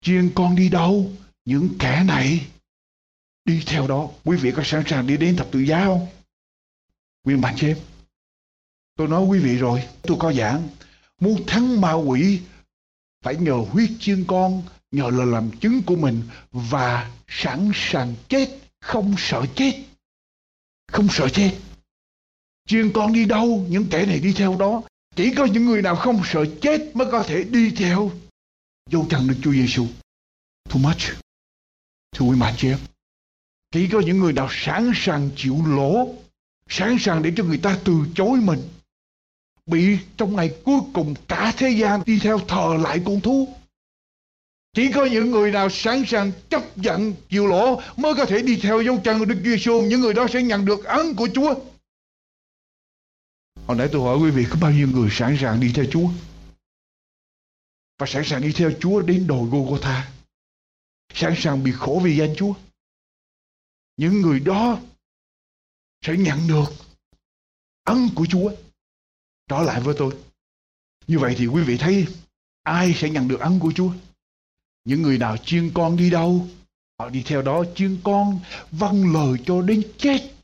chiên 0.00 0.32
con 0.34 0.56
đi 0.56 0.68
đâu 0.68 1.12
những 1.44 1.68
kẻ 1.78 2.04
này 2.04 2.46
đi 3.44 3.62
theo 3.66 3.86
đó 3.86 4.08
quý 4.24 4.36
vị 4.36 4.52
có 4.56 4.62
sẵn 4.64 4.82
sàng 4.86 5.06
đi 5.06 5.16
đến 5.16 5.36
thập 5.36 5.50
tự 5.50 5.58
giá 5.58 5.84
không 5.84 6.06
quyền 7.24 7.40
bạn 7.40 7.56
chém 7.56 7.78
tôi 8.96 9.08
nói 9.08 9.24
quý 9.24 9.38
vị 9.38 9.56
rồi 9.56 9.88
tôi 10.02 10.16
có 10.20 10.32
giảng 10.32 10.68
muốn 11.20 11.44
thắng 11.46 11.80
ma 11.80 11.92
quỷ 11.92 12.40
phải 13.22 13.36
nhờ 13.36 13.52
huyết 13.52 13.90
chiên 14.00 14.24
con 14.28 14.62
nhờ 14.90 15.10
lời 15.10 15.26
làm 15.26 15.50
chứng 15.60 15.82
của 15.82 15.96
mình 15.96 16.22
và 16.52 17.10
sẵn 17.28 17.70
sàng 17.74 18.14
chết 18.28 18.58
không 18.80 19.14
sợ 19.18 19.46
chết. 19.54 19.84
Không 20.92 21.08
sợ 21.10 21.28
chết. 21.28 21.58
Chiên 22.68 22.92
con 22.92 23.12
đi 23.12 23.24
đâu 23.24 23.66
những 23.68 23.86
kẻ 23.90 24.06
này 24.06 24.20
đi 24.20 24.32
theo 24.32 24.56
đó. 24.58 24.82
Chỉ 25.16 25.34
có 25.34 25.44
những 25.44 25.66
người 25.66 25.82
nào 25.82 25.96
không 25.96 26.22
sợ 26.24 26.44
chết 26.62 26.96
mới 26.96 27.08
có 27.12 27.22
thể 27.22 27.44
đi 27.44 27.70
theo. 27.70 28.10
Dấu 28.90 29.06
chân 29.10 29.28
Đức 29.28 29.36
Chúa 29.42 29.52
Giêsu. 29.52 29.86
Too 30.68 30.78
much. 30.78 31.02
Thưa 32.12 32.26
quý 32.26 32.38
bạn 32.40 32.54
chị 32.56 32.68
em, 32.68 32.78
chỉ 33.70 33.88
có 33.92 34.00
những 34.00 34.18
người 34.18 34.32
nào 34.32 34.48
sẵn 34.50 34.92
sàng 34.94 35.30
chịu 35.36 35.56
lỗ, 35.66 36.14
sẵn 36.68 36.96
sàng 37.00 37.22
để 37.22 37.32
cho 37.36 37.44
người 37.44 37.58
ta 37.58 37.78
từ 37.84 37.92
chối 38.14 38.40
mình, 38.40 38.62
bị 39.66 39.98
trong 40.16 40.36
ngày 40.36 40.54
cuối 40.64 40.80
cùng 40.94 41.14
cả 41.28 41.52
thế 41.56 41.70
gian 41.70 42.02
đi 42.06 42.18
theo 42.22 42.38
thờ 42.38 42.76
lại 42.82 43.00
con 43.04 43.20
thú. 43.20 43.54
Chỉ 44.72 44.92
có 44.92 45.04
những 45.04 45.30
người 45.30 45.50
nào 45.50 45.68
sẵn 45.70 46.04
sàng 46.06 46.32
chấp 46.48 46.78
nhận 46.78 47.14
chịu 47.28 47.46
lỗ 47.46 47.80
mới 47.96 48.14
có 48.14 48.24
thể 48.24 48.42
đi 48.42 48.58
theo 48.62 48.82
dấu 48.82 48.98
chân 49.04 49.18
của 49.18 49.24
Đức 49.24 49.40
Giêsu. 49.44 49.82
Những 49.82 50.00
người 50.00 50.14
đó 50.14 50.26
sẽ 50.32 50.42
nhận 50.42 50.64
được 50.64 50.84
ấn 50.84 51.14
của 51.14 51.28
Chúa. 51.34 51.54
Hồi 53.66 53.76
nãy 53.76 53.88
tôi 53.92 54.02
hỏi 54.02 54.18
quý 54.18 54.30
vị, 54.30 54.46
có 54.50 54.56
bao 54.60 54.70
nhiêu 54.70 54.88
người 54.92 55.08
sẵn 55.12 55.36
sàng 55.40 55.60
đi 55.60 55.72
theo 55.74 55.84
Chúa? 55.90 56.08
và 57.98 58.06
sẵn 58.06 58.22
sàng 58.26 58.42
đi 58.42 58.52
theo 58.52 58.72
Chúa 58.80 59.02
đến 59.02 59.26
đồi 59.26 59.48
Gô-gô-tha. 59.50 60.10
Sẵn 61.14 61.34
sàng 61.36 61.64
bị 61.64 61.72
khổ 61.72 62.00
vì 62.04 62.16
danh 62.16 62.34
Chúa. 62.36 62.54
Những 63.96 64.20
người 64.20 64.40
đó 64.40 64.78
sẽ 66.02 66.16
nhận 66.16 66.48
được 66.48 66.64
ân 67.84 68.08
của 68.14 68.26
Chúa 68.30 68.50
trở 69.48 69.62
lại 69.62 69.80
với 69.80 69.94
tôi. 69.98 70.12
Như 71.06 71.18
vậy 71.18 71.34
thì 71.38 71.46
quý 71.46 71.62
vị 71.62 71.76
thấy 71.78 72.06
ai 72.62 72.94
sẽ 72.94 73.10
nhận 73.10 73.28
được 73.28 73.40
ân 73.40 73.58
của 73.58 73.72
Chúa? 73.72 73.90
Những 74.84 75.02
người 75.02 75.18
nào 75.18 75.36
chiên 75.36 75.70
con 75.74 75.96
đi 75.96 76.10
đâu, 76.10 76.46
họ 76.98 77.08
đi 77.08 77.22
theo 77.26 77.42
đó 77.42 77.64
chiên 77.74 77.96
con 78.04 78.38
vâng 78.70 79.12
lời 79.12 79.38
cho 79.46 79.62
đến 79.62 79.82
chết 79.98 80.36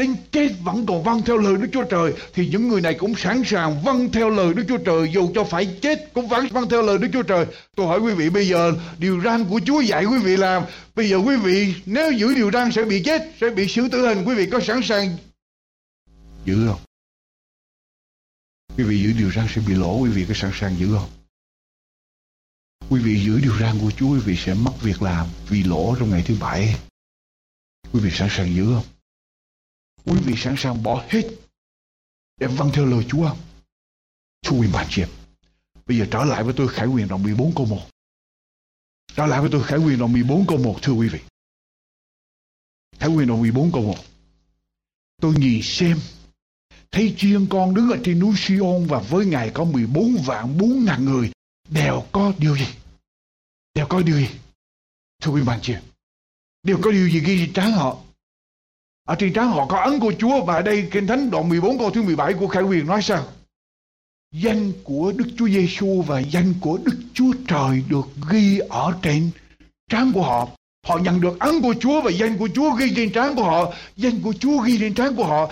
đến 0.00 0.16
chết 0.32 0.48
vẫn 0.64 0.86
còn 0.86 1.02
vâng 1.02 1.22
theo 1.26 1.36
lời 1.36 1.56
Đức 1.56 1.68
Chúa 1.72 1.84
Trời 1.84 2.12
thì 2.34 2.48
những 2.48 2.68
người 2.68 2.80
này 2.80 2.94
cũng 2.94 3.14
sẵn 3.14 3.42
sàng 3.44 3.82
vâng 3.84 4.08
theo 4.12 4.30
lời 4.30 4.54
Đức 4.54 4.64
Chúa 4.68 4.76
Trời 4.76 5.10
dù 5.12 5.30
cho 5.34 5.44
phải 5.44 5.66
chết 5.82 6.14
cũng 6.14 6.28
vẫn 6.28 6.46
vâng 6.50 6.68
theo 6.68 6.82
lời 6.82 6.98
Đức 6.98 7.08
Chúa 7.12 7.22
Trời. 7.22 7.46
Tôi 7.76 7.86
hỏi 7.86 8.00
quý 8.00 8.14
vị 8.14 8.30
bây 8.30 8.48
giờ 8.48 8.72
điều 8.98 9.20
răn 9.20 9.44
của 9.44 9.60
Chúa 9.66 9.80
dạy 9.80 10.04
quý 10.04 10.18
vị 10.18 10.36
làm 10.36 10.62
bây 10.94 11.08
giờ 11.08 11.16
quý 11.16 11.36
vị 11.36 11.74
nếu 11.86 12.12
giữ 12.12 12.34
điều 12.34 12.50
răn 12.50 12.72
sẽ 12.72 12.84
bị 12.84 13.02
chết 13.02 13.32
sẽ 13.40 13.50
bị 13.50 13.68
xử 13.68 13.88
tử 13.88 14.06
hình 14.06 14.24
quý 14.26 14.34
vị 14.34 14.46
có 14.52 14.60
sẵn 14.60 14.80
sàng 14.82 15.16
giữ 16.44 16.66
không? 16.66 16.89
Quý 18.80 18.86
vị 18.86 19.02
giữ 19.02 19.12
điều 19.12 19.32
răn 19.32 19.46
sẽ 19.48 19.62
bị 19.66 19.74
lỗ, 19.74 19.98
quý 19.98 20.10
vị 20.10 20.24
có 20.28 20.34
sẵn 20.36 20.50
sàng 20.54 20.76
giữ 20.76 20.96
không? 20.98 21.10
Quý 22.90 23.00
vị 23.02 23.24
giữ 23.24 23.40
điều 23.40 23.58
răn 23.58 23.78
của 23.80 23.90
Chúa, 23.90 24.12
quý 24.12 24.20
vị 24.20 24.36
sẽ 24.36 24.54
mất 24.54 24.72
việc 24.80 25.02
làm 25.02 25.26
vì 25.48 25.62
lỗ 25.62 25.96
trong 25.98 26.10
ngày 26.10 26.24
thứ 26.26 26.36
bảy. 26.40 26.80
Quý 27.92 28.00
vị 28.00 28.10
sẵn 28.12 28.28
sàng 28.30 28.54
giữ 28.54 28.64
không? 28.74 28.84
Quý 30.04 30.20
vị 30.24 30.34
sẵn 30.36 30.54
sàng 30.58 30.82
bỏ 30.82 31.04
hết 31.08 31.22
để 32.36 32.46
vâng 32.46 32.70
theo 32.74 32.86
lời 32.86 33.04
Chúa 33.08 33.28
không? 33.28 33.38
Thưa 34.42 34.56
quý 34.56 34.68
bạn 34.72 34.86
chị 34.90 35.02
Bây 35.86 35.98
giờ 35.98 36.06
trở 36.10 36.24
lại 36.24 36.44
với 36.44 36.54
tôi 36.56 36.68
Khải 36.68 36.86
Quyền 36.86 37.08
đoạn 37.08 37.22
14 37.22 37.52
câu 37.56 37.66
1. 37.66 37.80
Trở 39.16 39.26
lại 39.26 39.40
với 39.40 39.50
tôi 39.52 39.62
Khải 39.62 39.78
Quyền 39.78 39.98
đoạn 39.98 40.12
14 40.12 40.46
câu 40.48 40.58
1 40.58 40.78
thưa 40.82 40.92
quý 40.92 41.08
vị. 41.08 41.20
Khải 42.98 43.08
Quyền 43.08 43.28
đoạn 43.28 43.40
14 43.40 43.72
câu 43.72 43.82
1. 43.82 43.94
Tôi 45.20 45.34
nhìn 45.38 45.60
xem 45.62 45.98
thấy 46.92 47.14
chiên 47.18 47.46
con 47.46 47.74
đứng 47.74 47.90
ở 47.90 47.98
trên 48.04 48.18
núi 48.18 48.34
Sion 48.36 48.86
và 48.86 48.98
với 48.98 49.26
ngài 49.26 49.50
có 49.50 49.64
14 49.64 50.16
vạn 50.26 50.58
4 50.58 50.84
ngàn 50.84 51.04
người, 51.04 51.30
đều 51.68 52.04
có 52.12 52.32
điều 52.38 52.56
gì? 52.56 52.66
Đều 53.74 53.86
có 53.86 54.02
điều 54.02 54.16
gì? 54.16 54.28
Thưa 55.22 55.32
quý 55.32 55.42
bạn 55.42 55.58
chị, 55.62 55.74
Đều 56.62 56.78
có 56.82 56.90
điều 56.90 57.08
gì 57.08 57.20
ghi 57.20 57.38
trên 57.38 57.52
trán 57.52 57.72
họ? 57.72 57.96
Ở 59.04 59.14
trên 59.14 59.32
trán 59.32 59.48
họ 59.48 59.66
có 59.66 59.78
ấn 59.78 60.00
của 60.00 60.12
Chúa 60.18 60.44
và 60.44 60.54
ở 60.54 60.62
đây 60.62 60.88
Kinh 60.90 61.06
Thánh 61.06 61.30
đoạn 61.30 61.48
14 61.48 61.78
câu 61.78 61.90
thứ 61.90 62.02
17 62.02 62.34
của 62.34 62.46
Khải 62.46 62.62
Quyền 62.62 62.86
nói 62.86 63.02
sao? 63.02 63.24
Danh 64.34 64.72
của 64.84 65.12
Đức 65.16 65.28
Chúa 65.36 65.48
Giêsu 65.48 66.02
và 66.02 66.20
danh 66.20 66.54
của 66.60 66.78
Đức 66.84 66.96
Chúa 67.14 67.32
Trời 67.48 67.82
được 67.88 68.08
ghi 68.30 68.58
ở 68.58 68.94
trên 69.02 69.30
trán 69.90 70.12
của 70.12 70.22
họ. 70.22 70.48
Họ 70.86 70.98
nhận 70.98 71.20
được 71.20 71.38
ấn 71.38 71.60
của 71.62 71.74
Chúa 71.80 72.00
và 72.00 72.10
danh 72.10 72.38
của 72.38 72.48
Chúa 72.54 72.70
ghi 72.70 72.92
trên 72.96 73.12
trán 73.12 73.34
của 73.34 73.44
họ. 73.44 73.72
Danh 73.96 74.20
của 74.22 74.32
Chúa 74.32 74.58
ghi 74.58 74.78
trên 74.78 74.94
trán 74.94 75.16
của 75.16 75.26
họ. 75.26 75.50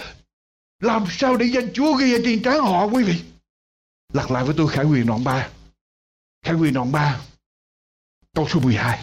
Làm 0.80 1.04
sao 1.10 1.36
để 1.36 1.46
danh 1.46 1.72
Chúa 1.72 1.94
ghi 1.94 2.12
ở 2.12 2.18
trên 2.24 2.42
trán 2.42 2.60
họ 2.60 2.84
quý 2.84 3.04
vị? 3.04 3.14
lặp 4.12 4.30
lại 4.30 4.44
với 4.44 4.54
tôi 4.56 4.68
Khải 4.68 4.84
Quyền 4.84 5.06
đoạn 5.06 5.24
3. 5.24 5.48
Khải 6.44 6.54
Quyền 6.54 6.74
đoạn 6.74 6.92
3 6.92 7.20
câu 8.34 8.48
số 8.48 8.60
12. 8.60 8.98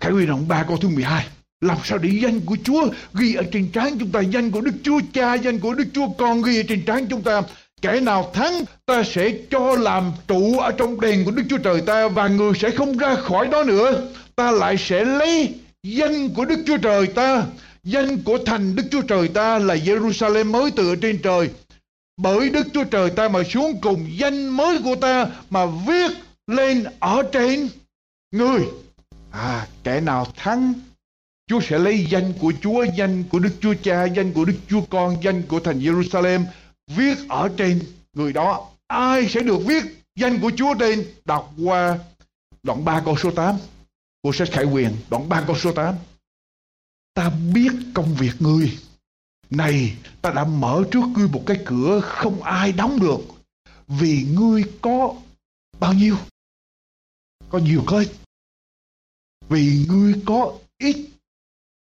Khải 0.00 0.12
Quyền 0.12 0.26
đoạn 0.26 0.48
3 0.48 0.64
câu 0.68 0.76
thứ 0.76 0.88
12. 0.88 1.26
Làm 1.60 1.76
sao 1.84 1.98
để 1.98 2.10
danh 2.22 2.40
của 2.40 2.56
Chúa 2.64 2.88
ghi 3.14 3.34
ở 3.34 3.44
trên 3.52 3.70
trán 3.72 3.98
chúng 3.98 4.10
ta, 4.12 4.20
danh 4.20 4.50
của 4.50 4.60
Đức 4.60 4.74
Chúa 4.82 5.00
Cha, 5.12 5.34
danh 5.34 5.58
của 5.58 5.74
Đức 5.74 5.84
Chúa 5.94 6.08
Con 6.18 6.42
ghi 6.42 6.60
ở 6.60 6.62
trên 6.68 6.84
trán 6.84 7.06
chúng 7.10 7.22
ta. 7.22 7.42
Kẻ 7.82 8.00
nào 8.00 8.30
thắng 8.34 8.64
ta 8.86 9.02
sẽ 9.02 9.32
cho 9.50 9.76
làm 9.76 10.12
trụ 10.28 10.58
ở 10.58 10.72
trong 10.72 11.00
đền 11.00 11.24
của 11.24 11.30
Đức 11.30 11.42
Chúa 11.50 11.58
Trời 11.58 11.80
ta 11.80 12.08
và 12.08 12.28
người 12.28 12.52
sẽ 12.60 12.70
không 12.70 12.98
ra 12.98 13.14
khỏi 13.14 13.46
đó 13.46 13.64
nữa. 13.64 14.08
Ta 14.36 14.50
lại 14.50 14.76
sẽ 14.78 15.04
lấy 15.04 15.54
danh 15.82 16.28
của 16.28 16.44
Đức 16.44 16.62
Chúa 16.66 16.76
Trời 16.76 17.06
ta, 17.06 17.46
danh 17.86 18.22
của 18.22 18.38
thành 18.46 18.76
Đức 18.76 18.82
Chúa 18.90 19.02
Trời 19.02 19.28
ta 19.28 19.58
là 19.58 19.74
Jerusalem 19.74 20.50
mới 20.50 20.70
tựa 20.70 20.96
trên 20.96 21.18
trời. 21.22 21.50
Bởi 22.16 22.50
Đức 22.50 22.66
Chúa 22.74 22.84
Trời 22.84 23.10
ta 23.10 23.28
mà 23.28 23.42
xuống 23.44 23.80
cùng 23.80 24.06
danh 24.18 24.48
mới 24.48 24.78
của 24.84 24.96
ta 24.96 25.26
mà 25.50 25.66
viết 25.66 26.10
lên 26.46 26.84
ở 27.00 27.22
trên 27.32 27.68
người. 28.30 28.60
À, 29.30 29.66
kẻ 29.84 30.00
nào 30.00 30.26
thắng 30.36 30.74
Chúa 31.48 31.60
sẽ 31.60 31.78
lấy 31.78 32.06
danh 32.10 32.32
của 32.40 32.52
Chúa, 32.62 32.84
danh 32.96 33.24
của 33.24 33.38
Đức 33.38 33.52
Chúa 33.60 33.74
Cha, 33.82 34.04
danh 34.04 34.32
của 34.32 34.44
Đức 34.44 34.56
Chúa 34.68 34.80
Con, 34.90 35.16
danh 35.22 35.42
của 35.42 35.60
thành 35.60 35.80
Jerusalem 35.80 36.44
viết 36.86 37.18
ở 37.28 37.50
trên 37.56 37.80
người 38.12 38.32
đó. 38.32 38.68
Ai 38.86 39.28
sẽ 39.28 39.40
được 39.40 39.58
viết 39.66 39.84
danh 40.16 40.40
của 40.40 40.50
Chúa 40.56 40.74
trên? 40.74 41.04
Đọc 41.24 41.52
qua 41.64 41.98
đoạn 42.62 42.84
3 42.84 43.02
câu 43.04 43.16
số 43.16 43.30
8 43.30 43.56
của 44.22 44.32
sách 44.32 44.48
Khải 44.52 44.64
Quyền, 44.64 44.90
đoạn 45.10 45.28
3 45.28 45.44
câu 45.46 45.56
số 45.56 45.72
8. 45.72 45.94
Ta 47.16 47.30
biết 47.54 47.72
công 47.94 48.14
việc 48.14 48.32
ngươi. 48.38 48.78
Này, 49.50 49.96
ta 50.22 50.30
đã 50.30 50.44
mở 50.44 50.84
trước 50.90 51.00
ngươi 51.14 51.28
một 51.28 51.42
cái 51.46 51.62
cửa 51.66 52.00
không 52.00 52.42
ai 52.42 52.72
đóng 52.72 53.00
được. 53.00 53.18
Vì 53.88 54.26
ngươi 54.34 54.64
có 54.80 55.14
bao 55.80 55.92
nhiêu? 55.92 56.16
Có 57.48 57.58
nhiều 57.58 57.82
coi. 57.86 58.08
Vì 59.48 59.86
ngươi 59.88 60.14
có 60.26 60.58
ít 60.78 60.96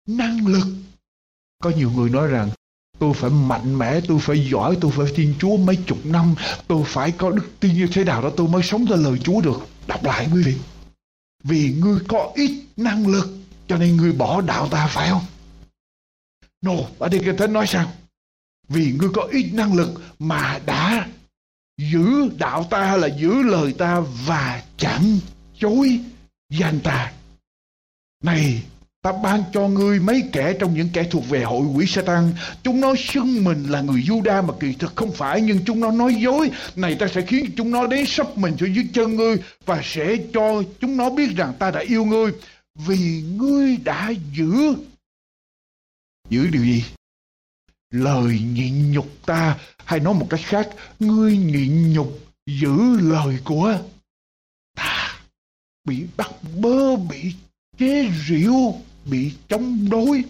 năng 0.06 0.46
lực. 0.46 0.66
Có 1.58 1.70
nhiều 1.70 1.90
người 1.90 2.10
nói 2.10 2.28
rằng 2.28 2.50
tôi 2.98 3.14
phải 3.14 3.30
mạnh 3.30 3.78
mẽ, 3.78 4.00
tôi 4.08 4.18
phải 4.20 4.48
giỏi, 4.50 4.78
tôi 4.80 4.92
phải 4.96 5.06
tin 5.16 5.34
Chúa 5.38 5.56
mấy 5.56 5.78
chục 5.86 5.98
năm, 6.04 6.34
tôi 6.66 6.84
phải 6.86 7.12
có 7.12 7.30
đức 7.30 7.50
tin 7.60 7.74
như 7.74 7.88
thế 7.92 8.04
nào 8.04 8.22
đó 8.22 8.30
tôi 8.36 8.48
mới 8.48 8.62
sống 8.62 8.86
theo 8.86 8.96
lời 8.96 9.18
Chúa 9.24 9.40
được. 9.40 9.58
Đọc 9.86 10.04
lại 10.04 10.28
quý 10.32 10.42
vị. 10.42 10.56
Vì 11.44 11.74
ngươi 11.80 12.00
có 12.08 12.32
ít 12.34 12.64
năng 12.76 13.06
lực 13.06 13.38
cho 13.68 13.76
nên 13.76 13.96
ngươi 13.96 14.12
bỏ 14.12 14.40
đạo 14.40 14.68
ta 14.68 14.86
phải 14.86 15.08
không? 15.08 15.24
No, 16.62 16.72
ở 16.98 17.08
đây 17.08 17.20
Kinh 17.24 17.36
Thánh 17.36 17.52
nói 17.52 17.66
sao? 17.66 17.92
Vì 18.68 18.92
ngươi 18.92 19.08
có 19.14 19.22
ít 19.22 19.50
năng 19.52 19.74
lực 19.74 19.90
mà 20.18 20.60
đã 20.66 21.08
giữ 21.78 22.30
đạo 22.38 22.64
ta 22.70 22.84
hay 22.84 22.98
là 22.98 23.06
giữ 23.06 23.42
lời 23.42 23.74
ta 23.78 24.00
và 24.26 24.62
chẳng 24.76 25.18
chối 25.58 26.00
danh 26.50 26.80
ta. 26.80 27.12
Này, 28.24 28.62
Ta 29.02 29.12
ban 29.22 29.42
cho 29.52 29.68
ngươi 29.68 30.00
mấy 30.00 30.22
kẻ 30.32 30.52
trong 30.58 30.74
những 30.74 30.88
kẻ 30.92 31.04
thuộc 31.10 31.28
về 31.28 31.42
hội 31.42 31.66
quỷ 31.74 31.86
Satan. 31.86 32.32
Chúng 32.62 32.80
nó 32.80 32.94
xưng 32.98 33.44
mình 33.44 33.64
là 33.68 33.80
người 33.80 34.00
Juda 34.00 34.42
mà 34.42 34.54
kỳ 34.60 34.72
thực 34.72 34.96
không 34.96 35.12
phải 35.12 35.40
nhưng 35.40 35.58
chúng 35.64 35.80
nó 35.80 35.90
nói 35.90 36.14
dối. 36.14 36.50
Này 36.76 36.94
ta 36.94 37.06
sẽ 37.06 37.22
khiến 37.22 37.50
chúng 37.56 37.70
nó 37.70 37.86
đến 37.86 38.06
sắp 38.06 38.38
mình 38.38 38.56
xuống 38.60 38.74
dưới 38.74 38.86
chân 38.92 39.16
ngươi 39.16 39.36
và 39.66 39.80
sẽ 39.84 40.16
cho 40.34 40.62
chúng 40.80 40.96
nó 40.96 41.10
biết 41.10 41.36
rằng 41.36 41.52
ta 41.58 41.70
đã 41.70 41.80
yêu 41.80 42.04
ngươi 42.04 42.32
vì 42.78 43.22
ngươi 43.22 43.76
đã 43.76 44.12
giữ. 44.32 44.74
Giữ 46.30 46.46
điều 46.46 46.64
gì? 46.64 46.84
Lời 47.90 48.40
nhịn 48.40 48.92
nhục 48.92 49.26
ta, 49.26 49.58
hay 49.84 50.00
nói 50.00 50.14
một 50.14 50.26
cách 50.30 50.40
khác, 50.44 50.68
ngươi 50.98 51.36
nhịn 51.36 51.92
nhục 51.92 52.20
giữ 52.46 53.00
lời 53.00 53.40
của 53.44 53.78
ta. 54.74 55.20
Bị 55.84 56.06
bắt 56.16 56.30
bớ, 56.60 56.96
bị 56.96 57.34
chế 57.78 58.10
rượu 58.26 58.82
bị 59.04 59.32
chống 59.48 59.90
đối. 59.90 60.24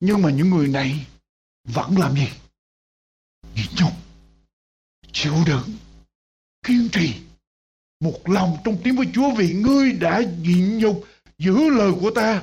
Nhưng 0.00 0.22
mà 0.22 0.30
những 0.30 0.50
người 0.50 0.68
này 0.68 1.06
vẫn 1.64 1.98
làm 1.98 2.14
gì? 2.14 2.28
Nhịn 3.54 3.66
nhục, 3.80 3.92
chịu 5.12 5.34
đựng, 5.46 5.70
kiên 6.62 6.88
trì. 6.92 7.14
Một 8.00 8.28
lòng 8.28 8.56
trong 8.64 8.78
tiếng 8.84 8.96
với 8.96 9.06
Chúa 9.14 9.34
vì 9.34 9.52
ngươi 9.52 9.92
đã 9.92 10.22
nhịn 10.40 10.78
nhục 10.78 11.04
giữ 11.44 11.70
lời 11.70 11.92
của 12.00 12.10
ta. 12.10 12.42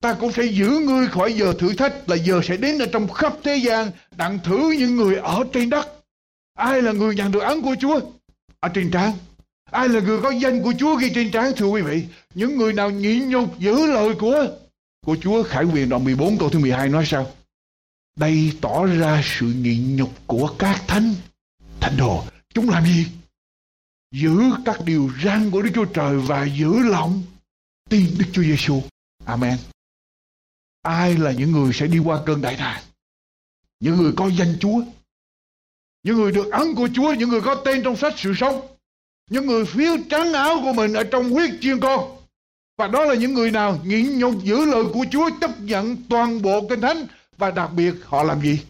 Ta 0.00 0.14
cũng 0.14 0.32
sẽ 0.32 0.44
giữ 0.44 0.68
ngươi 0.68 1.08
khỏi 1.08 1.32
giờ 1.32 1.54
thử 1.58 1.74
thách, 1.74 2.08
là 2.08 2.16
giờ 2.16 2.40
sẽ 2.44 2.56
đến 2.56 2.78
ở 2.78 2.86
trong 2.92 3.08
khắp 3.08 3.32
thế 3.44 3.56
gian, 3.56 3.90
đặng 4.16 4.38
thử 4.44 4.70
những 4.78 4.96
người 4.96 5.16
ở 5.16 5.44
trên 5.52 5.70
đất. 5.70 5.88
Ai 6.54 6.82
là 6.82 6.92
người 6.92 7.14
nhận 7.14 7.32
được 7.32 7.42
ấn 7.42 7.62
của 7.62 7.76
Chúa? 7.80 8.00
Ở 8.60 8.68
trên 8.68 8.90
trán. 8.90 9.12
Ai 9.70 9.88
là 9.88 10.00
người 10.00 10.20
có 10.22 10.30
danh 10.30 10.62
của 10.62 10.72
Chúa 10.78 10.96
ghi 10.96 11.10
trên 11.14 11.30
trán, 11.30 11.52
thưa 11.56 11.66
quý 11.66 11.82
vị? 11.82 12.04
Những 12.34 12.56
người 12.58 12.72
nào 12.72 12.90
nhịn 12.90 13.28
nhục 13.28 13.58
giữ 13.58 13.86
lời 13.86 14.14
của 14.20 14.46
của 15.06 15.16
Chúa? 15.20 15.42
Khải 15.42 15.64
Quyền 15.64 15.88
đoạn 15.88 16.04
14 16.04 16.38
câu 16.38 16.50
thứ 16.50 16.58
12 16.58 16.88
nói 16.88 17.04
sao? 17.06 17.30
Đây 18.16 18.52
tỏ 18.60 18.86
ra 18.86 19.22
sự 19.24 19.46
nhịn 19.46 19.96
nhục 19.96 20.10
của 20.26 20.54
các 20.58 20.82
thánh 20.86 21.14
thánh 21.80 21.96
đồ. 21.96 22.24
Chúng 22.54 22.70
làm 22.70 22.84
gì? 22.84 23.06
Giữ 24.14 24.40
các 24.64 24.80
điều 24.84 25.10
răn 25.24 25.50
của 25.50 25.62
Đức 25.62 25.70
Chúa 25.74 25.84
Trời 25.84 26.16
và 26.16 26.44
giữ 26.44 26.78
lòng 26.78 27.22
tin 27.92 28.06
Đức 28.18 28.26
Chúa 28.32 28.42
Giêsu. 28.42 28.82
Amen. 29.24 29.58
Ai 30.82 31.16
là 31.16 31.32
những 31.32 31.52
người 31.52 31.72
sẽ 31.72 31.86
đi 31.86 31.98
qua 31.98 32.22
cơn 32.26 32.40
đại 32.40 32.56
nạn? 32.56 32.82
Những 33.80 33.96
người 33.96 34.12
có 34.16 34.28
danh 34.28 34.56
Chúa. 34.60 34.82
Những 36.02 36.16
người 36.16 36.32
được 36.32 36.52
ấn 36.52 36.74
của 36.74 36.88
Chúa, 36.94 37.12
những 37.12 37.28
người 37.28 37.40
có 37.40 37.54
tên 37.54 37.82
trong 37.84 37.96
sách 37.96 38.14
sự 38.16 38.34
sống. 38.36 38.76
Những 39.30 39.46
người 39.46 39.64
phiếu 39.64 39.96
trắng 40.10 40.32
áo 40.32 40.60
của 40.62 40.72
mình 40.72 40.92
ở 40.92 41.04
trong 41.04 41.30
huyết 41.30 41.50
chiên 41.60 41.80
con 41.80 42.18
và 42.78 42.88
đó 42.88 43.04
là 43.04 43.14
những 43.14 43.34
người 43.34 43.50
nào 43.50 43.80
nhịn 43.84 44.18
nhục 44.18 44.44
giữ 44.44 44.64
lời 44.64 44.84
của 44.92 45.04
Chúa 45.10 45.30
chấp 45.40 45.60
nhận 45.60 45.96
toàn 46.08 46.42
bộ 46.42 46.68
kinh 46.68 46.80
thánh 46.80 47.06
và 47.38 47.50
đặc 47.50 47.70
biệt 47.76 47.94
họ 48.04 48.22
làm 48.22 48.40
gì? 48.40 48.60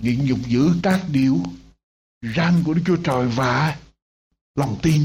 Nhịn 0.00 0.26
nhục 0.26 0.38
giữ 0.46 0.70
các 0.82 1.00
điều 1.12 1.38
răn 2.36 2.62
của 2.64 2.74
Đức 2.74 2.82
Chúa 2.86 2.96
Trời 3.04 3.28
và 3.28 3.78
lòng 4.54 4.78
tin 4.82 5.02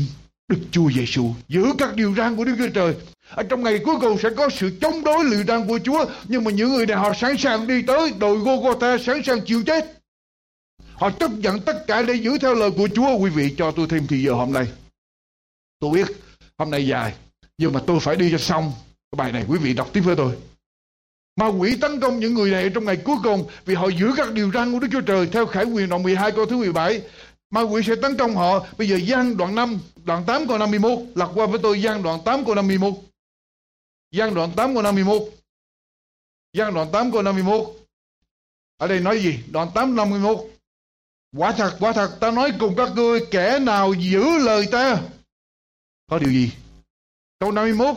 Đức 0.47 0.59
Chúa 0.71 0.91
Giêsu 0.91 1.33
giữ 1.47 1.65
các 1.77 1.95
điều 1.95 2.15
răn 2.15 2.35
của 2.35 2.45
Đức 2.45 2.55
Chúa 2.57 2.69
Trời. 2.69 2.95
Ở 3.29 3.43
trong 3.43 3.63
ngày 3.63 3.79
cuối 3.85 3.95
cùng 4.01 4.17
sẽ 4.17 4.29
có 4.37 4.49
sự 4.49 4.71
chống 4.81 5.03
đối 5.03 5.25
liệu 5.25 5.43
đàn 5.43 5.67
của 5.67 5.79
Chúa. 5.83 6.05
Nhưng 6.27 6.43
mà 6.43 6.51
những 6.51 6.69
người 6.69 6.85
này 6.85 6.97
họ 6.97 7.13
sẵn 7.13 7.37
sàng 7.37 7.67
đi 7.67 7.81
tới 7.81 8.13
đồi 8.19 8.37
Golgotha 8.37 8.97
sẵn 8.97 9.23
sàng 9.23 9.41
chịu 9.45 9.63
chết. 9.65 9.93
Họ 10.93 11.09
chấp 11.09 11.31
nhận 11.31 11.59
tất 11.59 11.87
cả 11.87 12.01
để 12.01 12.13
giữ 12.13 12.37
theo 12.37 12.53
lời 12.53 12.71
của 12.77 12.87
Chúa. 12.95 13.17
Quý 13.17 13.29
vị 13.29 13.55
cho 13.57 13.71
tôi 13.71 13.87
thêm 13.89 14.07
thì 14.07 14.23
giờ 14.23 14.33
hôm 14.33 14.53
nay. 14.53 14.67
Tôi 15.79 15.91
biết 15.91 16.07
hôm 16.57 16.71
nay 16.71 16.87
dài. 16.87 17.13
Nhưng 17.57 17.73
mà 17.73 17.79
tôi 17.87 17.99
phải 17.99 18.15
đi 18.15 18.31
cho 18.31 18.37
xong. 18.37 18.71
Cái 19.11 19.17
bài 19.17 19.31
này 19.31 19.45
quý 19.47 19.57
vị 19.57 19.73
đọc 19.73 19.89
tiếp 19.93 20.01
với 20.01 20.15
tôi. 20.15 20.35
Ma 21.35 21.47
quỷ 21.47 21.77
tấn 21.81 21.99
công 21.99 22.19
những 22.19 22.33
người 22.33 22.51
này 22.51 22.69
trong 22.73 22.85
ngày 22.85 22.97
cuối 22.97 23.15
cùng 23.23 23.47
vì 23.65 23.75
họ 23.75 23.87
giữ 23.87 24.13
các 24.17 24.33
điều 24.33 24.51
răn 24.51 24.71
của 24.71 24.79
Đức 24.79 24.87
Chúa 24.91 25.01
Trời 25.01 25.27
theo 25.27 25.45
khải 25.45 25.65
quyền 25.65 25.89
đoạn 25.89 26.03
12 26.03 26.31
câu 26.31 26.45
thứ 26.45 26.57
17. 26.57 27.01
Ma 27.49 27.61
quỷ 27.61 27.81
sẽ 27.87 27.95
tấn 28.01 28.17
công 28.17 28.35
họ. 28.35 28.65
Bây 28.77 28.89
giờ 28.89 28.95
gian 28.95 29.37
đoạn 29.37 29.55
5, 29.55 29.79
đoạn 30.05 30.23
8 30.27 30.47
câu 30.47 30.57
51. 30.57 30.99
Lật 31.15 31.29
qua 31.35 31.45
với 31.45 31.59
tôi 31.63 31.81
gian 31.81 32.03
đoạn 32.03 32.19
8 32.25 32.45
câu 32.45 32.55
51. 32.55 32.93
Giang 34.11 34.33
đoạn 34.33 34.51
8 34.55 34.73
câu 34.73 34.83
51. 34.83 35.21
Giang 36.53 36.73
đoạn 36.73 36.89
8 36.91 37.11
câu 37.11 37.21
51. 37.21 37.75
Ở 38.77 38.87
đây 38.87 38.99
nói 38.99 39.19
gì? 39.19 39.39
Đoạn 39.51 39.69
8 39.75 39.95
51. 39.95 40.37
Quả 41.37 41.51
thật, 41.51 41.77
quả 41.79 41.93
thật, 41.93 42.17
ta 42.19 42.31
nói 42.31 42.51
cùng 42.59 42.73
các 42.77 42.89
ngươi 42.95 43.25
kẻ 43.31 43.59
nào 43.59 43.93
giữ 43.93 44.37
lời 44.39 44.67
ta. 44.71 45.01
Có 46.07 46.19
điều 46.19 46.31
gì? 46.31 46.51
Câu 47.39 47.51
51. 47.51 47.95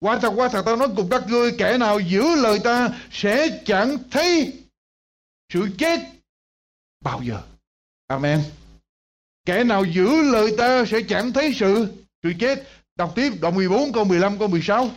Quả 0.00 0.18
thật, 0.18 0.32
quả 0.36 0.48
thật, 0.48 0.62
ta 0.66 0.76
nói 0.76 0.88
cùng 0.96 1.08
các 1.10 1.22
ngươi 1.28 1.52
kẻ 1.58 1.78
nào 1.78 2.00
giữ 2.00 2.22
lời 2.36 2.58
ta 2.64 2.88
sẽ 3.10 3.62
chẳng 3.64 3.96
thấy 4.10 4.52
sự 5.52 5.68
chết 5.78 6.00
bao 7.00 7.22
giờ. 7.22 7.42
Amen. 8.06 8.42
Kẻ 9.44 9.64
nào 9.64 9.84
giữ 9.84 10.22
lời 10.22 10.54
ta 10.58 10.84
sẽ 10.84 10.98
chẳng 11.08 11.32
thấy 11.32 11.54
sự 11.54 11.92
sự 12.22 12.32
chết. 12.40 12.68
Đọc 12.96 13.12
tiếp 13.16 13.32
đoạn 13.40 13.54
14 13.54 13.92
câu 13.92 14.04
15 14.04 14.38
câu 14.38 14.48
16 14.48 14.90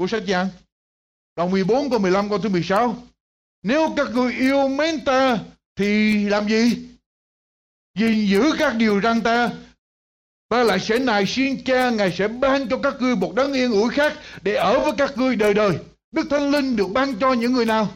của 0.00 0.06
sách 0.06 0.26
Giăng. 0.26 0.48
Đoạn 1.36 1.50
14 1.50 1.90
câu 1.90 1.98
15 1.98 2.28
câu 2.28 2.38
thứ 2.38 2.48
16. 2.48 2.96
Nếu 3.62 3.92
các 3.96 4.06
người 4.10 4.32
yêu 4.32 4.68
mến 4.68 5.04
ta, 5.04 5.38
thì 5.76 6.24
làm 6.28 6.48
gì? 6.48 6.88
gìn 7.98 8.26
giữ 8.26 8.52
các 8.58 8.76
điều 8.76 9.00
răn 9.00 9.20
ta 9.20 9.50
ta 10.48 10.62
lại 10.62 10.80
sẽ 10.80 10.98
nài 10.98 11.26
xin 11.26 11.64
cha, 11.64 11.90
ngài 11.90 12.12
sẽ 12.12 12.28
ban 12.28 12.68
cho 12.68 12.78
các 12.82 12.94
ngươi 13.00 13.16
một 13.16 13.34
đấng 13.34 13.52
yên 13.52 13.72
ủi 13.72 13.90
khác 13.90 14.12
để 14.42 14.54
ở 14.54 14.80
với 14.80 14.92
các 14.98 15.16
ngươi 15.16 15.36
đời 15.36 15.54
đời 15.54 15.78
đức 16.12 16.26
thánh 16.30 16.50
linh 16.50 16.76
được 16.76 16.86
ban 16.94 17.14
cho 17.14 17.32
những 17.32 17.52
người 17.52 17.64
nào 17.64 17.88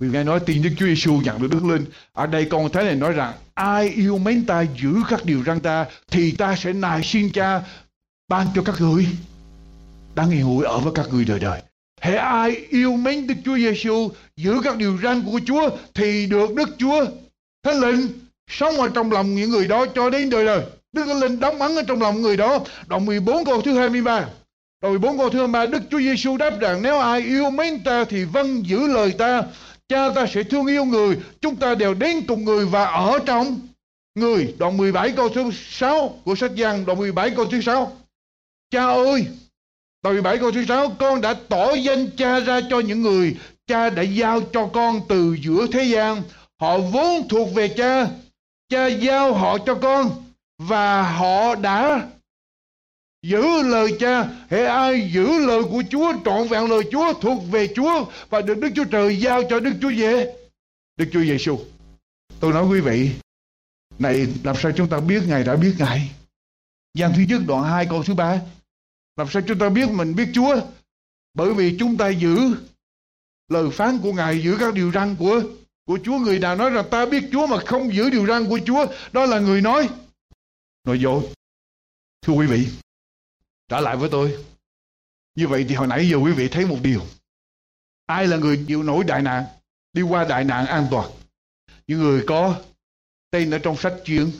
vì 0.00 0.08
ngài 0.08 0.24
nói, 0.24 0.40
tin 0.46 0.62
Đức 0.62 0.70
Chúa 0.76 0.86
Giêsu 0.86 1.20
nhận 1.20 1.42
được 1.42 1.48
Đức 1.50 1.64
Linh. 1.64 1.84
Ở 2.12 2.26
đây 2.26 2.46
con 2.50 2.70
thấy 2.72 2.84
này 2.84 2.94
nói 2.94 3.12
rằng, 3.12 3.34
ai 3.54 3.88
yêu 3.88 4.18
mến 4.18 4.46
ta, 4.46 4.64
giữ 4.76 4.94
các 5.08 5.24
điều 5.24 5.44
răn 5.44 5.60
ta, 5.60 5.86
thì 6.08 6.32
ta 6.32 6.56
sẽ 6.56 6.72
nài 6.72 7.02
xin 7.04 7.30
cha 7.32 7.62
ban 8.28 8.46
cho 8.54 8.62
các 8.62 8.74
ngươi 8.80 9.06
đang 10.18 10.30
yên 10.30 10.42
ủi 10.42 10.64
ở 10.64 10.78
với 10.78 10.92
các 10.94 11.06
người 11.12 11.24
đời 11.24 11.38
đời. 11.38 11.60
Hễ 12.00 12.16
ai 12.16 12.56
yêu 12.70 12.92
mến 12.92 13.26
Đức 13.26 13.34
Chúa 13.44 13.56
Giêsu 13.56 14.10
giữ 14.36 14.60
các 14.64 14.76
điều 14.76 14.98
răn 15.02 15.22
của 15.26 15.40
Chúa 15.46 15.70
thì 15.94 16.26
được 16.26 16.54
Đức 16.54 16.68
Chúa 16.78 17.06
Thánh 17.62 17.80
Linh 17.80 18.08
sống 18.50 18.74
ở 18.74 18.88
trong 18.94 19.12
lòng 19.12 19.34
những 19.34 19.50
người 19.50 19.68
đó 19.68 19.86
cho 19.94 20.10
đến 20.10 20.30
đời 20.30 20.44
đời. 20.44 20.62
Đức 20.92 21.04
Thánh 21.06 21.20
Linh 21.20 21.40
đóng 21.40 21.62
ấn 21.62 21.76
ở 21.76 21.82
trong 21.88 22.02
lòng 22.02 22.22
người 22.22 22.36
đó. 22.36 22.58
Đoạn 22.86 23.06
14 23.06 23.44
câu 23.44 23.62
thứ 23.62 23.78
23. 23.78 24.28
Đoạn 24.82 24.92
14 24.92 25.18
câu 25.18 25.30
thứ 25.30 25.38
23 25.38 25.66
Đức 25.66 25.82
Chúa 25.90 26.00
Giêsu 26.00 26.36
đáp 26.36 26.60
rằng 26.60 26.82
nếu 26.82 26.98
ai 26.98 27.20
yêu 27.20 27.50
mến 27.50 27.84
ta 27.84 28.04
thì 28.04 28.24
vâng 28.24 28.66
giữ 28.66 28.86
lời 28.86 29.14
ta 29.18 29.42
Cha 29.88 30.10
ta 30.14 30.26
sẽ 30.26 30.42
thương 30.42 30.66
yêu 30.66 30.84
người, 30.84 31.18
chúng 31.40 31.56
ta 31.56 31.74
đều 31.74 31.94
đến 31.94 32.26
cùng 32.28 32.44
người 32.44 32.66
và 32.66 32.84
ở 32.84 33.18
trong 33.26 33.60
người. 34.14 34.54
Đoạn 34.58 34.76
17 34.76 35.12
câu 35.16 35.28
thứ 35.28 35.50
6 35.54 36.20
của 36.24 36.34
sách 36.34 36.54
Giăng, 36.54 36.86
đoạn 36.86 36.98
17 36.98 37.30
câu 37.30 37.44
thứ 37.44 37.60
6. 37.60 37.92
Cha 38.70 38.86
ơi, 38.86 39.26
đoạn 40.02 40.12
17 40.12 40.38
câu 40.38 40.52
thứ 40.52 40.64
6, 40.64 40.96
con 40.98 41.20
đã 41.20 41.34
tỏ 41.48 41.74
danh 41.74 42.10
cha 42.16 42.40
ra 42.40 42.60
cho 42.70 42.80
những 42.80 43.02
người 43.02 43.36
cha 43.66 43.90
đã 43.90 44.02
giao 44.02 44.40
cho 44.52 44.66
con 44.66 45.00
từ 45.08 45.36
giữa 45.42 45.66
thế 45.72 45.82
gian. 45.82 46.22
Họ 46.60 46.78
vốn 46.78 47.28
thuộc 47.28 47.54
về 47.54 47.68
cha, 47.68 48.08
cha 48.68 48.86
giao 48.86 49.34
họ 49.34 49.58
cho 49.66 49.74
con 49.74 50.24
và 50.58 51.02
họ 51.02 51.54
đã 51.54 52.08
Giữ 53.22 53.62
lời 53.62 53.96
cha, 54.00 54.28
hệ 54.50 54.64
ai 54.64 55.10
giữ 55.12 55.46
lời 55.46 55.62
của 55.70 55.82
Chúa, 55.90 56.12
trọn 56.24 56.48
vẹn 56.48 56.70
lời 56.70 56.82
Chúa 56.92 57.12
thuộc 57.12 57.42
về 57.50 57.68
Chúa 57.74 58.06
và 58.30 58.40
được 58.40 58.58
Đức 58.58 58.68
Chúa 58.76 58.84
Trời 58.84 59.20
giao 59.20 59.42
cho 59.50 59.60
Đức 59.60 59.72
Chúa 59.82 59.92
về. 59.96 60.34
Đức 60.96 61.06
Chúa 61.12 61.22
Giêsu. 61.22 61.58
Tôi 62.40 62.52
nói 62.52 62.66
quý 62.66 62.80
vị, 62.80 63.10
này 63.98 64.26
làm 64.44 64.56
sao 64.56 64.72
chúng 64.76 64.88
ta 64.88 65.00
biết 65.00 65.22
Ngài 65.26 65.44
đã 65.44 65.56
biết 65.56 65.74
Ngài? 65.78 66.10
Giang 66.94 67.12
thứ 67.16 67.22
nhất 67.28 67.40
đoạn 67.46 67.64
2 67.64 67.86
câu 67.86 68.02
thứ 68.02 68.14
ba 68.14 68.40
làm 69.18 69.28
sao 69.30 69.42
chúng 69.48 69.58
ta 69.58 69.68
biết 69.68 69.88
mình 69.90 70.14
biết 70.14 70.28
Chúa? 70.34 70.60
Bởi 71.34 71.54
vì 71.54 71.76
chúng 71.78 71.96
ta 71.96 72.08
giữ 72.08 72.38
lời 73.48 73.70
phán 73.70 73.98
của 74.02 74.12
Ngài, 74.12 74.42
giữ 74.42 74.56
các 74.60 74.74
điều 74.74 74.92
răn 74.92 75.16
của 75.18 75.42
của 75.86 75.98
Chúa. 76.04 76.18
Người 76.18 76.38
nào 76.38 76.56
nói 76.56 76.70
rằng 76.70 76.84
ta 76.90 77.06
biết 77.06 77.24
Chúa 77.32 77.46
mà 77.46 77.56
không 77.66 77.94
giữ 77.94 78.10
điều 78.10 78.26
răn 78.26 78.48
của 78.48 78.58
Chúa, 78.66 78.86
đó 79.12 79.26
là 79.26 79.38
người 79.38 79.60
nói. 79.60 79.88
Nói 80.84 81.00
dối. 81.00 81.28
Thưa 82.22 82.32
quý 82.32 82.46
vị, 82.46 82.68
trả 83.68 83.80
lại 83.80 83.96
với 83.96 84.08
tôi 84.12 84.44
như 85.38 85.48
vậy 85.48 85.66
thì 85.68 85.74
hồi 85.74 85.86
nãy 85.86 86.08
giờ 86.08 86.16
quý 86.16 86.32
vị 86.32 86.48
thấy 86.48 86.66
một 86.66 86.78
điều 86.82 87.00
ai 88.06 88.26
là 88.26 88.36
người 88.36 88.64
chịu 88.68 88.82
nổi 88.82 89.04
đại 89.04 89.22
nạn 89.22 89.44
đi 89.92 90.02
qua 90.02 90.24
đại 90.24 90.44
nạn 90.44 90.66
an 90.66 90.86
toàn 90.90 91.10
những 91.86 91.98
người 91.98 92.24
có 92.26 92.62
tên 93.30 93.50
ở 93.50 93.58
trong 93.58 93.76
sách 93.76 93.94
chuyện 94.04 94.30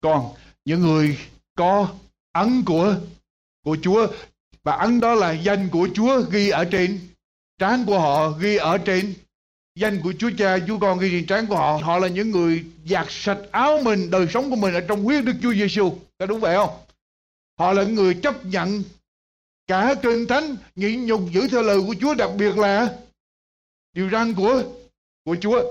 còn 0.00 0.34
những 0.64 0.80
người 0.80 1.18
có 1.54 1.94
ấn 2.32 2.62
của 2.66 2.96
của 3.64 3.76
Chúa 3.82 4.06
và 4.62 4.72
ấn 4.72 5.00
đó 5.00 5.14
là 5.14 5.32
danh 5.32 5.68
của 5.68 5.88
Chúa 5.94 6.20
ghi 6.20 6.48
ở 6.48 6.64
trên 6.64 7.00
trán 7.58 7.84
của 7.86 7.98
họ 7.98 8.30
ghi 8.30 8.56
ở 8.56 8.78
trên 8.78 9.14
danh 9.74 10.00
của 10.02 10.12
Chúa 10.18 10.30
Cha 10.38 10.58
Chúa 10.66 10.78
Con 10.78 10.98
ghi 10.98 11.10
trên 11.10 11.26
trán 11.26 11.46
của 11.46 11.56
họ 11.56 11.80
họ 11.82 11.98
là 11.98 12.08
những 12.08 12.30
người 12.30 12.64
giặt 12.86 13.06
sạch 13.10 13.38
áo 13.50 13.80
mình 13.84 14.10
đời 14.10 14.26
sống 14.30 14.50
của 14.50 14.56
mình 14.56 14.74
ở 14.74 14.80
trong 14.80 15.04
huyết 15.04 15.24
Đức 15.24 15.34
Chúa 15.42 15.54
Giêsu 15.54 15.92
có 16.18 16.26
đúng 16.26 16.40
vậy 16.40 16.56
không 16.56 16.70
Họ 17.58 17.72
là 17.72 17.84
người 17.84 18.14
chấp 18.14 18.44
nhận 18.44 18.82
cả 19.66 19.94
kinh 20.02 20.26
thánh 20.26 20.56
nhịn 20.76 21.06
nhục 21.06 21.20
giữ 21.32 21.48
theo 21.48 21.62
lời 21.62 21.80
của 21.86 21.94
Chúa 22.00 22.14
đặc 22.14 22.30
biệt 22.38 22.58
là 22.58 22.94
điều 23.94 24.10
răn 24.10 24.34
của 24.34 24.62
của 25.24 25.36
Chúa. 25.40 25.62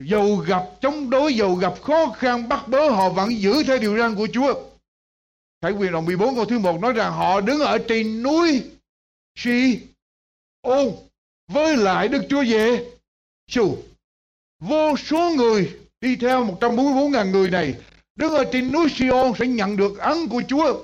Dầu 0.00 0.36
gặp 0.36 0.62
chống 0.80 1.10
đối, 1.10 1.34
dầu 1.34 1.54
gặp 1.54 1.74
khó 1.82 2.14
khăn 2.18 2.48
bắt 2.48 2.68
bớ 2.68 2.90
họ 2.90 3.08
vẫn 3.08 3.40
giữ 3.40 3.62
theo 3.66 3.78
điều 3.78 3.98
răn 3.98 4.14
của 4.14 4.28
Chúa. 4.32 4.54
Khải 5.64 5.72
quyền 5.72 5.92
đoạn 5.92 6.04
14 6.04 6.34
câu 6.34 6.44
thứ 6.44 6.58
1 6.58 6.80
nói 6.80 6.92
rằng 6.92 7.12
họ 7.12 7.40
đứng 7.40 7.60
ở 7.60 7.78
trên 7.78 8.22
núi 8.22 8.62
Si 9.38 9.78
ôn 10.60 10.92
với 11.48 11.76
lại 11.76 12.08
Đức 12.08 12.22
Chúa 12.28 12.44
về 12.48 12.84
Sù. 13.50 13.78
Vô 14.60 14.96
số 14.96 15.30
người 15.36 15.70
đi 16.00 16.16
theo 16.16 16.44
144 16.44 17.12
ngàn 17.12 17.32
người 17.32 17.50
này 17.50 17.74
đứng 18.16 18.32
ở 18.32 18.44
trên 18.52 18.72
núi 18.72 18.88
Sion 18.88 19.32
sẽ 19.38 19.46
nhận 19.46 19.76
được 19.76 19.98
ấn 19.98 20.28
của 20.28 20.42
Chúa. 20.48 20.82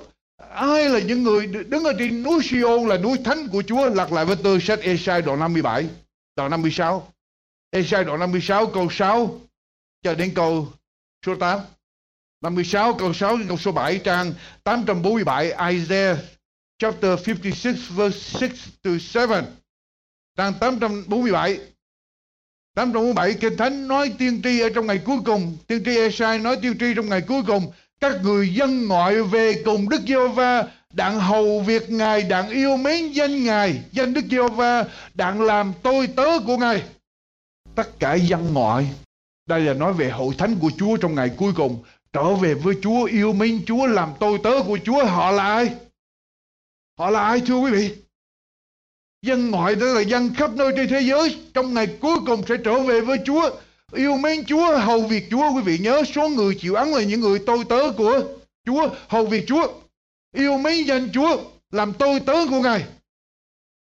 Ai 0.53 0.89
là 0.89 0.99
những 0.99 1.23
người 1.23 1.47
đứng 1.47 1.83
ở 1.83 1.93
trên 1.99 2.23
núi 2.23 2.43
Sion 2.43 2.87
là 2.87 2.97
núi 2.97 3.17
thánh 3.25 3.47
của 3.47 3.63
Chúa? 3.67 3.89
Lặp 3.89 4.11
lại 4.11 4.25
với 4.25 4.35
tôi 4.43 4.59
sách 4.61 4.79
Esai 4.79 5.21
đoạn 5.21 5.39
57 5.39 5.89
đoạn 6.35 6.51
56 6.51 7.07
Esai 7.71 8.03
đoạn 8.03 8.19
56 8.19 8.67
câu 8.67 8.87
6 8.91 9.39
cho 10.03 10.13
đến 10.13 10.31
câu 10.35 10.67
số 11.25 11.35
8 11.35 11.59
56 12.41 12.93
câu 12.93 13.13
6 13.13 13.37
đến 13.37 13.47
câu 13.47 13.57
số 13.57 13.71
7 13.71 13.99
trang 13.99 14.33
847 14.63 15.71
Isaiah 15.71 16.17
chapter 16.77 17.27
56 17.27 17.73
verse 17.95 18.39
6 18.39 18.49
to 18.83 18.91
7 19.27 19.43
trang 20.37 20.53
847 20.59 21.59
847 22.75 23.33
Kinh 23.33 23.57
Thánh 23.57 23.87
nói 23.87 24.13
tiên 24.17 24.41
tri 24.43 24.59
ở 24.59 24.69
trong 24.75 24.87
ngày 24.87 25.01
cuối 25.05 25.17
cùng. 25.25 25.57
Tiên 25.67 25.83
tri 25.85 25.97
Esai 25.97 26.39
nói 26.39 26.57
tiên 26.61 26.77
tri 26.79 26.93
trong 26.95 27.09
ngày 27.09 27.21
cuối 27.21 27.41
cùng. 27.47 27.71
Các 27.99 28.15
người 28.23 28.53
dân 28.53 28.87
ngoại 28.87 29.21
về 29.21 29.53
cùng 29.65 29.89
Đức 29.89 30.01
Giê-hô-va 30.07 30.67
đặng 30.93 31.19
hầu 31.19 31.59
việc 31.59 31.89
Ngài, 31.89 32.21
đặng 32.21 32.49
yêu 32.49 32.77
mến 32.77 33.11
danh 33.11 33.43
Ngài, 33.43 33.83
danh 33.91 34.13
Đức 34.13 34.25
Giê-hô-va, 34.31 34.85
đặng 35.13 35.41
làm 35.41 35.73
tôi 35.83 36.07
tớ 36.07 36.39
của 36.45 36.57
Ngài. 36.57 36.83
Tất 37.75 37.99
cả 37.99 38.13
dân 38.13 38.53
ngoại, 38.53 38.87
đây 39.45 39.61
là 39.61 39.73
nói 39.73 39.93
về 39.93 40.09
hội 40.09 40.35
thánh 40.37 40.55
của 40.55 40.71
Chúa 40.77 40.97
trong 40.97 41.15
ngày 41.15 41.29
cuối 41.37 41.53
cùng, 41.55 41.83
trở 42.13 42.35
về 42.35 42.53
với 42.53 42.75
Chúa, 42.81 43.03
yêu 43.03 43.33
mến 43.33 43.65
Chúa, 43.65 43.85
làm 43.85 44.13
tôi 44.19 44.39
tớ 44.43 44.51
của 44.67 44.79
Chúa, 44.85 45.05
họ 45.05 45.31
là 45.31 45.43
ai? 45.43 45.75
Họ 46.97 47.09
là 47.09 47.23
ai 47.23 47.41
thưa 47.47 47.57
quý 47.57 47.71
vị? 47.71 47.95
Dân 49.21 49.51
ngoại 49.51 49.75
đó 49.75 49.85
là 49.85 50.01
dân 50.01 50.33
khắp 50.33 50.51
nơi 50.55 50.73
trên 50.75 50.89
thế 50.89 51.01
giới, 51.01 51.39
trong 51.53 51.73
ngày 51.73 51.97
cuối 52.01 52.17
cùng 52.25 52.43
sẽ 52.47 52.55
trở 52.65 52.83
về 52.83 53.01
với 53.01 53.17
Chúa, 53.25 53.51
Yêu 53.93 54.17
mến 54.17 54.45
Chúa, 54.45 54.77
hầu 54.77 55.07
việc 55.07 55.27
Chúa. 55.31 55.51
Quý 55.55 55.61
vị 55.61 55.77
nhớ 55.77 56.03
số 56.15 56.29
người 56.29 56.57
chịu 56.59 56.75
ấn 56.75 56.87
là 56.87 57.03
những 57.03 57.19
người 57.19 57.39
tôi 57.45 57.63
tớ 57.69 57.91
của 57.97 58.23
Chúa, 58.65 58.89
hầu 59.07 59.25
việc 59.25 59.45
Chúa. 59.47 59.67
Yêu 60.35 60.57
mến 60.57 60.85
danh 60.85 61.09
Chúa, 61.13 61.43
làm 61.71 61.93
tôi 61.93 62.19
tớ 62.19 62.33
của 62.49 62.61
Ngài. 62.61 62.85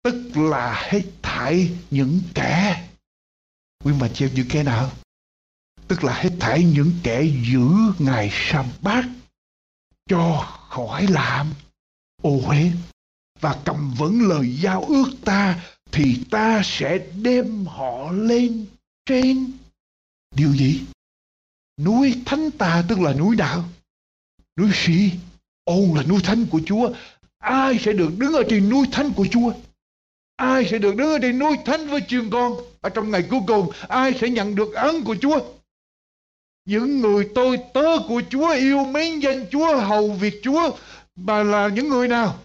Tức 0.02 0.14
là 0.34 0.86
hết 0.88 1.02
thảy 1.22 1.70
những 1.90 2.20
kẻ. 2.34 2.88
Quý 3.84 3.92
mà 4.00 4.08
chịu 4.14 4.28
những 4.34 4.46
kẻ 4.50 4.62
nào? 4.62 4.90
Tức 5.92 6.04
là 6.04 6.14
hết 6.14 6.30
thảy 6.40 6.64
những 6.64 6.92
kẻ 7.02 7.22
giữ 7.22 7.68
Ngài 7.98 8.30
sa 8.32 8.64
bát 8.80 9.04
cho 10.08 10.46
khỏi 10.68 11.06
làm, 11.06 11.52
ô 12.22 12.40
uế. 12.46 12.70
Và 13.40 13.60
cầm 13.64 13.94
vững 13.98 14.28
lời 14.28 14.56
giao 14.60 14.84
ước 14.84 15.10
ta, 15.24 15.60
thì 15.90 16.24
ta 16.30 16.62
sẽ 16.64 16.98
đem 17.22 17.66
họ 17.66 18.12
lên 18.12 18.66
trên. 19.06 19.52
Điều 20.36 20.54
gì? 20.54 20.80
Núi 21.80 22.22
thánh 22.26 22.50
ta 22.50 22.84
tức 22.88 23.00
là 23.00 23.12
núi 23.12 23.36
đạo. 23.36 23.64
Núi 24.56 24.70
sĩ 24.74 25.10
ôn 25.64 25.90
là 25.96 26.02
núi 26.02 26.20
thánh 26.24 26.46
của 26.46 26.60
chúa. 26.66 26.92
Ai 27.38 27.78
sẽ 27.78 27.92
được 27.92 28.18
đứng 28.18 28.32
ở 28.32 28.42
trên 28.50 28.68
núi 28.68 28.86
thánh 28.92 29.12
của 29.12 29.26
chúa? 29.30 29.52
Ai 30.36 30.68
sẽ 30.70 30.78
được 30.78 30.96
đứng 30.96 31.12
ở 31.12 31.18
trên 31.22 31.38
núi 31.38 31.56
thánh 31.64 31.86
với 31.86 32.00
trường 32.00 32.30
con? 32.30 32.52
Ở 32.80 32.90
trong 32.90 33.10
ngày 33.10 33.22
cuối 33.30 33.40
cùng, 33.46 33.70
ai 33.88 34.14
sẽ 34.20 34.28
nhận 34.28 34.54
được 34.54 34.74
ân 34.74 35.04
của 35.04 35.16
chúa? 35.20 35.40
Những 36.64 37.00
người 37.00 37.28
tôi 37.34 37.58
tớ 37.74 37.98
của 38.08 38.22
chúa 38.30 38.50
yêu 38.50 38.84
mến 38.84 39.18
danh 39.18 39.46
chúa, 39.50 39.80
hầu 39.80 40.12
việc 40.12 40.40
chúa 40.42 40.76
mà 41.16 41.42
là 41.42 41.68
những 41.68 41.88
người 41.88 42.08
nào? 42.08 42.38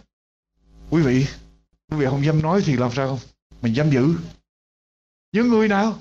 Quý 0.89 1.01
vị 1.01 1.25
quý 1.91 1.97
vị 1.97 2.05
không 2.09 2.25
dám 2.25 2.41
nói 2.41 2.61
thì 2.65 2.75
làm 2.75 2.91
sao 2.95 3.07
không? 3.07 3.19
Mình 3.61 3.75
dám 3.75 3.89
giữ. 3.89 4.15
Những 5.31 5.49
người 5.49 5.67
nào? 5.67 5.99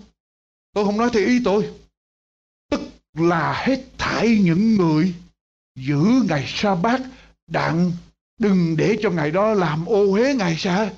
Tôi 0.73 0.85
không 0.85 0.99
nói 0.99 1.11
theo 1.13 1.27
ý 1.27 1.41
tôi. 1.45 1.71
Tức 2.71 2.81
là 3.15 3.65
hết 3.67 3.85
thảy 3.99 4.39
những 4.43 4.77
người 4.77 5.15
giữ 5.79 6.05
ngày 6.29 6.45
sa 6.47 6.75
bát 6.75 7.01
đặng 7.47 7.93
đừng 8.39 8.77
để 8.77 8.99
cho 9.03 9.11
ngày 9.11 9.31
đó 9.31 9.55
làm 9.55 9.87
ô 9.87 10.13
uế 10.13 10.35
ngày 10.35 10.57
sa 10.59 10.91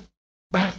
bát 0.49 0.73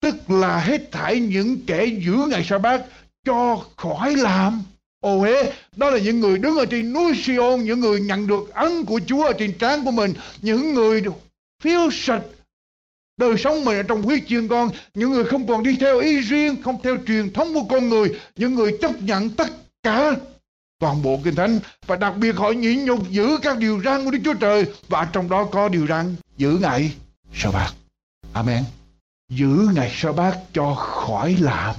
tức 0.00 0.30
là 0.30 0.60
hết 0.60 0.92
thảy 0.92 1.20
những 1.20 1.66
kẻ 1.66 1.84
giữ 1.84 2.16
ngày 2.30 2.44
sa 2.44 2.58
bát 2.58 2.84
cho 3.24 3.64
khỏi 3.76 4.16
làm 4.16 4.62
ô 5.00 5.20
uế 5.20 5.52
đó 5.76 5.90
là 5.90 5.98
những 5.98 6.20
người 6.20 6.38
đứng 6.38 6.56
ở 6.56 6.66
trên 6.66 6.92
núi 6.92 7.12
Sion, 7.22 7.64
những 7.64 7.80
người 7.80 8.00
nhận 8.00 8.26
được 8.26 8.54
ân 8.54 8.84
của 8.84 9.00
Chúa 9.06 9.24
ở 9.24 9.32
trên 9.38 9.58
trán 9.58 9.84
của 9.84 9.90
mình, 9.90 10.14
những 10.42 10.74
người 10.74 11.02
phiêu 11.62 11.90
sạch 11.92 12.22
đời 13.16 13.36
sống 13.38 13.64
mình 13.64 13.76
ở 13.76 13.82
trong 13.82 14.02
huyết 14.02 14.22
chiên 14.28 14.48
con, 14.48 14.70
những 14.94 15.10
người 15.10 15.24
không 15.24 15.46
còn 15.46 15.62
đi 15.62 15.76
theo 15.80 15.98
ý 15.98 16.20
riêng, 16.20 16.62
không 16.62 16.82
theo 16.82 16.96
truyền 17.06 17.32
thống 17.32 17.54
của 17.54 17.64
con 17.70 17.88
người, 17.88 18.20
những 18.36 18.54
người 18.54 18.78
chấp 18.80 19.02
nhận 19.02 19.30
tất 19.30 19.48
cả, 19.82 20.14
toàn 20.78 21.02
bộ 21.02 21.20
kinh 21.24 21.34
thánh, 21.34 21.58
và 21.86 21.96
đặc 21.96 22.14
biệt 22.16 22.36
họ 22.36 22.50
nhịn 22.50 22.84
nhục 22.84 23.10
giữ 23.10 23.38
các 23.42 23.58
điều 23.58 23.80
răn 23.84 24.04
của 24.04 24.10
Đức 24.10 24.18
Chúa 24.24 24.34
Trời, 24.34 24.66
và 24.88 25.08
trong 25.12 25.28
đó 25.28 25.44
có 25.44 25.68
điều 25.68 25.86
răn, 25.86 26.16
giữ 26.36 26.58
ngày 26.60 26.92
sa 27.34 27.50
bát 27.50 27.72
amen. 28.32 28.64
Giữ 29.28 29.68
ngày 29.74 29.92
sa 29.94 30.12
bát 30.12 30.38
cho 30.52 30.74
khỏi 30.74 31.36
làm 31.40 31.74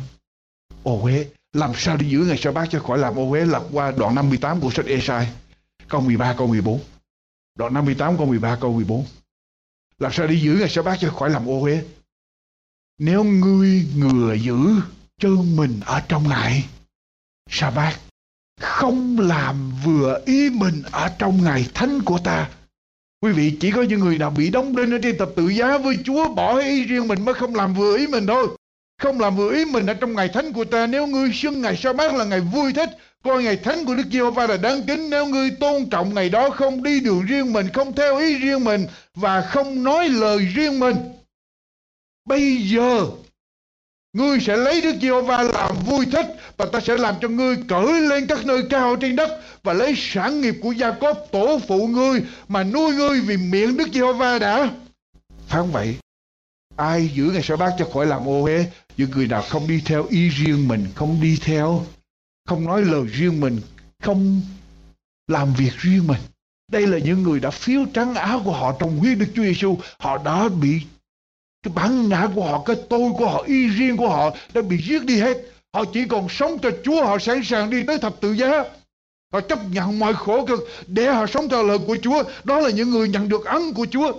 ô 0.84 1.01
uế 1.03 1.26
làm 1.54 1.72
sao 1.76 1.97
để 1.97 2.08
giữ 2.10 2.20
ngày 2.20 2.38
sa 2.38 2.52
bát 2.52 2.68
cho 2.72 2.80
khỏi 2.80 2.97
làm 2.97 3.20
ô 3.20 3.32
uế 3.32 3.45
lật 3.45 3.64
qua 3.72 3.91
đoạn 3.91 4.16
58 4.16 4.60
của 4.62 4.72
sách 4.72 4.86
Esai, 4.86 5.30
câu 5.88 6.02
13 6.02 6.36
câu 6.38 6.47
14 6.47 6.80
đoạn 7.56 7.74
58 7.74 8.18
câu 8.18 8.26
13 8.26 8.58
câu 8.62 8.74
14 8.74 9.06
làm 10.00 10.12
sao 10.12 10.28
để 10.28 10.36
giữ 10.36 10.56
ngày 10.60 10.70
sa 10.70 10.82
bát 10.82 10.97
cho 11.02 11.10
khỏi 11.10 11.30
làm 11.30 11.50
ô 11.50 11.62
uế. 11.62 11.84
Nếu 12.97 13.24
ngươi 13.24 13.86
ngừa 13.95 14.34
giữ 14.34 14.58
chân 15.20 15.56
mình 15.56 15.80
ở 15.86 16.02
trong 16.08 16.30
ngày 16.30 16.66
sa 17.50 17.72
bát 17.72 18.00
không 18.60 19.20
làm 19.20 19.72
vừa 19.84 20.22
ý 20.26 20.50
mình 20.50 20.82
ở 20.91 21.16
trong 21.20 21.43
ngày 21.43 21.70
thánh 21.74 22.02
của 22.02 22.20
ta. 22.24 22.50
Quý 23.22 23.32
vị, 23.32 23.58
chỉ 23.60 23.72
có 23.72 23.82
những 23.82 24.00
người 24.00 24.18
nào 24.18 24.30
bị 24.30 24.50
đóng 24.50 24.76
đinh 24.76 24.91
ở 24.91 24.97
trên 25.04 25.18
tập 25.18 25.30
tự 25.36 25.47
giá 25.47 25.78
với 25.78 25.97
chúa 26.04 26.34
bỏ 26.34 26.60
ý 26.60 26.84
riêng 26.84 27.08
mình 27.08 27.26
mới 27.26 27.34
không 27.34 27.56
làm 27.56 27.74
vừa 27.74 27.97
ý 27.97 28.08
mình 28.08 28.28
thôi 28.28 28.47
không 29.00 29.20
làm 29.20 29.36
vừa 29.36 29.54
ý 29.54 29.66
mình 29.66 29.86
ở 29.86 29.93
trong 29.93 30.14
ngày 30.14 30.30
thánh 30.30 30.54
của 30.54 30.66
ta. 30.66 30.88
Nếu 30.88 31.08
ngươi 31.08 31.32
xưng 31.34 31.62
ngày 31.62 31.76
sa 31.76 31.93
bát 31.93 32.14
là 32.14 32.26
ngày 32.26 32.39
vui 32.39 32.74
thích, 32.74 32.89
coi 33.24 33.43
ngày 33.43 33.56
thánh 33.56 33.86
của 33.86 33.95
Đức 33.95 34.06
Giê-hô-va 34.12 34.47
là 34.47 34.58
đáng 34.58 34.84
kính. 34.88 35.10
Nếu 35.10 35.26
ngươi 35.26 35.52
tôn 35.52 35.89
trọng 35.89 36.14
ngày 36.14 36.30
đó, 36.30 36.50
không 36.50 36.84
đi 36.84 37.00
đường 37.00 37.26
riêng 37.26 37.54
mình, 37.54 37.68
không 37.74 37.93
theo 37.93 38.18
ý 38.18 38.36
riêng 38.36 38.64
mình 38.64 38.88
và 39.16 39.41
không 39.41 39.84
nói 39.84 40.10
lời 40.10 40.38
riêng 40.56 40.80
mình, 40.80 40.95
bây 42.26 42.58
giờ 42.58 43.06
ngươi 44.14 44.39
sẽ 44.39 44.58
lấy 44.58 44.82
Đức 44.82 44.95
Giê-hô-va 45.02 45.43
làm 45.43 45.76
vui 45.86 46.06
thích 46.12 46.26
và 46.58 46.66
ta 46.66 46.80
sẽ 46.80 46.97
làm 46.97 47.16
cho 47.22 47.28
ngươi 47.28 47.56
cởi 47.68 48.02
lên 48.02 48.28
các 48.28 48.45
nơi 48.45 48.64
cao 48.70 48.95
trên 48.95 49.16
đất 49.16 49.41
và 49.64 49.74
lấy 49.74 49.93
sản 49.97 50.41
nghiệp 50.41 50.56
của 50.62 50.72
Gia 50.72 50.91
Cốp 50.91 51.18
tổ 51.32 51.60
phụ 51.68 51.88
ngươi 51.88 52.22
mà 52.47 52.64
nuôi 52.64 52.93
ngươi 52.93 53.22
vì 53.22 53.38
miệng 53.38 53.78
Đức 53.78 53.88
Giê-hô-va 53.93 54.39
đã. 54.39 54.70
Phán 55.47 55.72
vậy? 55.72 55.95
Ai 56.76 57.12
giữ 57.16 57.24
ngày 57.24 57.43
sa 57.43 57.56
bát 57.56 57.74
cho 57.80 57.86
khỏi 57.93 58.06
làm 58.06 58.28
ô 58.28 58.43
uế? 58.43 58.66
Những 59.00 59.12
người 59.12 59.28
nào 59.28 59.41
không 59.41 59.68
đi 59.68 59.82
theo 59.86 60.06
ý 60.10 60.30
riêng 60.30 60.68
mình, 60.68 60.88
không 60.95 61.22
đi 61.22 61.38
theo, 61.41 61.86
không 62.45 62.66
nói 62.66 62.82
lời 62.82 63.04
riêng 63.06 63.39
mình, 63.39 63.62
không 64.04 64.41
làm 65.28 65.54
việc 65.54 65.72
riêng 65.78 66.08
mình? 66.08 66.22
Đây 66.72 66.88
là 66.88 66.97
những 66.97 67.24
người 67.24 67.39
đã 67.39 67.50
phiếu 67.50 67.86
trắng 67.93 68.16
áo 68.16 68.41
của 68.45 68.52
họ 68.52 68.76
trong 68.80 68.97
huyết 68.97 69.18
Đức 69.18 69.26
Chúa 69.36 69.43
Giêsu 69.43 69.78
họ 70.00 70.18
đã 70.26 70.50
bị 70.62 70.82
cái 71.64 71.74
bản 71.76 72.10
ngã 72.10 72.28
của 72.36 72.45
họ, 72.45 72.64
cái 72.66 72.76
tôi 72.89 73.12
của 73.18 73.30
họ, 73.30 73.43
ý 73.43 73.68
riêng 73.68 73.97
của 73.97 74.10
họ 74.10 74.36
đã 74.54 74.62
bị 74.62 74.78
giết 74.78 75.04
đi 75.04 75.20
hết. 75.20 75.38
Họ 75.74 75.86
chỉ 75.93 76.06
còn 76.06 76.30
sống 76.30 76.60
cho 76.62 76.70
Chúa, 76.84 77.06
họ 77.06 77.20
sẵn 77.20 77.43
sàng 77.43 77.70
đi 77.70 77.84
tới 77.84 77.97
thập 77.97 78.22
tự 78.22 78.34
giá. 78.34 78.64
Họ 79.34 79.41
chấp 79.41 79.60
nhận 79.72 80.00
mọi 80.00 80.14
khổ 80.14 80.45
cực 80.45 80.60
để 80.88 81.14
họ 81.14 81.26
sống 81.28 81.50
theo 81.50 81.64
lời 81.64 81.78
của 81.88 81.97
Chúa. 82.02 82.24
Đó 82.43 82.60
là 82.60 82.70
những 82.70 82.89
người 82.89 83.10
nhận 83.10 83.30
được 83.30 83.45
ân 83.45 83.74
của 83.74 83.86
Chúa. 83.91 84.14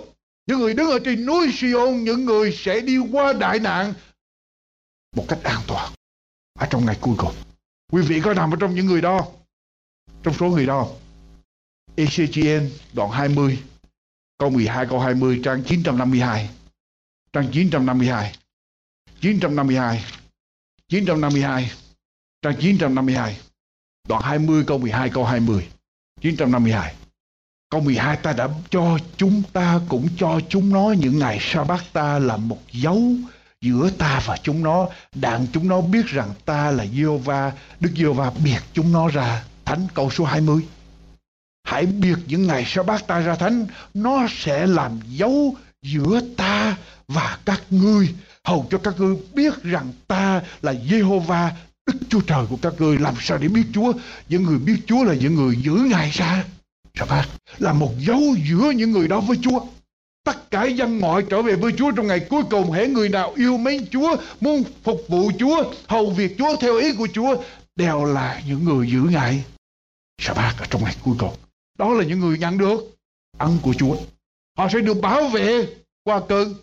Những 0.47 0.59
người 0.59 0.73
đứng 0.73 0.89
ở 0.89 0.99
trên 0.99 1.25
núi 1.25 1.51
Sion, 1.51 2.03
những 2.03 2.25
người 2.25 2.51
sẽ 2.51 2.79
đi 2.79 2.97
qua 3.11 3.33
đại 3.33 3.59
nạn 3.59 3.93
một 5.15 5.25
cách 5.27 5.39
an 5.43 5.61
toàn. 5.67 5.93
Ở 6.59 6.67
trong 6.69 6.85
ngày 6.85 6.97
cuối 7.01 7.15
cùng. 7.17 7.35
Quý 7.91 8.01
vị 8.01 8.21
có 8.23 8.33
nằm 8.33 8.51
ở 8.51 8.57
trong 8.59 8.75
những 8.75 8.85
người 8.85 9.01
đó 9.01 9.27
trong 10.23 10.33
số 10.33 10.45
người 10.45 10.65
đó 10.65 10.87
ECGN 11.95 12.69
đoạn 12.93 13.11
20 13.11 13.59
câu 14.37 14.49
12 14.49 14.85
câu 14.89 14.99
20 14.99 15.41
trang 15.43 15.63
952 15.63 16.49
trang 17.33 17.47
952 17.51 18.35
952 19.21 20.05
952 20.89 21.71
trang 22.41 22.55
952 22.59 23.37
đoạn 24.07 24.21
20 24.23 24.63
câu 24.67 24.77
12 24.77 25.09
câu 25.09 25.25
20 25.25 25.69
952 26.21 26.95
Câu 27.69 27.81
12 27.81 28.17
ta 28.17 28.33
đã 28.33 28.49
cho 28.69 28.97
chúng 29.17 29.43
ta 29.53 29.79
cũng 29.89 30.07
cho 30.17 30.39
chúng 30.49 30.73
nó 30.73 30.91
những 30.91 31.19
ngày 31.19 31.37
sa 31.41 31.63
bát 31.63 31.83
ta 31.93 32.19
là 32.19 32.37
một 32.37 32.59
dấu 32.71 33.01
giữa 33.61 33.89
ta 33.89 34.21
và 34.25 34.37
chúng 34.43 34.63
nó, 34.63 34.87
đặng 35.15 35.47
chúng 35.53 35.67
nó 35.67 35.81
biết 35.81 36.05
rằng 36.05 36.29
ta 36.45 36.71
là 36.71 36.85
Giê-hô-va, 36.85 37.51
Đức 37.79 37.89
Giê-hô-va 37.95 38.31
biệt 38.43 38.59
chúng 38.73 38.91
nó 38.91 39.07
ra 39.07 39.43
thánh 39.65 39.87
câu 39.93 40.09
số 40.09 40.25
20 40.25 40.61
hãy 41.71 41.85
biệt 41.85 42.17
những 42.27 42.47
ngày 42.47 42.63
sa 42.67 42.83
bát 42.83 43.07
ta 43.07 43.19
ra 43.19 43.35
thánh, 43.35 43.67
nó 43.93 44.27
sẽ 44.29 44.67
làm 44.67 44.99
dấu 45.07 45.55
giữa 45.81 46.21
ta 46.37 46.77
và 47.07 47.37
các 47.45 47.61
ngươi. 47.69 48.13
Hầu 48.43 48.67
cho 48.71 48.77
các 48.77 48.93
ngươi 48.97 49.15
biết 49.33 49.63
rằng 49.63 49.93
ta 50.07 50.41
là 50.61 50.73
Giê-hô-va, 50.89 51.51
Đức 51.85 51.93
Chúa 52.09 52.21
Trời 52.21 52.45
của 52.49 52.57
các 52.61 52.73
ngươi. 52.79 52.97
Làm 52.97 53.15
sao 53.19 53.37
để 53.37 53.47
biết 53.47 53.63
Chúa? 53.73 53.93
Những 54.29 54.43
người 54.43 54.59
biết 54.59 54.77
Chúa 54.85 55.03
là 55.03 55.13
những 55.13 55.35
người 55.35 55.55
giữ 55.55 55.71
ngày 55.71 56.11
sa 56.13 56.43
sa 56.95 57.05
bát 57.05 57.25
là 57.57 57.73
một 57.73 57.91
dấu 57.99 58.21
giữa 58.49 58.71
những 58.75 58.91
người 58.91 59.07
đó 59.07 59.19
với 59.19 59.37
Chúa 59.41 59.59
tất 60.23 60.51
cả 60.51 60.63
dân 60.63 60.99
ngoại 60.99 61.23
trở 61.29 61.41
về 61.41 61.55
với 61.55 61.71
Chúa 61.77 61.91
trong 61.91 62.07
ngày 62.07 62.27
cuối 62.29 62.43
cùng. 62.49 62.71
Hễ 62.71 62.87
người 62.87 63.09
nào 63.09 63.33
yêu 63.35 63.57
mến 63.57 63.87
Chúa, 63.91 64.15
muốn 64.41 64.63
phục 64.83 65.01
vụ 65.07 65.31
Chúa, 65.39 65.73
hầu 65.87 66.09
việc 66.09 66.35
Chúa 66.37 66.55
theo 66.59 66.77
ý 66.77 66.95
của 66.95 67.07
Chúa, 67.13 67.43
đều 67.75 68.05
là 68.05 68.41
những 68.47 68.63
người 68.63 68.91
giữ 68.91 69.01
ngày 69.01 69.43
sa 70.21 70.33
bát 70.33 70.55
ở 70.59 70.65
trong 70.69 70.83
ngày 70.83 70.95
cuối 71.03 71.15
cùng. 71.19 71.35
Đó 71.77 71.93
là 71.93 72.03
những 72.03 72.19
người 72.19 72.37
nhận 72.37 72.57
được 72.57 72.97
ân 73.37 73.57
của 73.63 73.73
Chúa. 73.73 73.95
Họ 74.57 74.69
sẽ 74.73 74.79
được 74.79 75.01
bảo 75.01 75.27
vệ 75.27 75.67
qua 76.03 76.21
cơn 76.29 76.55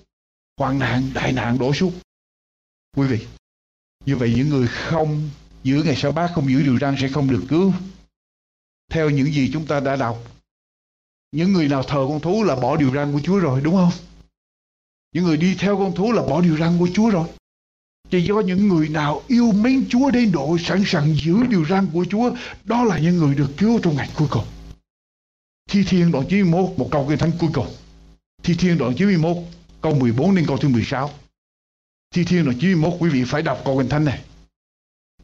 hoạn 0.56 0.78
nạn, 0.78 1.10
đại 1.14 1.32
nạn 1.32 1.58
đổ 1.58 1.74
xuống. 1.74 1.92
Quý 2.96 3.06
vị, 3.06 3.26
như 4.06 4.16
vậy 4.16 4.32
những 4.36 4.48
người 4.48 4.66
không 4.68 5.30
giữ 5.62 5.82
ngày 5.84 5.96
sa 5.96 6.10
bát 6.10 6.30
không 6.34 6.50
giữ 6.50 6.62
điều 6.62 6.78
răn 6.78 6.96
sẽ 7.00 7.08
không 7.08 7.30
được 7.30 7.42
cứu. 7.48 7.72
Theo 8.90 9.10
những 9.10 9.32
gì 9.32 9.50
chúng 9.52 9.66
ta 9.66 9.80
đã 9.80 9.96
đọc 9.96 10.18
những 11.32 11.52
người 11.52 11.68
nào 11.68 11.82
thờ 11.82 12.06
con 12.08 12.20
thú 12.20 12.44
là 12.44 12.56
bỏ 12.56 12.76
điều 12.76 12.94
răn 12.94 13.12
của 13.12 13.20
Chúa 13.20 13.38
rồi, 13.38 13.60
đúng 13.60 13.74
không? 13.74 13.92
Những 15.12 15.24
người 15.24 15.36
đi 15.36 15.56
theo 15.58 15.76
con 15.76 15.94
thú 15.94 16.12
là 16.12 16.22
bỏ 16.22 16.40
điều 16.40 16.56
răn 16.56 16.78
của 16.78 16.88
Chúa 16.94 17.10
rồi. 17.10 17.28
Chỉ 18.10 18.20
do 18.20 18.40
những 18.40 18.68
người 18.68 18.88
nào 18.88 19.22
yêu 19.28 19.52
mến 19.52 19.86
Chúa 19.88 20.10
đến 20.10 20.32
độ 20.32 20.56
sẵn 20.58 20.82
sàng 20.86 21.14
giữ 21.14 21.46
điều 21.48 21.64
răn 21.64 21.86
của 21.92 22.06
Chúa, 22.10 22.30
đó 22.64 22.84
là 22.84 22.98
những 22.98 23.16
người 23.16 23.34
được 23.34 23.50
cứu 23.56 23.80
trong 23.82 23.96
ngày 23.96 24.10
cuối 24.16 24.28
cùng. 24.30 24.44
Thi 25.70 25.84
Thiên 25.88 26.12
đoạn 26.12 26.26
91 26.28 26.78
một 26.78 26.88
câu 26.90 27.06
kinh 27.08 27.18
thánh 27.18 27.32
cuối 27.40 27.50
cùng. 27.54 27.66
Thi 28.42 28.54
Thiên 28.58 28.78
đoạn 28.78 28.94
91 28.96 29.36
câu 29.80 29.94
14 29.94 30.34
đến 30.34 30.44
câu 30.48 30.56
thứ 30.56 30.68
16 30.68 31.10
Thi 32.10 32.24
Thiên 32.24 32.44
đoạn 32.44 32.58
91 32.60 32.92
quý 33.00 33.10
vị 33.10 33.24
phải 33.26 33.42
đọc 33.42 33.62
câu 33.64 33.78
kinh 33.78 33.88
thánh 33.88 34.04
này. 34.04 34.24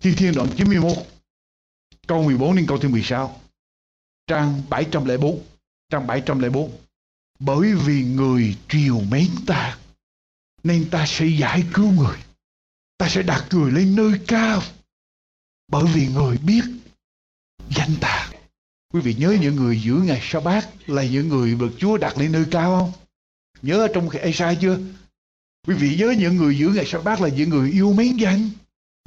Thi 0.00 0.14
Thiên 0.14 0.34
đoạn 0.34 0.48
91 0.56 0.96
câu 2.06 2.22
14 2.22 2.56
đến 2.56 2.66
câu 2.66 2.78
thứ 2.78 2.88
16 2.88 3.40
trang 4.26 4.62
704 4.70 5.40
trang 5.90 6.06
704 6.06 6.70
bởi 7.38 7.74
vì 7.74 8.04
người 8.04 8.56
triều 8.68 9.00
mến 9.00 9.28
ta, 9.46 9.78
nên 10.62 10.90
ta 10.90 11.06
sẽ 11.06 11.26
giải 11.26 11.64
cứu 11.74 11.90
người 11.90 12.18
ta 12.98 13.08
sẽ 13.08 13.22
đặt 13.22 13.46
người 13.50 13.72
lên 13.72 13.96
nơi 13.96 14.20
cao 14.26 14.62
bởi 15.68 15.84
vì 15.94 16.08
người 16.08 16.38
biết 16.38 16.64
danh 17.70 17.96
ta 18.00 18.30
Quý 18.94 19.00
vị 19.00 19.14
nhớ 19.14 19.36
những 19.40 19.56
người 19.56 19.80
giữ 19.80 19.94
ngày 19.94 20.20
sa 20.22 20.40
bát 20.40 20.68
là 20.86 21.04
những 21.04 21.28
người 21.28 21.54
được 21.54 21.72
Chúa 21.78 21.96
đặt 21.98 22.18
lên 22.18 22.32
nơi 22.32 22.44
cao 22.50 22.78
không? 22.78 22.92
Nhớ 23.62 23.78
ở 23.78 23.88
trong 23.94 24.10
Ê-sai 24.10 24.58
chưa? 24.60 24.78
Quý 25.66 25.74
vị 25.74 25.96
nhớ 25.96 26.14
những 26.18 26.36
người 26.36 26.58
giữ 26.58 26.68
ngày 26.68 26.86
sa 26.86 26.98
bát 27.00 27.20
là 27.20 27.28
những 27.28 27.50
người 27.50 27.70
yêu 27.70 27.92
mến 27.92 28.16
danh 28.16 28.50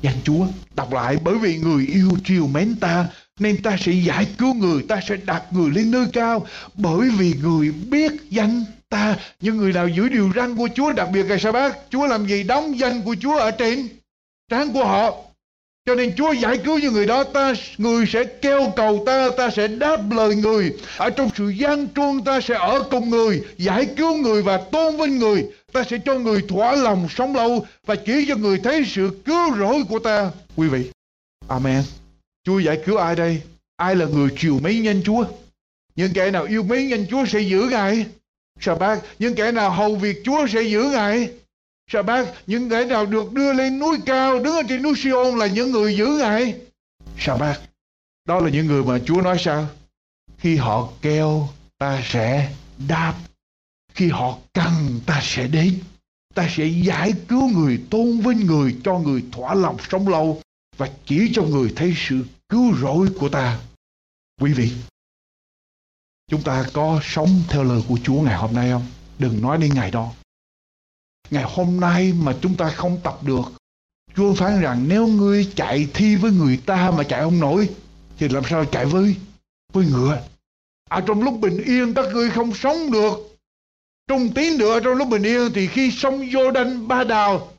danh 0.02 0.16
Chúa. 0.24 0.48
Đọc 0.76 0.94
lại, 0.94 1.18
bởi 1.24 1.38
vì 1.38 1.58
người 1.58 1.88
yêu 1.88 2.12
triều 2.26 2.48
mến 2.48 2.76
ta 2.80 3.10
nên 3.40 3.62
ta 3.62 3.78
sẽ 3.80 3.92
giải 3.92 4.28
cứu 4.38 4.54
người, 4.54 4.84
ta 4.90 5.00
sẽ 5.08 5.16
đặt 5.26 5.44
người 5.52 5.72
lên 5.72 5.92
nơi 5.92 6.06
cao. 6.14 6.46
Bởi 6.74 7.10
vì 7.18 7.34
người 7.42 7.72
biết 7.72 8.12
danh 8.30 8.66
ta. 8.90 9.16
Những 9.42 9.58
người 9.58 9.74
nào 9.74 9.88
giữ 9.88 10.10
điều 10.10 10.32
răn 10.36 10.56
của 10.56 10.70
Chúa 10.76 10.94
đặc 10.94 11.10
biệt 11.14 11.26
ngày 11.28 11.40
sa 11.40 11.52
bát, 11.52 11.78
Chúa 11.90 12.08
làm 12.08 12.28
gì? 12.28 12.44
Đóng 12.44 12.80
danh 12.80 13.02
của 13.02 13.16
Chúa 13.22 13.38
ở 13.38 13.52
trên 13.52 13.88
trán 14.52 14.74
của 14.74 14.86
họ. 14.86 15.16
Cho 15.86 15.96
nên 15.96 16.16
Chúa 16.16 16.32
giải 16.32 16.58
cứu 16.58 16.80
những 16.80 16.94
người 16.94 17.06
đó 17.06 17.24
ta 17.24 17.54
Người 17.78 18.06
sẽ 18.06 18.24
kêu 18.24 18.72
cầu 18.76 19.04
ta 19.06 19.30
Ta 19.38 19.50
sẽ 19.50 19.68
đáp 19.68 20.02
lời 20.12 20.36
người. 20.36 20.74
Ở 20.98 21.10
trong 21.10 21.30
sự 21.38 21.50
gian 21.50 21.88
truân 21.96 22.24
ta 22.24 22.42
sẽ 22.42 22.56
ở 22.56 22.84
cùng 22.92 23.10
người 23.10 23.44
Giải 23.58 23.86
cứu 23.98 24.18
người 24.18 24.42
và 24.42 24.58
tôn 24.58 24.98
vinh 24.98 25.18
người. 25.18 25.46
Ta 25.74 25.84
sẽ 25.84 25.98
cho 26.06 26.16
người 26.16 26.42
thỏa 26.48 26.76
lòng 26.76 27.08
sống 27.10 27.36
lâu 27.36 27.66
Và 27.86 27.96
chỉ 27.96 28.26
cho 28.28 28.36
người 28.36 28.60
thấy 28.64 28.86
sự 28.86 29.10
cứu 29.26 29.56
rỗi 29.60 29.84
của 29.90 30.00
ta. 30.00 30.32
Quý 30.56 30.68
vị 30.68 30.92
Amen. 31.48 31.84
Chúa 32.48 32.60
giải 32.60 32.82
cứu 32.86 32.98
ai 32.98 33.16
đây? 33.16 33.41
Ai 33.76 33.95
là 33.95 34.06
người 34.06 34.30
chiều 34.38 34.60
mấy 34.64 34.80
nhân 34.80 35.02
Chúa? 35.06 35.26
Những 35.95 36.14
kẻ 36.14 36.32
nào 36.32 36.43
yêu 36.43 36.64
mấy 36.64 36.86
nhân 36.86 37.06
Chúa 37.10 37.26
sẽ 37.26 37.39
giữ 37.39 37.68
Ngài. 37.72 38.06
Sa 38.60 38.76
bác, 38.76 39.00
Những 39.20 39.36
kẻ 39.36 39.52
nào 39.52 39.72
hầu 39.72 39.95
việc 39.95 40.22
Chúa 40.26 40.48
sẽ 40.48 40.62
giữ 40.62 40.84
Ngài. 40.91 41.30
Sa 41.91 42.02
bác, 42.02 42.26
những 42.48 42.70
kẻ 42.70 42.86
nào 42.86 43.06
được 43.06 43.34
đưa 43.34 43.54
lên 43.54 43.80
núi 43.80 43.98
cao 44.06 44.39
đứng 44.39 44.56
ở 44.56 44.62
trên 44.70 44.82
núi 44.82 44.93
Siôn 44.98 45.38
là 45.38 45.48
những 45.48 45.72
người 45.72 45.98
giữ 45.98 46.06
ngài. 46.20 46.56
Sa 47.18 47.38
bác, 47.38 47.60
đó 48.26 48.39
là 48.39 48.50
những 48.50 48.68
người 48.68 48.84
mà 48.84 49.00
Chúa 49.06 49.22
nói 49.22 49.38
sao? 49.39 49.68
Khi 50.38 50.56
họ 50.56 50.89
kêu 51.02 51.48
ta 51.78 52.02
sẽ 52.06 52.52
đáp. 52.88 53.14
Khi 53.93 54.10
họ 54.10 54.38
cần 54.54 55.00
ta 55.06 55.20
sẽ 55.24 55.48
đến. 55.48 55.80
Ta 56.36 56.48
sẽ 56.56 56.66
giải 56.66 57.14
cứu 57.28 57.50
người 57.50 57.82
tôn 57.89 58.20
vinh 58.20 58.45
người 58.45 58.76
cho 58.84 59.00
người 59.00 59.24
thỏa 59.32 59.54
lòng 59.54 59.78
sống 59.89 60.08
lâu 60.08 60.41
và 60.78 60.90
chỉ 61.06 61.32
cho 61.34 61.44
người 61.44 61.74
thấy 61.76 61.94
sự 61.98 62.26
cứu 62.50 62.76
rỗi 62.78 63.08
của 63.20 63.30
ta. 63.30 63.60
Quý 64.42 64.54
vị, 64.54 64.72
chúng 66.28 66.44
ta 66.44 66.66
có 66.74 67.00
sống 67.04 67.44
theo 67.50 67.64
lời 67.64 67.82
của 67.88 67.98
Chúa 68.04 68.22
ngày 68.22 68.38
hôm 68.38 68.54
nay 68.54 68.70
không? 68.72 68.86
Đừng 69.20 69.42
nói 69.42 69.58
đến 69.58 69.74
ngày 69.74 69.92
đó. 69.92 70.14
Ngày 71.30 71.44
hôm 71.48 71.80
nay 71.80 72.14
mà 72.14 72.36
chúng 72.42 72.58
ta 72.58 72.70
không 72.70 73.00
tập 73.04 73.20
được, 73.24 73.44
Chúa 74.16 74.34
phán 74.34 74.62
rằng 74.62 74.86
nếu 74.88 75.08
ngươi 75.08 75.52
chạy 75.56 75.88
thi 75.94 76.16
với 76.16 76.32
người 76.32 76.58
ta 76.66 76.92
mà 76.92 77.04
chạy 77.04 77.22
không 77.22 77.40
nổi, 77.40 77.70
thì 78.18 78.30
làm 78.30 78.44
sao 78.50 78.66
chạy 78.66 78.86
với 78.86 79.16
với 79.74 79.86
ngựa? 79.86 80.22
À 80.90 81.04
trong 81.08 81.24
lúc 81.24 81.40
bình 81.40 81.64
yên 81.64 81.94
các 81.94 82.06
ngươi 82.14 82.30
không 82.30 82.54
sống 82.54 82.92
được. 82.92 83.38
Trung 84.08 84.34
tín 84.36 84.58
được 84.58 84.80
trong 84.84 84.94
lúc 84.94 85.08
bình 85.10 85.24
yên 85.24 85.52
thì 85.54 85.68
khi 85.68 85.92
sông 85.92 86.30
vô 86.34 86.52
đanh 86.52 86.88
ba 86.88 87.04
đào, 87.04 87.52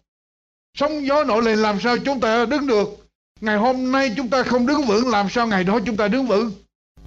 sóng 0.75 1.07
gió 1.07 1.25
nổi 1.25 1.43
lên 1.43 1.59
làm 1.59 1.81
sao 1.81 1.97
chúng 1.99 2.21
ta 2.21 2.47
đứng 2.47 2.66
được? 2.66 3.07
Ngày 3.41 3.57
hôm 3.57 3.93
nay 3.93 4.12
chúng 4.16 4.28
ta 4.28 4.43
không 4.43 4.66
đứng 4.66 4.82
vững 4.82 5.09
làm 5.09 5.28
sao 5.30 5.47
ngày 5.47 5.64
đó 5.64 5.78
chúng 5.86 5.97
ta 5.97 6.09
đứng 6.09 6.26
vững 6.26 6.53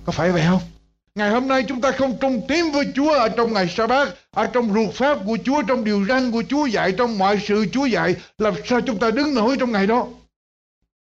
có 0.06 0.12
phải 0.12 0.32
vậy 0.32 0.44
không 0.48 0.62
Ngày 1.16 1.30
hôm 1.30 1.48
nay 1.48 1.66
chúng 1.68 1.82
ta 1.82 1.92
không 1.92 2.18
trung 2.22 2.42
tín 2.48 2.72
với 2.72 2.86
Chúa 2.96 3.12
ở 3.12 3.30
trong 3.30 3.54
ngày 3.54 3.68
sa 3.68 3.88
bát, 3.88 4.16
ở 4.32 4.48
trong 4.54 4.74
ruột 4.74 4.94
pháp 4.94 5.18
của 5.26 5.38
Chúa, 5.46 5.62
trong 5.62 5.84
điều 5.84 6.06
răn 6.06 6.32
của 6.32 6.44
Chúa 6.50 6.66
dạy, 6.66 6.94
trong 6.98 7.18
mọi 7.18 7.40
sự 7.48 7.66
Chúa 7.72 7.86
dạy, 7.86 8.16
làm 8.38 8.54
sao 8.66 8.82
chúng 8.82 9.00
ta 9.00 9.12
đứng 9.12 9.34
nổi 9.36 9.58
trong 9.60 9.72
ngày 9.72 9.88
đó? 9.88 10.08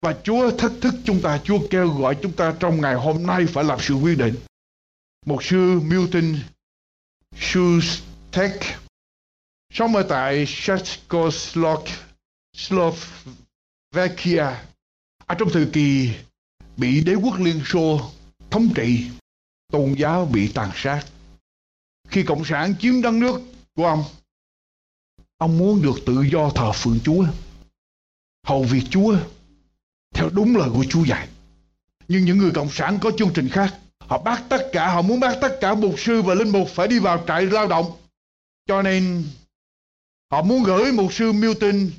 Và 0.01 0.15
Chúa 0.23 0.51
thách 0.51 0.71
thức 0.81 0.93
chúng 1.05 1.21
ta, 1.21 1.39
Chúa 1.43 1.59
kêu 1.69 1.87
gọi 1.87 2.15
chúng 2.21 2.31
ta 2.31 2.53
trong 2.59 2.81
ngày 2.81 2.95
hôm 2.95 3.27
nay 3.27 3.45
phải 3.45 3.63
làm 3.63 3.79
sự 3.81 3.93
quyết 3.93 4.17
định. 4.17 4.35
Một 5.25 5.43
sư 5.43 5.79
Milton 5.79 6.35
Schustek 7.39 8.59
sống 9.73 9.95
ở 9.95 10.03
tại 10.03 10.45
Czechoslovakia 10.45 11.89
ở 15.29 15.35
trong 15.35 15.49
thời 15.53 15.67
kỳ 15.73 16.09
bị 16.77 17.03
đế 17.03 17.13
quốc 17.13 17.39
Liên 17.39 17.61
Xô 17.65 18.11
thống 18.51 18.69
trị 18.75 19.09
tôn 19.71 19.93
giáo 19.93 20.25
bị 20.25 20.51
tàn 20.53 20.71
sát. 20.75 21.05
Khi 22.07 22.23
Cộng 22.23 22.45
sản 22.45 22.73
chiếm 22.79 23.01
đất 23.01 23.13
nước 23.13 23.41
của 23.75 23.85
ông, 23.85 24.03
ông 25.37 25.57
muốn 25.57 25.81
được 25.81 25.95
tự 26.05 26.21
do 26.31 26.49
thờ 26.49 26.71
phượng 26.71 26.99
Chúa, 27.03 27.25
hầu 28.43 28.63
việc 28.63 28.83
Chúa, 28.89 29.17
theo 30.13 30.29
đúng 30.29 30.57
lời 30.57 30.69
của 30.73 30.85
Chúa 30.89 31.03
dạy. 31.03 31.27
Nhưng 32.07 32.25
những 32.25 32.37
người 32.37 32.51
Cộng 32.51 32.71
sản 32.71 32.99
có 33.01 33.11
chương 33.17 33.33
trình 33.33 33.49
khác. 33.49 33.79
Họ 33.99 34.21
bắt 34.21 34.43
tất 34.49 34.69
cả, 34.73 34.93
họ 34.93 35.01
muốn 35.01 35.19
bắt 35.19 35.37
tất 35.41 35.57
cả 35.61 35.75
mục 35.75 35.95
sư 35.97 36.21
và 36.21 36.33
linh 36.33 36.49
mục 36.49 36.67
phải 36.69 36.87
đi 36.87 36.99
vào 36.99 37.23
trại 37.27 37.45
lao 37.45 37.67
động. 37.67 37.91
Cho 38.67 38.81
nên 38.81 39.23
họ 40.31 40.41
muốn 40.41 40.63
gửi 40.63 40.91
mục 40.91 41.13
sư 41.13 41.31
Milton 41.31 41.89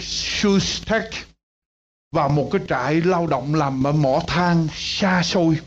Schustek 0.00 1.29
vào 2.12 2.28
một 2.28 2.48
cái 2.52 2.60
trại 2.68 2.94
lao 2.94 3.26
động 3.26 3.54
làm 3.54 3.86
ở 3.86 3.92
mỏ 3.92 4.22
than 4.26 4.68
xa 4.74 5.22
xôi, 5.22 5.60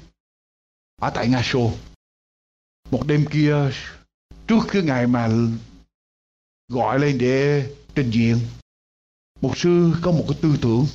ở 1.01 1.09
tại 1.09 1.27
Nga 1.27 1.41
Xô. 1.43 1.71
Một 2.91 3.07
đêm 3.07 3.25
kia, 3.31 3.55
trước 4.47 4.63
cái 4.67 4.81
ngày 4.81 5.07
mà 5.07 5.29
gọi 6.67 6.99
lên 6.99 7.17
để 7.17 7.69
trình 7.95 8.09
diện, 8.11 8.39
một 9.41 9.57
sư 9.57 9.95
có 10.01 10.11
một 10.11 10.25
cái 10.27 10.37
tư 10.41 10.57
tưởng 10.61 10.85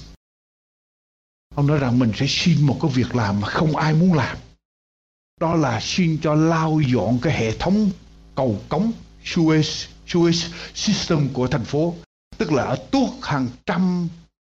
ông 1.58 1.66
nói 1.66 1.78
rằng 1.78 1.98
mình 1.98 2.12
sẽ 2.14 2.26
xin 2.28 2.66
một 2.66 2.78
cái 2.82 2.90
việc 2.94 3.14
làm 3.14 3.40
mà 3.40 3.48
không 3.48 3.76
ai 3.76 3.94
muốn 3.94 4.14
làm 4.14 4.38
đó 5.40 5.54
là 5.54 5.80
xin 5.82 6.18
cho 6.22 6.34
lao 6.34 6.80
dọn 6.80 7.18
cái 7.22 7.32
hệ 7.38 7.56
thống 7.58 7.90
cầu 8.34 8.60
cống 8.68 8.92
Suez 9.24 9.86
Suez 10.06 10.52
system 10.74 11.28
của 11.32 11.46
thành 11.46 11.64
phố, 11.64 11.94
tức 12.38 12.52
là 12.52 12.62
ở 12.62 12.76
tuốt 12.90 13.10
hàng 13.22 13.48
trăm 13.66 14.08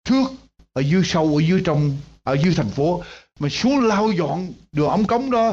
thước 0.05 0.25
ở 0.73 0.83
dưới 0.83 1.03
sâu, 1.05 1.37
ở 1.37 1.41
dưới 1.41 1.63
trong, 1.65 1.97
ở 2.23 2.37
dưới 2.45 2.55
thành 2.55 2.71
phố. 2.71 3.03
Mà 3.39 3.49
xuống 3.49 3.81
lau 3.81 4.13
dọn 4.13 4.53
đường 4.73 4.89
ống 4.89 5.07
cống 5.07 5.31
đó, 5.31 5.53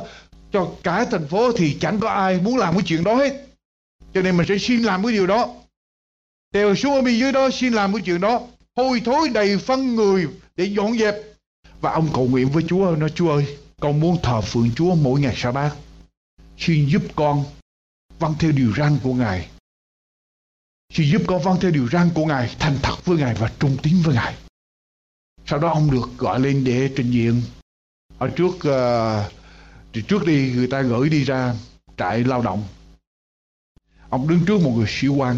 cho 0.51 0.71
cả 0.83 1.05
thành 1.05 1.27
phố 1.27 1.51
thì 1.51 1.77
chẳng 1.79 1.99
có 1.99 2.09
ai 2.09 2.39
muốn 2.41 2.57
làm 2.57 2.73
cái 2.73 2.83
chuyện 2.85 3.03
đó 3.03 3.15
hết. 3.15 3.45
Cho 4.13 4.21
nên 4.21 4.37
mình 4.37 4.45
sẽ 4.49 4.57
xin 4.57 4.81
làm 4.81 5.03
cái 5.03 5.11
điều 5.11 5.27
đó. 5.27 5.55
Đều 6.53 6.75
xuống 6.75 6.93
ở 6.95 7.01
bên 7.01 7.19
dưới 7.19 7.31
đó, 7.31 7.49
xin 7.49 7.73
làm 7.73 7.93
cái 7.93 8.01
chuyện 8.05 8.21
đó. 8.21 8.41
Hôi 8.75 9.01
thối 9.05 9.29
đầy 9.29 9.57
phân 9.57 9.95
người 9.95 10.27
để 10.55 10.65
dọn 10.65 10.97
dẹp. 10.97 11.15
Và 11.81 11.91
ông 11.91 12.09
cầu 12.13 12.27
nguyện 12.27 12.49
với 12.49 12.63
Chúa, 12.67 12.95
nói, 12.95 13.09
Chúa 13.15 13.31
ơi, 13.31 13.57
con 13.79 13.99
muốn 13.99 14.17
thờ 14.23 14.41
phượng 14.41 14.69
Chúa 14.75 14.95
mỗi 14.95 15.21
ngày 15.21 15.33
sa 15.37 15.51
bát. 15.51 15.75
Xin 16.57 16.87
giúp 16.87 17.01
con 17.15 17.43
vâng 18.19 18.33
theo 18.39 18.51
điều 18.51 18.73
răn 18.77 18.97
của 19.03 19.13
Ngài. 19.13 19.47
Xin 20.93 21.11
giúp 21.11 21.21
con 21.27 21.41
vâng 21.43 21.57
theo 21.61 21.71
điều 21.71 21.89
răn 21.89 22.09
của 22.13 22.25
Ngài, 22.25 22.55
thành 22.59 22.77
thật 22.81 23.05
với 23.05 23.17
Ngài 23.17 23.33
và 23.33 23.51
trung 23.59 23.77
tín 23.83 23.93
với 24.03 24.15
Ngài 24.15 24.35
sau 25.49 25.59
đó 25.59 25.69
ông 25.69 25.91
được 25.91 26.09
gọi 26.17 26.39
lên 26.39 26.63
để 26.63 26.93
trình 26.95 27.11
diện 27.11 27.41
ở 28.17 28.29
trước 28.35 28.51
uh, 28.55 29.31
thì 29.93 30.03
trước 30.07 30.25
đi 30.25 30.53
người 30.55 30.67
ta 30.67 30.81
gửi 30.81 31.09
đi 31.09 31.23
ra 31.23 31.55
trại 31.97 32.23
lao 32.23 32.41
động 32.41 32.63
ông 34.09 34.27
đứng 34.27 34.45
trước 34.47 34.61
một 34.61 34.71
người 34.75 34.85
sĩ 34.87 35.07
quan 35.07 35.37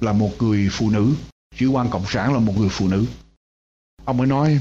là 0.00 0.12
một 0.12 0.30
người 0.38 0.68
phụ 0.72 0.90
nữ 0.90 1.14
sĩ 1.58 1.66
quan 1.66 1.90
cộng 1.90 2.06
sản 2.06 2.32
là 2.32 2.38
một 2.38 2.52
người 2.56 2.68
phụ 2.70 2.88
nữ 2.88 3.06
ông 4.04 4.16
mới 4.16 4.26
nói 4.26 4.60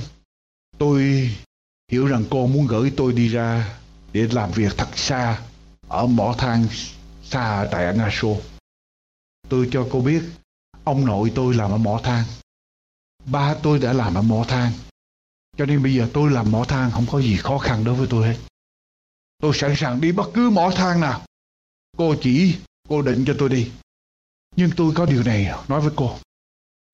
tôi 0.78 1.30
hiểu 1.91 2.08
rằng 2.08 2.24
cô 2.30 2.47
muốn 2.47 2.68
gửi 2.68 2.93
tôi 2.97 3.14
đi 3.14 3.28
ra 3.28 3.78
để 4.14 4.28
làm 4.32 4.52
việc 4.52 4.74
thật 4.78 4.97
xa 4.97 5.41
ở 5.88 6.08
mỏ 6.08 6.36
than 6.38 6.68
xa 7.24 7.68
tại 7.72 7.97
Nga 7.97 8.10
Xô. 8.12 8.38
Tôi 9.50 9.70
cho 9.72 9.88
cô 9.91 10.02
biết, 10.02 10.24
ông 10.84 11.06
nội 11.06 11.32
tôi 11.36 11.54
làm 11.54 11.72
ở 11.72 11.78
mỏ 11.78 12.00
than. 12.04 12.24
Ba 13.32 13.56
tôi 13.64 13.80
đã 13.80 13.94
làm 13.94 14.16
ở 14.16 14.22
mỏ 14.22 14.46
than. 14.48 14.72
Cho 15.58 15.66
nên 15.66 15.84
bây 15.84 15.96
giờ 15.96 16.10
tôi 16.14 16.32
làm 16.32 16.52
mỏ 16.52 16.66
than 16.66 16.92
không 16.92 17.06
có 17.12 17.22
gì 17.22 17.38
khó 17.38 17.58
khăn 17.58 17.84
đối 17.84 17.96
với 17.96 18.08
tôi 18.10 18.28
hết. 18.28 18.38
Tôi 19.38 19.52
sẵn 19.56 19.74
sàng 19.78 20.02
đi 20.02 20.12
bất 20.12 20.30
cứ 20.34 20.50
mỏ 20.50 20.72
than 20.76 21.02
nào. 21.02 21.26
Cô 21.98 22.16
chỉ, 22.22 22.56
cô 22.90 23.02
định 23.02 23.24
cho 23.28 23.36
tôi 23.40 23.50
đi. 23.50 23.72
Nhưng 24.56 24.70
tôi 24.78 24.92
có 24.96 25.06
điều 25.06 25.24
này 25.24 25.52
nói 25.68 25.82
với 25.82 25.92
cô. 25.96 26.18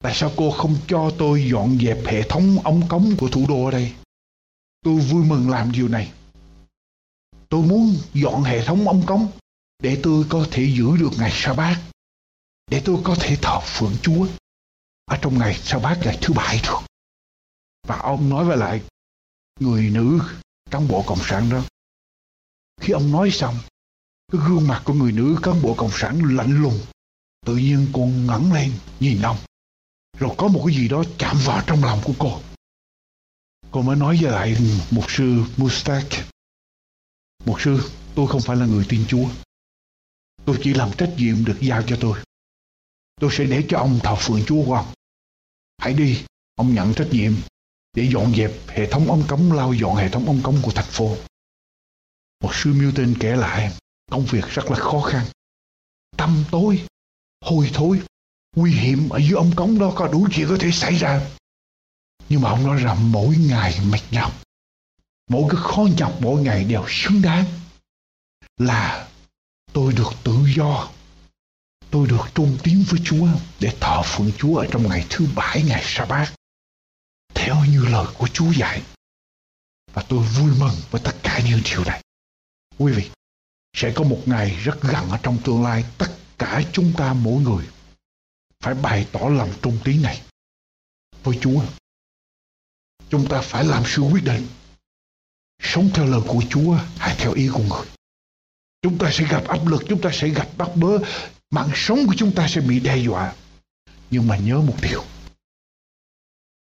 Tại 0.04 0.14
sao 0.16 0.32
cô 0.38 0.52
không 0.52 0.78
cho 0.88 1.12
tôi 1.18 1.50
dọn 1.52 1.78
dẹp 1.82 1.98
hệ 2.06 2.22
thống 2.30 2.58
ống 2.64 2.88
cống 2.88 3.16
của 3.18 3.30
thủ 3.30 3.46
đô 3.50 3.66
ở 3.66 3.72
đây? 3.72 3.94
Tôi 4.82 5.00
vui 5.00 5.26
mừng 5.26 5.50
làm 5.50 5.72
điều 5.72 5.88
này. 5.88 6.12
Tôi 7.50 7.62
muốn 7.62 7.96
dọn 8.14 8.44
hệ 8.44 8.66
thống 8.66 8.88
ống 8.88 9.06
cống 9.06 9.28
để 9.80 10.00
tôi 10.04 10.26
có 10.30 10.48
thể 10.52 10.64
giữ 10.78 10.98
được 10.98 11.12
ngày 11.18 11.32
sa 11.34 11.54
bát 11.54 11.82
để 12.72 12.82
tôi 12.86 12.98
có 13.04 13.16
thể 13.20 13.38
thờ 13.42 13.60
phượng 13.60 13.94
Chúa 14.02 14.28
ở 15.06 15.18
trong 15.22 15.40
ngày 15.40 15.54
sa 15.54 15.80
bát 15.80 16.00
ngày 16.04 16.18
thứ 16.22 16.34
bảy 16.34 16.62
được. 16.64 16.80
Và 17.88 17.98
ông 17.98 18.30
nói 18.30 18.46
với 18.46 18.58
lại 18.58 18.84
người 19.60 19.90
nữ 19.90 20.20
cán 20.72 20.88
bộ 20.88 21.04
cộng 21.08 21.20
sản 21.22 21.50
đó. 21.50 21.62
Khi 22.82 22.94
ông 22.94 23.12
nói 23.12 23.32
xong, 23.32 23.56
cái 24.32 24.42
gương 24.48 24.68
mặt 24.68 24.82
của 24.86 24.94
người 24.94 25.12
nữ 25.12 25.38
cán 25.44 25.62
bộ 25.62 25.76
cộng 25.78 25.92
sản 25.94 26.36
lạnh 26.36 26.62
lùng. 26.62 26.80
Tự 27.46 27.56
nhiên 27.56 27.88
cô 27.94 28.06
ngẩng 28.06 28.54
lên 28.54 28.72
nhìn 29.00 29.22
ông. 29.22 29.38
Rồi 30.20 30.36
có 30.38 30.48
một 30.48 30.64
cái 30.68 30.76
gì 30.76 30.88
đó 30.88 31.04
chạm 31.18 31.38
vào 31.46 31.64
trong 31.68 31.84
lòng 31.84 32.02
của 32.04 32.14
cô. 32.20 32.42
Cô 33.72 33.82
mới 33.82 33.96
nói 33.96 34.18
với 34.22 34.32
lại 34.32 34.58
mục 34.92 35.06
sư 35.08 35.44
Mustak. 35.58 36.06
Một 37.46 37.62
sư, 37.62 37.92
tôi 38.16 38.28
không 38.28 38.42
phải 38.42 38.58
là 38.58 38.66
người 38.66 38.86
tin 38.90 39.06
Chúa. 39.08 39.28
Tôi 40.46 40.60
chỉ 40.64 40.74
làm 40.74 40.92
trách 40.98 41.14
nhiệm 41.18 41.46
được 41.46 41.58
giao 41.62 41.84
cho 41.88 41.98
tôi. 42.02 42.25
Tôi 43.22 43.30
sẽ 43.34 43.46
để 43.46 43.66
cho 43.70 43.78
ông 43.78 44.00
thờ 44.04 44.16
phượng 44.16 44.44
Chúa 44.48 44.66
của 44.66 44.76
ông. 44.76 44.94
Hãy 45.78 45.94
đi, 45.94 46.26
ông 46.56 46.74
nhận 46.74 46.94
trách 46.94 47.08
nhiệm 47.12 47.34
để 47.94 48.10
dọn 48.14 48.36
dẹp 48.36 48.52
hệ 48.68 48.92
thống 48.92 49.08
ống 49.08 49.24
cống 49.28 49.52
lau 49.52 49.74
dọn 49.74 49.96
hệ 49.96 50.10
thống 50.10 50.26
ống 50.26 50.42
cống 50.44 50.60
của 50.62 50.72
thành 50.72 50.86
phố. 50.86 51.18
Một 52.44 52.56
sư 52.56 52.74
miêu 52.74 52.92
tên 52.96 53.18
kể 53.20 53.36
lại 53.36 53.78
công 54.12 54.26
việc 54.26 54.46
rất 54.46 54.66
là 54.72 54.76
khó 54.76 55.02
khăn. 55.02 55.26
Tăm 56.18 56.44
tối, 56.52 56.86
hôi 57.42 57.72
thối, 57.74 58.02
nguy 58.56 58.72
hiểm 58.72 59.10
ở 59.10 59.18
dưới 59.18 59.34
ống 59.34 59.52
cống 59.56 59.80
đó 59.80 59.94
có 59.96 60.08
đủ 60.08 60.28
chuyện 60.32 60.48
có 60.50 60.58
thể 60.60 60.72
xảy 60.72 60.96
ra. 60.96 61.28
Nhưng 62.30 62.42
mà 62.42 62.50
ông 62.50 62.64
nói 62.64 62.82
rằng 62.82 63.12
mỗi 63.12 63.38
ngày 63.38 63.80
mệt 63.92 64.02
nhọc, 64.12 64.42
mỗi 65.30 65.44
cái 65.50 65.62
khó 65.64 65.88
nhọc 65.98 66.18
mỗi 66.22 66.42
ngày 66.42 66.64
đều 66.64 66.86
xứng 66.88 67.22
đáng 67.22 67.46
là 68.58 69.08
tôi 69.74 69.94
được 69.94 70.10
tự 70.24 70.38
do 70.56 70.90
tôi 71.96 72.08
được 72.08 72.26
trung 72.36 72.58
tín 72.64 72.84
với 72.90 73.00
Chúa 73.06 73.28
để 73.60 73.78
thờ 73.80 74.02
phượng 74.06 74.32
Chúa 74.38 74.58
ở 74.58 74.68
trong 74.72 74.90
ngày 74.90 75.06
thứ 75.10 75.28
bảy, 75.36 75.64
ngày 75.64 75.82
sa 75.86 76.06
bát 76.06 76.34
theo 77.34 77.56
như 77.70 77.86
lời 77.86 78.06
của 78.18 78.28
Chúa 78.28 78.52
dạy, 78.52 78.84
và 79.94 80.04
tôi 80.10 80.20
vui 80.20 80.52
mừng 80.60 80.76
với 80.92 81.02
tất 81.04 81.16
cả 81.24 81.42
những 81.46 81.62
điều 81.66 81.84
này. 81.84 82.04
Quý 82.78 82.94
vị, 82.94 83.10
sẽ 83.78 83.94
có 83.96 84.04
một 84.04 84.22
ngày 84.26 84.50
rất 84.50 84.82
gần 84.82 85.10
ở 85.10 85.20
trong 85.24 85.38
tương 85.44 85.64
lai, 85.64 85.86
tất 85.98 86.18
cả 86.38 86.62
chúng 86.74 86.94
ta 86.98 87.14
mỗi 87.14 87.42
người 87.42 87.68
phải 88.60 88.74
bày 88.74 89.08
tỏ 89.12 89.20
lòng 89.20 89.54
trung 89.62 89.78
tín 89.84 90.02
này 90.02 90.22
với 91.24 91.38
Chúa. 91.42 91.64
Chúng 93.10 93.28
ta 93.30 93.42
phải 93.42 93.66
làm 93.66 93.84
sự 93.86 94.02
quyết 94.02 94.24
định 94.24 94.48
sống 95.62 95.90
theo 95.94 96.06
lời 96.06 96.22
của 96.28 96.44
Chúa 96.50 96.78
hay 96.98 97.16
theo 97.18 97.34
ý 97.34 97.50
của 97.54 97.64
người. 97.64 97.86
Chúng 98.82 98.98
ta 98.98 99.10
sẽ 99.12 99.28
gặp 99.30 99.44
áp 99.48 99.68
lực, 99.68 99.84
chúng 99.90 100.02
ta 100.02 100.10
sẽ 100.14 100.28
gặp 100.30 100.48
bắt 100.58 100.70
bớ 100.76 101.00
mạng 101.56 101.70
sống 101.76 102.00
của 102.08 102.14
chúng 102.18 102.32
ta 102.36 102.48
sẽ 102.48 102.62
bị 102.62 102.80
đe 102.80 102.98
dọa. 102.98 103.34
Nhưng 104.12 104.28
mà 104.28 104.38
nhớ 104.38 104.58
một 104.62 104.76
điều. 104.82 105.04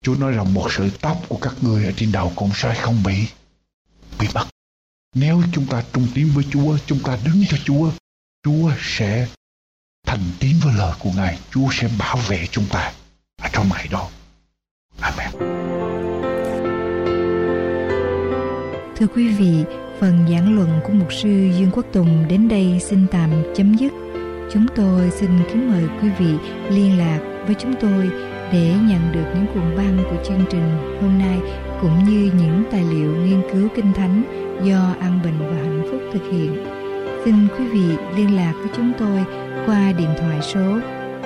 Chúa 0.05 0.15
nói 0.15 0.33
rằng 0.33 0.55
một 0.55 0.69
sợi 0.71 0.91
tóc 1.01 1.23
của 1.29 1.39
các 1.43 1.55
người 1.63 1.85
ở 1.85 1.93
trên 1.97 2.13
đầu 2.13 2.33
cũng 2.37 2.51
sẽ 2.55 2.75
không 2.83 3.03
bị 3.03 3.27
bị 4.19 4.29
mất 4.35 4.47
nếu 5.15 5.43
chúng 5.53 5.67
ta 5.67 5.83
trung 5.93 6.07
tín 6.15 6.29
với 6.35 6.45
Chúa 6.51 6.79
chúng 6.87 6.99
ta 6.99 7.19
đứng 7.25 7.45
cho 7.49 7.57
Chúa 7.65 7.91
Chúa 8.45 8.71
sẽ 8.81 9.27
thành 10.07 10.21
tín 10.41 10.57
với 10.65 10.75
lời 10.79 10.95
của 10.99 11.11
Ngài. 11.17 11.39
Chúa 11.51 11.69
sẽ 11.73 11.89
bảo 11.99 12.17
vệ 12.17 12.47
chúng 12.51 12.65
ta 12.71 12.93
ở 13.43 13.49
trong 13.53 13.69
ngày 13.69 13.89
đó. 13.91 14.09
Amen. 15.01 15.31
Thưa 18.97 19.07
quý 19.15 19.29
vị, 19.29 19.65
phần 20.01 20.27
giảng 20.31 20.55
luận 20.55 20.81
của 20.87 20.93
mục 20.93 21.13
sư 21.13 21.51
Dương 21.59 21.71
Quốc 21.73 21.87
Tùng 21.93 22.29
đến 22.29 22.49
đây 22.49 22.81
xin 22.81 23.07
tạm 23.11 23.31
chấm 23.57 23.75
dứt. 23.75 24.06
Chúng 24.53 24.67
tôi 24.77 25.11
xin 25.11 25.31
kính 25.49 25.71
mời 25.71 25.83
quý 26.03 26.09
vị 26.19 26.35
liên 26.71 26.99
lạc 26.99 27.19
với 27.47 27.55
chúng 27.59 27.75
tôi 27.81 28.11
để 28.53 28.75
nhận 28.89 29.13
được 29.13 29.25
những 29.35 29.47
cuộn 29.55 29.77
băng 29.77 29.99
của 30.11 30.25
chương 30.25 30.45
trình 30.51 30.99
hôm 31.03 31.19
nay 31.19 31.39
cũng 31.81 32.05
như 32.05 32.31
những 32.39 32.63
tài 32.71 32.85
liệu 32.85 33.17
nghiên 33.17 33.43
cứu 33.53 33.69
kinh 33.77 33.93
thánh 33.93 34.23
do 34.63 34.95
An 35.01 35.21
Bình 35.25 35.35
và 35.39 35.57
Hạnh 35.57 35.83
Phúc 35.91 36.01
thực 36.13 36.23
hiện. 36.33 36.65
Xin 37.25 37.35
quý 37.59 37.67
vị 37.67 37.97
liên 38.17 38.37
lạc 38.37 38.53
với 38.61 38.69
chúng 38.77 38.93
tôi 38.99 39.25
qua 39.67 39.93
điện 39.99 40.11
thoại 40.19 40.39
số 40.43 40.79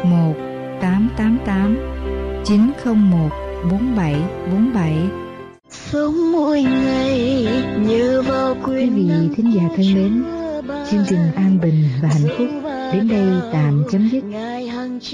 1 0.04 0.34
888 0.80 1.76
901 2.44 3.30
4747 3.70 4.94
sống 5.70 6.32
mỗi 6.32 6.62
ngày 6.62 7.46
nhớ 7.86 8.22
vào 8.22 8.56
quý 8.64 8.90
vị 8.90 9.10
thính 9.36 9.52
giả 9.54 9.62
thân 9.76 9.94
mến 9.94 10.22
chương 10.90 11.04
trình 11.08 11.32
an 11.36 11.58
bình 11.62 11.84
và 12.02 12.08
hạnh 12.08 12.28
phúc 12.38 12.59
đến 12.92 13.08
đây 13.08 13.28
tạm 13.52 13.84
chấm 13.90 14.08
dứt. 14.08 14.24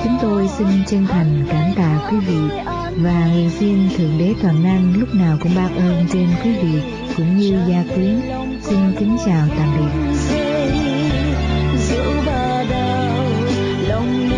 Chúng 0.04 0.18
tôi 0.22 0.48
xin 0.48 0.66
chân 0.86 1.06
thành 1.06 1.44
cảm 1.48 1.74
tạ 1.76 2.08
quý 2.10 2.18
vị 2.18 2.40
và 2.96 3.26
nguyện 3.26 3.50
xin 3.50 3.88
Thượng 3.96 4.18
Đế 4.18 4.34
Toàn 4.42 4.62
Năng 4.62 4.94
lúc 5.00 5.14
nào 5.14 5.36
cũng 5.42 5.52
ban 5.56 5.76
ơn 5.76 6.06
trên 6.12 6.28
quý 6.44 6.50
vị 6.62 6.82
cũng 7.16 7.36
như 7.36 7.60
gia 7.68 7.84
quyến. 7.94 8.20
Xin 8.62 8.78
kính 8.98 9.16
chào 9.26 9.46
tạm 9.58 9.68
biệt. 9.78 10.43